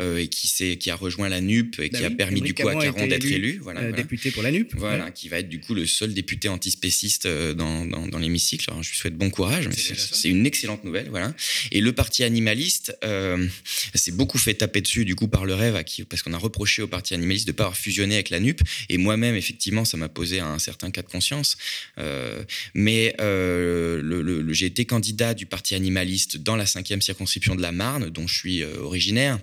euh, 0.00 0.18
et 0.18 0.28
qui, 0.28 0.76
qui 0.78 0.90
a 0.90 0.96
rejoint 0.96 1.28
la 1.28 1.40
NUP 1.40 1.78
et 1.78 1.90
Bah 1.90 1.98
qui 1.98 2.04
a 2.04 2.10
permis 2.10 2.40
du 2.40 2.54
coup 2.54 2.66
à 2.66 2.74
Caron 2.74 3.06
d'être 3.06 3.24
élu, 3.24 3.34
élu. 3.34 3.58
Voilà, 3.62 3.80
euh, 3.80 3.88
voilà. 3.88 3.96
Député 4.02 4.30
pour 4.30 4.42
la 4.42 4.50
NUP. 4.50 4.74
Voilà, 4.74 5.10
qui 5.10 5.28
va 5.28 5.38
être 5.38 5.48
du 5.48 5.60
coup 5.60 5.74
le 5.74 5.86
seul 5.86 6.14
député 6.14 6.48
antispéciste 6.48 7.26
dans, 7.26 7.84
dans, 7.84 8.06
dans 8.06 8.18
l'hémicycle. 8.18 8.70
Je 8.80 8.90
lui 8.90 8.96
souhaite 8.96 9.16
bon 9.16 9.30
courage, 9.30 9.68
mais 9.68 9.74
C'est 9.76 10.28
une 10.28 10.46
excellente 10.46 10.84
nouvelle. 10.84 11.08
Voilà. 11.10 11.34
Et 11.70 11.80
le 11.80 11.92
parti 11.92 12.24
animaliste 12.24 12.96
euh, 13.04 13.46
s'est 13.94 14.12
beaucoup 14.12 14.38
fait 14.38 14.54
taper 14.54 14.80
dessus 14.80 15.04
du 15.04 15.14
coup 15.14 15.28
par 15.28 15.44
le 15.44 15.54
rêve, 15.54 15.76
à 15.76 15.84
qui, 15.84 16.04
parce 16.04 16.22
qu'on 16.22 16.32
a 16.32 16.38
reproché 16.38 16.82
au 16.82 16.88
parti 16.88 17.14
animaliste 17.14 17.46
de 17.46 17.52
ne 17.52 17.56
pas 17.56 17.64
avoir 17.64 17.76
fusionné 17.76 18.14
avec 18.14 18.30
la 18.30 18.40
NUP. 18.40 18.60
Et 18.88 18.96
moi-même, 18.98 19.34
effectivement, 19.34 19.84
ça 19.84 19.96
m'a 19.96 20.08
posé 20.08 20.40
un 20.40 20.47
certain 20.58 20.90
cas 20.90 21.02
de 21.02 21.08
conscience. 21.08 21.58
Euh, 21.98 22.42
mais 22.72 23.14
euh, 23.20 24.00
le- 24.02 24.22
le- 24.22 24.40
le- 24.40 24.52
j'ai 24.54 24.66
été 24.66 24.86
candidat 24.86 25.34
du 25.34 25.44
parti 25.44 25.74
animaliste 25.74 26.38
dans 26.38 26.56
la 26.56 26.64
cinquième 26.64 27.02
circonscription 27.02 27.54
de 27.54 27.60
la 27.62 27.72
Marne, 27.72 28.08
dont 28.08 28.26
je 28.26 28.34
suis 28.38 28.62
euh, 28.62 28.78
originaire. 28.80 29.38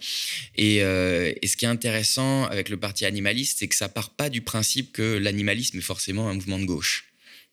Et, 0.56 0.78
et 0.78 1.48
ce 1.48 1.56
qui 1.58 1.66
est 1.66 1.68
intéressant 1.68 2.46
avec 2.46 2.70
le 2.70 2.78
parti 2.78 3.06
animaliste, 3.06 3.58
c'est 3.60 3.68
que 3.68 3.76
ça 3.76 3.90
part 3.90 4.10
pas 4.16 4.30
du 4.30 4.42
principe 4.42 4.92
que 4.94 5.18
l'animalisme 5.18 5.78
est 5.78 5.82
forcément 5.82 6.30
un 6.30 6.34
mouvement 6.34 6.58
de 6.58 6.66
gauche. 6.66 7.06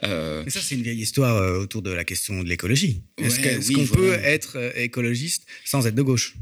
Euh, 0.03 0.43
Mais 0.45 0.51
ça, 0.51 0.61
c'est 0.61 0.75
une 0.75 0.81
vieille 0.83 1.01
histoire 1.01 1.35
euh, 1.35 1.59
autour 1.59 1.81
de 1.81 1.91
la 1.91 2.03
question 2.03 2.41
de 2.43 2.47
l'écologie. 2.49 3.01
Est-ce 3.17 3.39
Ouais, 3.41 3.57
oui, 3.67 3.73
qu'on 3.73 3.87
peut 3.87 4.13
être 4.13 4.73
écologiste 4.77 5.45
sans 5.65 5.85
être 5.87 5.95
de 5.95 6.01
gauche? 6.01 6.35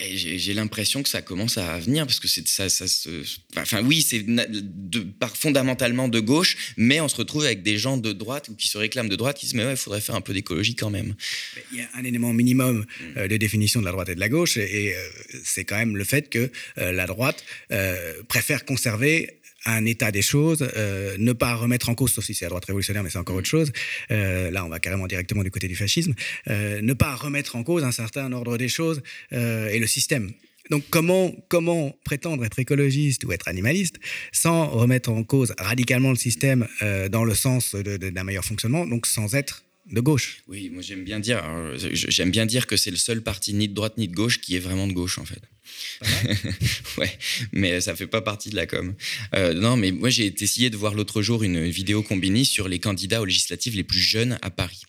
J'ai 0.00 0.54
l'impression 0.54 1.02
que 1.02 1.08
ça 1.08 1.22
commence 1.22 1.58
à 1.58 1.78
venir 1.78 2.06
parce 2.06 2.20
que 2.20 2.28
c'est 2.28 2.46
ça, 2.46 2.68
ça 2.68 2.86
se, 2.86 3.22
enfin 3.56 3.82
oui, 3.82 4.02
c'est 4.02 4.24
fondamentalement 5.34 6.08
de 6.08 6.20
gauche, 6.20 6.74
mais 6.76 7.00
on 7.00 7.08
se 7.08 7.16
retrouve 7.16 7.44
avec 7.44 7.62
des 7.62 7.78
gens 7.78 7.96
de 7.96 8.12
droite 8.12 8.48
ou 8.48 8.54
qui 8.54 8.68
se 8.68 8.76
réclament 8.76 9.08
de 9.08 9.16
droite 9.16 9.38
qui 9.38 9.46
disent 9.46 9.54
mais 9.54 9.64
ouais, 9.64 9.72
il 9.72 9.76
faudrait 9.78 10.00
faire 10.00 10.14
un 10.14 10.20
peu 10.20 10.34
d'écologie 10.34 10.74
quand 10.74 10.90
même. 10.90 11.14
Il 11.72 11.78
y 11.78 11.82
a 11.82 11.88
un 11.94 12.04
élément 12.04 12.32
minimum 12.32 12.84
euh, 13.16 13.28
de 13.28 13.36
définition 13.36 13.80
de 13.80 13.86
la 13.86 13.92
droite 13.92 14.10
et 14.10 14.14
de 14.14 14.20
la 14.20 14.28
gauche, 14.28 14.56
et, 14.56 14.86
et, 14.86 14.94
euh, 14.94 15.00
c'est 15.44 15.64
quand 15.64 15.76
même 15.76 15.96
le 15.96 16.04
fait 16.04 16.28
que 16.28 16.50
euh, 16.78 16.92
la 16.92 17.06
droite 17.06 17.44
euh, 17.72 18.22
préfère 18.28 18.64
conserver 18.64 19.40
un 19.66 19.84
état 19.84 20.10
des 20.10 20.22
choses, 20.22 20.66
euh, 20.76 21.16
ne 21.18 21.32
pas 21.32 21.54
remettre 21.54 21.88
en 21.88 21.94
cause, 21.94 22.12
sauf 22.12 22.24
si 22.24 22.34
c'est 22.34 22.44
la 22.44 22.50
droite 22.50 22.64
révolutionnaire, 22.64 23.02
mais 23.02 23.10
c'est 23.10 23.18
encore 23.18 23.36
autre 23.36 23.48
chose. 23.48 23.72
Euh, 24.10 24.50
là, 24.50 24.64
on 24.64 24.68
va 24.68 24.78
carrément 24.78 25.06
directement 25.06 25.42
du 25.42 25.50
côté 25.50 25.68
du 25.68 25.76
fascisme. 25.76 26.14
Euh, 26.48 26.80
ne 26.80 26.92
pas 26.92 27.14
remettre 27.14 27.56
en 27.56 27.62
cause 27.62 27.84
un 27.84 27.92
certain 27.92 28.32
ordre 28.32 28.56
des 28.56 28.68
choses 28.68 29.02
et 29.30 29.78
le 29.78 29.86
système. 29.86 30.30
Donc, 30.70 30.84
comment, 30.90 31.32
comment 31.48 31.96
prétendre 32.04 32.44
être 32.44 32.58
écologiste 32.58 33.24
ou 33.24 33.32
être 33.32 33.48
animaliste 33.48 33.96
sans 34.32 34.66
remettre 34.66 35.10
en 35.10 35.22
cause 35.22 35.54
radicalement 35.58 36.10
le 36.10 36.16
système 36.16 36.66
dans 37.10 37.24
le 37.24 37.34
sens 37.34 37.74
d'un 37.74 38.24
meilleur 38.24 38.44
fonctionnement, 38.44 38.86
donc 38.86 39.06
sans 39.06 39.34
être 39.34 39.65
de 39.90 40.00
gauche 40.00 40.42
Oui, 40.48 40.68
moi 40.70 40.82
j'aime 40.82 41.04
bien 41.04 41.20
dire, 41.20 41.42
je- 41.76 42.10
j'aime 42.10 42.30
bien 42.30 42.46
dire 42.46 42.66
que 42.66 42.76
c'est 42.76 42.90
le 42.90 42.96
seul 42.96 43.22
parti 43.22 43.54
ni 43.54 43.68
de 43.68 43.74
droite 43.74 43.98
ni 43.98 44.08
de 44.08 44.14
gauche 44.14 44.40
qui 44.40 44.56
est 44.56 44.60
vraiment 44.60 44.86
de 44.86 44.92
gauche 44.92 45.18
en 45.18 45.24
fait. 45.24 45.40
ouais, 46.98 47.18
mais 47.52 47.80
ça 47.80 47.94
fait 47.96 48.06
pas 48.06 48.22
partie 48.22 48.50
de 48.50 48.56
la 48.56 48.66
com. 48.66 48.94
Euh, 49.34 49.52
non, 49.54 49.76
mais 49.76 49.92
moi 49.92 50.10
j'ai 50.10 50.32
essayé 50.42 50.70
de 50.70 50.76
voir 50.76 50.94
l'autre 50.94 51.22
jour 51.22 51.42
une 51.42 51.68
vidéo 51.68 52.02
combinée 52.02 52.44
sur 52.44 52.68
les 52.68 52.78
candidats 52.78 53.20
aux 53.20 53.24
législatives 53.24 53.76
les 53.76 53.84
plus 53.84 54.00
jeunes 54.00 54.38
à 54.42 54.50
Paris. 54.50 54.82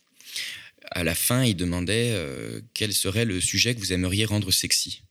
À 0.90 1.04
la 1.04 1.14
fin, 1.14 1.44
ils 1.44 1.54
demandaient 1.56 2.12
euh, 2.12 2.60
quel 2.74 2.94
serait 2.94 3.24
le 3.26 3.40
sujet 3.40 3.74
que 3.74 3.80
vous 3.80 3.92
aimeriez 3.92 4.24
rendre 4.24 4.50
sexy. 4.50 5.02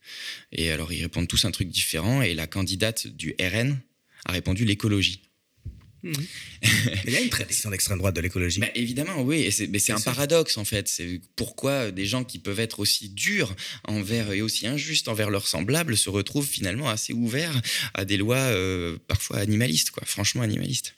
Et 0.51 0.71
alors 0.71 0.91
ils 0.91 1.01
répondent 1.03 1.27
tous 1.27 1.45
un 1.45 1.51
truc 1.51 1.69
différent. 1.69 2.21
Et 2.21 2.33
la 2.33 2.47
candidate 2.47 3.07
du 3.07 3.35
RN 3.39 3.79
a 4.25 4.31
répondu 4.31 4.65
l'écologie. 4.65 5.21
Il 7.05 7.13
y 7.13 7.15
a 7.15 7.21
une 7.21 7.29
tradition 7.29 7.69
d'extrême 7.69 7.97
droite 7.97 8.15
de 8.15 8.21
l'écologie. 8.21 8.59
Bah, 8.59 8.67
évidemment, 8.75 9.21
oui. 9.21 9.41
Et 9.41 9.51
c'est, 9.51 9.67
mais 9.67 9.79
c'est 9.79 9.91
un 9.91 9.97
sûr. 9.97 10.11
paradoxe, 10.11 10.57
en 10.57 10.65
fait. 10.65 10.87
C'est 10.87 11.21
pourquoi 11.35 11.91
des 11.91 12.05
gens 12.05 12.23
qui 12.23 12.39
peuvent 12.39 12.59
être 12.59 12.79
aussi 12.79 13.09
durs 13.09 13.55
envers 13.85 14.31
et 14.31 14.41
aussi 14.41 14.67
injustes 14.67 15.07
envers 15.07 15.29
leurs 15.29 15.47
semblables 15.47 15.97
se 15.97 16.09
retrouvent 16.09 16.47
finalement 16.47 16.89
assez 16.89 17.13
ouverts 17.13 17.61
à 17.93 18.05
des 18.05 18.17
lois 18.17 18.37
euh, 18.37 18.97
parfois 19.07 19.37
animalistes, 19.37 19.91
quoi. 19.91 20.03
Franchement 20.05 20.41
animalistes. 20.41 20.95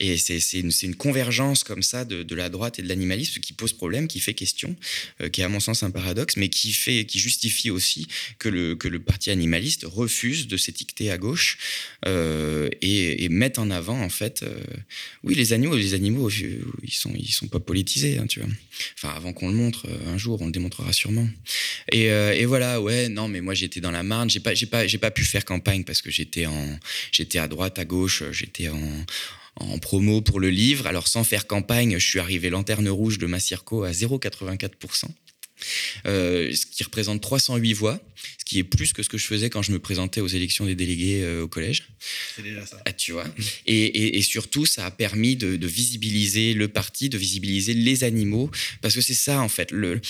Et 0.00 0.16
c'est, 0.16 0.40
c'est, 0.40 0.60
une, 0.60 0.70
c'est 0.70 0.86
une 0.86 0.96
convergence 0.96 1.62
comme 1.62 1.82
ça 1.82 2.06
de, 2.06 2.22
de 2.22 2.34
la 2.34 2.48
droite 2.48 2.78
et 2.78 2.82
de 2.82 2.88
l'animalisme 2.88 3.40
qui 3.40 3.52
pose 3.52 3.74
problème, 3.74 4.08
qui 4.08 4.18
fait 4.18 4.32
question, 4.32 4.74
euh, 5.20 5.28
qui 5.28 5.42
est 5.42 5.44
à 5.44 5.48
mon 5.48 5.60
sens 5.60 5.82
un 5.82 5.90
paradoxe, 5.90 6.36
mais 6.36 6.48
qui, 6.48 6.72
fait, 6.72 7.04
qui 7.04 7.18
justifie 7.18 7.70
aussi 7.70 8.06
que 8.38 8.48
le, 8.48 8.76
que 8.76 8.88
le 8.88 8.98
parti 8.98 9.30
animaliste 9.30 9.84
refuse 9.84 10.48
de 10.48 10.56
s'étiqueter 10.56 11.10
à 11.10 11.18
gauche 11.18 11.58
euh, 12.06 12.70
et, 12.80 13.24
et 13.24 13.28
met 13.28 13.58
en 13.58 13.70
avant, 13.70 14.00
en 14.00 14.08
fait, 14.08 14.19
euh, 14.22 14.60
oui, 15.24 15.34
les 15.34 15.52
animaux, 15.52 15.76
les 15.76 15.94
animaux, 15.94 16.30
ils 16.30 16.92
sont, 16.92 17.12
ils 17.14 17.32
sont 17.32 17.48
pas 17.48 17.60
politisés, 17.60 18.18
hein, 18.18 18.26
tu 18.26 18.40
vois. 18.40 18.48
Enfin, 18.96 19.14
avant 19.16 19.32
qu'on 19.32 19.48
le 19.48 19.54
montre, 19.54 19.86
euh, 19.88 20.14
un 20.14 20.18
jour, 20.18 20.40
on 20.40 20.46
le 20.46 20.52
démontrera 20.52 20.92
sûrement. 20.92 21.28
Et, 21.92 22.10
euh, 22.10 22.34
et 22.34 22.44
voilà, 22.44 22.80
ouais, 22.80 23.08
non, 23.08 23.28
mais 23.28 23.40
moi 23.40 23.54
j'étais 23.54 23.80
dans 23.80 23.90
la 23.90 24.02
Marne, 24.02 24.30
j'ai 24.30 24.40
pas, 24.40 24.54
j'ai 24.54 24.66
pas, 24.66 24.86
j'ai 24.86 24.98
pas 24.98 25.10
pu 25.10 25.24
faire 25.24 25.44
campagne 25.44 25.84
parce 25.84 26.02
que 26.02 26.10
j'étais 26.10 26.46
en, 26.46 26.78
j'étais 27.12 27.38
à 27.38 27.48
droite, 27.48 27.78
à 27.78 27.84
gauche, 27.84 28.22
j'étais 28.32 28.68
en 28.68 29.04
en 29.56 29.78
promo 29.78 30.22
pour 30.22 30.40
le 30.40 30.48
livre. 30.48 30.86
Alors 30.86 31.06
sans 31.06 31.24
faire 31.24 31.46
campagne, 31.46 31.98
je 31.98 32.06
suis 32.06 32.18
arrivé 32.18 32.50
lanterne 32.50 32.88
rouge 32.88 33.18
de 33.18 33.26
ma 33.26 33.40
circo 33.40 33.84
à 33.84 33.90
0,84%. 33.90 35.04
Euh, 36.06 36.54
ce 36.54 36.66
qui 36.66 36.82
représente 36.84 37.20
308 37.20 37.72
voix, 37.74 38.00
ce 38.38 38.44
qui 38.44 38.58
est 38.58 38.64
plus 38.64 38.92
que 38.92 39.02
ce 39.02 39.08
que 39.08 39.18
je 39.18 39.26
faisais 39.26 39.50
quand 39.50 39.62
je 39.62 39.72
me 39.72 39.78
présentais 39.78 40.20
aux 40.20 40.26
élections 40.28 40.66
des 40.66 40.74
délégués 40.74 41.22
euh, 41.22 41.42
au 41.42 41.48
collège. 41.48 41.84
C'est 42.36 42.42
déjà 42.42 42.64
ça. 42.66 42.82
Ah, 42.84 42.92
tu 42.92 43.12
vois. 43.12 43.26
Et, 43.66 43.84
et- 43.84 44.18
et 44.18 44.22
surtout, 44.22 44.66
ça 44.66 44.86
a 44.86 44.90
permis 44.90 45.36
de, 45.36 45.56
de 45.56 45.66
visibiliser 45.66 46.54
le 46.54 46.68
parti, 46.68 47.08
de 47.08 47.18
visibiliser 47.18 47.74
les 47.74 48.04
animaux, 48.04 48.50
parce 48.82 48.94
que 48.94 49.00
c'est 49.00 49.14
ça 49.14 49.40
en 49.40 49.48
fait. 49.48 49.70
Le, 49.70 49.94
le- 49.94 50.00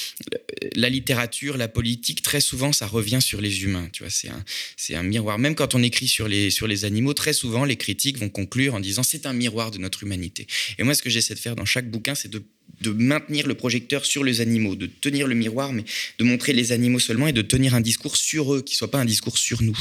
la 0.76 0.88
littérature, 0.88 1.56
la 1.56 1.68
politique, 1.68 2.22
très 2.22 2.40
souvent, 2.40 2.72
ça 2.72 2.86
revient 2.86 3.20
sur 3.22 3.40
les 3.40 3.62
humains. 3.62 3.88
Tu 3.92 4.02
vois, 4.02 4.10
c'est 4.10 4.28
un, 4.28 4.44
c'est 4.76 4.94
un 4.94 5.02
miroir. 5.02 5.38
Même 5.38 5.54
quand 5.54 5.74
on 5.74 5.82
écrit 5.82 6.08
sur 6.08 6.28
les, 6.28 6.50
sur 6.50 6.66
les 6.66 6.84
animaux, 6.84 7.14
très 7.14 7.32
souvent, 7.32 7.64
les 7.64 7.76
critiques 7.76 8.18
vont 8.18 8.28
conclure 8.28 8.74
en 8.74 8.80
disant 8.80 9.02
c'est 9.02 9.26
un 9.26 9.32
miroir 9.32 9.70
de 9.70 9.78
notre 9.78 10.02
humanité. 10.02 10.46
Et 10.78 10.82
moi, 10.82 10.94
ce 10.94 11.02
que 11.02 11.10
j'essaie 11.10 11.34
de 11.34 11.38
faire 11.40 11.56
dans 11.56 11.64
chaque 11.64 11.90
bouquin, 11.90 12.14
c'est 12.14 12.28
de 12.30 12.42
de 12.80 12.90
maintenir 12.90 13.46
le 13.46 13.54
projecteur 13.54 14.04
sur 14.06 14.24
les 14.24 14.40
animaux, 14.40 14.74
de 14.74 14.86
tenir 14.86 15.26
le 15.26 15.34
miroir, 15.34 15.72
mais 15.72 15.84
de 16.18 16.24
montrer 16.24 16.52
les 16.52 16.72
animaux 16.72 16.98
seulement 16.98 17.26
et 17.26 17.32
de 17.32 17.42
tenir 17.42 17.74
un 17.74 17.80
discours 17.80 18.16
sur 18.16 18.54
eux, 18.54 18.62
qui 18.62 18.74
soit 18.74 18.90
pas 18.90 18.98
un 19.00 19.04
discours 19.04 19.36
sur 19.38 19.62
nous. 19.62 19.78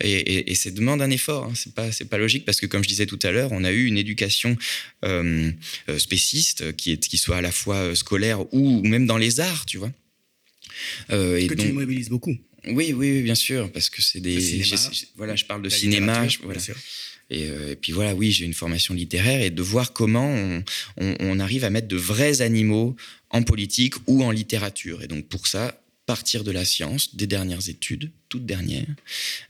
Et, 0.00 0.12
et, 0.12 0.50
et 0.50 0.54
ça 0.54 0.70
demande 0.70 1.02
un 1.02 1.10
effort. 1.10 1.44
Hein. 1.44 1.52
C'est 1.54 1.74
pas 1.74 1.92
c'est 1.92 2.06
pas 2.06 2.18
logique 2.18 2.44
parce 2.44 2.60
que 2.60 2.66
comme 2.66 2.82
je 2.82 2.88
disais 2.88 3.06
tout 3.06 3.18
à 3.22 3.30
l'heure, 3.30 3.50
on 3.52 3.62
a 3.64 3.72
eu 3.72 3.84
une 3.86 3.98
éducation 3.98 4.56
euh, 5.04 5.50
euh, 5.88 5.98
spéciste 5.98 6.74
qui 6.76 6.92
est 6.92 7.06
qui 7.08 7.18
soit 7.18 7.36
à 7.36 7.40
la 7.42 7.52
fois 7.52 7.76
euh, 7.76 7.94
scolaire 7.94 8.40
ou, 8.54 8.78
ou 8.78 8.82
même 8.86 9.06
dans 9.06 9.18
les 9.18 9.40
arts, 9.40 9.66
tu 9.66 9.78
vois. 9.78 9.92
Euh, 11.10 11.36
et 11.36 11.46
Que 11.46 11.54
donc- 11.54 11.66
tu 11.66 11.72
mobilises 11.72 12.08
beaucoup. 12.08 12.36
oui, 12.66 12.92
oui, 12.92 12.94
oui, 12.94 13.22
bien 13.22 13.34
sûr, 13.34 13.70
parce 13.72 13.90
que 13.90 14.00
c'est 14.02 14.20
des. 14.20 14.40
Cinéma, 14.40 14.76
voilà, 15.16 15.36
je 15.36 15.44
parle 15.44 15.62
de 15.62 15.68
cinéma. 15.68 16.06
littérature, 16.24 16.40
je- 16.40 16.44
voilà. 16.44 16.60
Et, 17.30 17.48
euh, 17.48 17.72
et 17.72 17.76
puis 17.76 17.92
voilà, 17.92 18.14
oui, 18.14 18.32
j'ai 18.32 18.44
une 18.44 18.54
formation 18.54 18.92
littéraire 18.94 19.40
et 19.40 19.50
de 19.50 19.62
voir 19.62 19.92
comment 19.92 20.28
on, 20.28 20.64
on- 20.98 21.16
on 21.20 21.38
arrive 21.38 21.64
à 21.64 21.70
mettre 21.70 21.88
de 21.88 21.96
vrais 21.96 22.42
animaux 22.42 22.96
en 23.30 23.42
politique 23.42 23.94
ou 24.06 24.22
en 24.24 24.30
littérature. 24.32 25.02
Et 25.02 25.06
donc 25.08 25.26
pour 25.28 25.46
ça, 25.46 25.80
partir 26.06 26.42
de 26.42 26.50
la 26.50 26.64
science, 26.64 27.14
des 27.14 27.28
dernières 27.28 27.68
études, 27.68 28.10
toutes 28.28 28.44
dernières, 28.44 28.84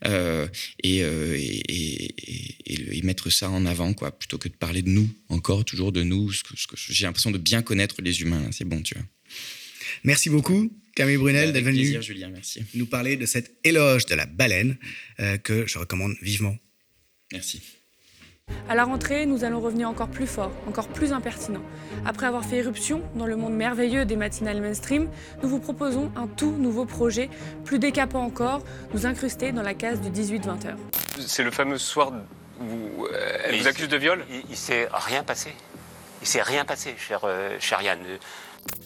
euh, 0.04 0.46
et, 0.82 1.02
euh, 1.02 1.34
et, 1.38 1.62
et- 1.68 2.14
et- 2.66 2.98
et 2.98 3.02
mettre 3.02 3.30
ça 3.30 3.48
en 3.48 3.64
avant, 3.64 3.94
quoi, 3.94 4.10
plutôt 4.18 4.36
que 4.36 4.48
de 4.48 4.54
parler 4.54 4.82
de 4.82 4.90
nous, 4.90 5.08
encore, 5.30 5.64
toujours 5.64 5.90
de 5.90 6.02
nous. 6.02 6.30
Ce 6.32 6.42
que, 6.44 6.50
ce 6.56 6.66
que 6.66 6.76
j'ai 6.76 7.04
l'impression 7.06 7.30
de 7.30 7.38
bien 7.38 7.62
connaître 7.62 8.02
les 8.02 8.20
humains, 8.20 8.42
là, 8.42 8.48
c'est 8.52 8.66
bon, 8.66 8.82
tu 8.82 8.94
vois. 8.94 9.04
Merci 10.04 10.28
beaucoup, 10.28 10.70
Camille 10.94 11.16
Brunel, 11.16 11.48
Avec 11.48 11.54
d'être 11.54 11.64
venu 11.64 11.76
plaisir, 11.78 12.02
Julien, 12.02 12.28
merci. 12.28 12.60
nous 12.74 12.86
parler 12.86 13.16
de 13.16 13.24
cet 13.24 13.56
éloge 13.64 14.04
de 14.06 14.14
la 14.14 14.26
baleine 14.26 14.76
euh, 15.20 15.38
que 15.38 15.66
je 15.66 15.78
recommande 15.78 16.14
vivement. 16.20 16.56
Merci. 17.32 17.62
À 18.68 18.74
la 18.74 18.84
rentrée, 18.84 19.26
nous 19.26 19.44
allons 19.44 19.60
revenir 19.60 19.88
encore 19.88 20.08
plus 20.08 20.26
fort, 20.26 20.50
encore 20.66 20.88
plus 20.88 21.12
impertinent. 21.12 21.62
Après 22.04 22.26
avoir 22.26 22.44
fait 22.44 22.56
éruption 22.56 23.02
dans 23.14 23.26
le 23.26 23.36
monde 23.36 23.54
merveilleux 23.54 24.04
des 24.04 24.16
matinales 24.16 24.60
mainstream, 24.60 25.08
nous 25.42 25.48
vous 25.48 25.60
proposons 25.60 26.10
un 26.16 26.26
tout 26.26 26.52
nouveau 26.52 26.84
projet, 26.84 27.30
plus 27.64 27.78
décapant 27.78 28.22
encore, 28.22 28.62
nous 28.92 29.06
incruster 29.06 29.52
dans 29.52 29.62
la 29.62 29.74
case 29.74 30.00
du 30.00 30.10
18-20 30.10 30.66
heures. 30.66 30.78
C'est 31.18 31.44
le 31.44 31.50
fameux 31.50 31.78
soir 31.78 32.12
où 32.60 33.06
euh, 33.06 33.38
elle 33.44 33.52
Mais 33.52 33.58
vous 33.58 33.68
accuse 33.68 33.88
de 33.88 33.96
viol? 33.96 34.24
Il, 34.30 34.42
il 34.50 34.56
s'est 34.56 34.88
rien 34.92 35.22
passé. 35.22 35.52
Il 36.20 36.26
s'est 36.26 36.42
rien 36.42 36.64
passé, 36.64 36.94
cher, 36.98 37.20
euh, 37.24 37.56
cher 37.60 37.80
Yann. 37.82 37.98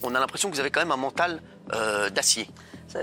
On 0.03 0.15
a 0.15 0.21
l'impression 0.21 0.51
que 0.51 0.55
vous 0.55 0.61
avez 0.61 0.71
quand 0.71 0.81
même 0.81 0.93
un 0.93 0.97
mental 0.97 1.41
euh, 1.73 2.11
d'acier. 2.11 2.49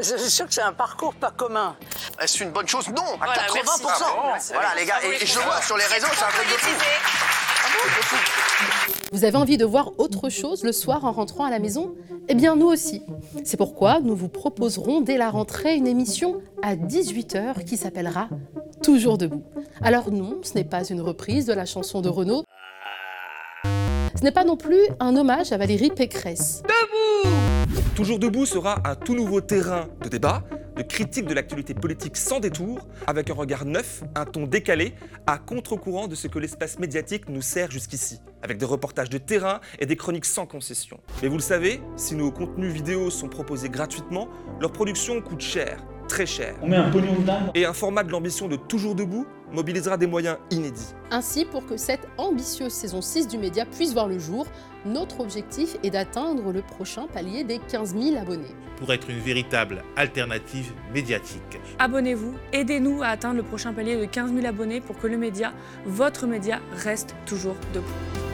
C'est 0.01 0.17
c'est 0.17 0.29
sûr 0.29 0.47
que 0.47 0.53
c'est 0.53 0.61
un 0.61 0.73
parcours 0.73 1.13
pas 1.13 1.31
commun. 1.31 1.75
Est-ce 2.21 2.43
une 2.43 2.51
bonne 2.51 2.67
chose? 2.67 2.87
Non, 2.89 3.03
à 3.19 3.25
Voilà, 3.25 3.33
80%. 3.43 3.53
merci. 3.53 3.83
Ah 3.85 3.99
bon 4.15 4.53
voilà 4.53 4.69
les 4.77 4.85
gars, 4.85 4.95
et, 5.03 5.23
et 5.23 5.25
je 5.25 5.37
le 5.37 5.43
vois 5.45 5.61
sur 5.61 5.77
les 5.77 5.85
réseaux, 5.85 6.07
c'est 6.13 6.23
un 6.23 6.29
truc 6.29 6.47
de 6.47 6.57
fou. 6.57 8.17
Vous 9.11 9.25
avez 9.25 9.37
envie 9.37 9.57
de 9.57 9.65
voir 9.65 9.91
autre 9.99 10.29
chose 10.29 10.63
le 10.63 10.71
soir 10.71 11.03
en 11.05 11.11
rentrant 11.11 11.45
à 11.45 11.49
la 11.49 11.59
maison? 11.59 11.93
Eh 12.29 12.35
bien 12.35 12.55
nous 12.55 12.67
aussi. 12.67 13.01
C'est 13.43 13.57
pourquoi 13.57 13.99
nous 13.99 14.15
vous 14.15 14.29
proposerons 14.29 15.01
dès 15.01 15.17
la 15.17 15.29
rentrée 15.29 15.75
une 15.75 15.87
émission 15.87 16.41
à 16.63 16.75
18h 16.75 17.65
qui 17.65 17.75
s'appellera 17.77 18.29
Toujours 18.83 19.17
debout. 19.17 19.43
Alors 19.81 20.11
non, 20.11 20.39
ce 20.43 20.53
n'est 20.53 20.63
pas 20.63 20.83
une 20.85 21.01
reprise 21.01 21.45
de 21.45 21.53
la 21.53 21.65
chanson 21.65 22.01
de 22.01 22.09
Renaud. 22.09 22.43
Ce 24.21 24.25
n'est 24.27 24.31
pas 24.31 24.43
non 24.43 24.55
plus 24.55 24.77
un 24.99 25.15
hommage 25.15 25.51
à 25.51 25.57
Valérie 25.57 25.89
Pécresse. 25.89 26.61
Toujours 27.95 28.19
debout 28.19 28.45
sera 28.45 28.77
un 28.87 28.93
tout 28.93 29.15
nouveau 29.15 29.41
terrain 29.41 29.87
de 30.03 30.09
débat, 30.09 30.43
de 30.75 30.83
critique 30.83 31.25
de 31.25 31.33
l'actualité 31.33 31.73
politique 31.73 32.15
sans 32.15 32.39
détour, 32.39 32.87
avec 33.07 33.31
un 33.31 33.33
regard 33.33 33.65
neuf, 33.65 34.03
un 34.13 34.25
ton 34.25 34.45
décalé, 34.45 34.93
à 35.25 35.39
contre-courant 35.39 36.07
de 36.07 36.13
ce 36.13 36.27
que 36.27 36.37
l'espace 36.37 36.77
médiatique 36.77 37.29
nous 37.29 37.41
sert 37.41 37.71
jusqu'ici, 37.71 38.19
avec 38.43 38.59
des 38.59 38.65
reportages 38.65 39.09
de 39.09 39.17
terrain 39.17 39.59
et 39.79 39.87
des 39.87 39.95
chroniques 39.95 40.25
sans 40.25 40.45
concession. 40.45 40.99
Mais 41.23 41.27
vous 41.27 41.37
le 41.37 41.41
savez, 41.41 41.81
si 41.95 42.13
nos 42.13 42.31
contenus 42.31 42.71
vidéo 42.71 43.09
sont 43.09 43.27
proposés 43.27 43.69
gratuitement, 43.69 44.27
leur 44.59 44.71
production 44.71 45.19
coûte 45.23 45.41
cher, 45.41 45.83
très 46.07 46.27
cher. 46.27 46.53
On 46.61 46.67
met 46.67 46.77
un 46.77 46.91
pognon 46.91 47.15
dedans. 47.15 47.51
Et 47.55 47.65
un 47.65 47.73
format 47.73 48.03
de 48.03 48.11
l'ambition 48.11 48.47
de 48.47 48.55
Toujours 48.55 48.93
debout 48.93 49.25
mobilisera 49.51 49.97
des 49.97 50.07
moyens 50.07 50.37
inédits. 50.49 50.93
Ainsi, 51.11 51.45
pour 51.45 51.65
que 51.65 51.77
cette 51.77 52.07
ambitieuse 52.17 52.71
saison 52.71 53.01
6 53.01 53.27
du 53.27 53.37
média 53.37 53.65
puisse 53.65 53.93
voir 53.93 54.07
le 54.07 54.19
jour, 54.19 54.47
notre 54.85 55.19
objectif 55.19 55.77
est 55.83 55.89
d'atteindre 55.91 56.51
le 56.51 56.61
prochain 56.61 57.07
palier 57.07 57.43
des 57.43 57.59
15 57.59 57.95
000 57.95 58.17
abonnés. 58.17 58.55
pour 58.77 58.91
être 58.91 59.11
une 59.11 59.19
véritable 59.19 59.83
alternative 59.95 60.71
médiatique. 60.91 61.59
Abonnez-vous, 61.77 62.33
aidez-nous 62.51 63.03
à 63.03 63.09
atteindre 63.09 63.35
le 63.37 63.43
prochain 63.43 63.73
palier 63.73 63.95
de 63.95 64.05
15 64.05 64.33
000 64.33 64.47
abonnés 64.47 64.81
pour 64.81 64.97
que 64.97 65.05
le 65.05 65.17
média, 65.17 65.53
votre 65.85 66.25
média, 66.25 66.59
reste 66.73 67.13
toujours 67.27 67.55
debout. 67.75 68.30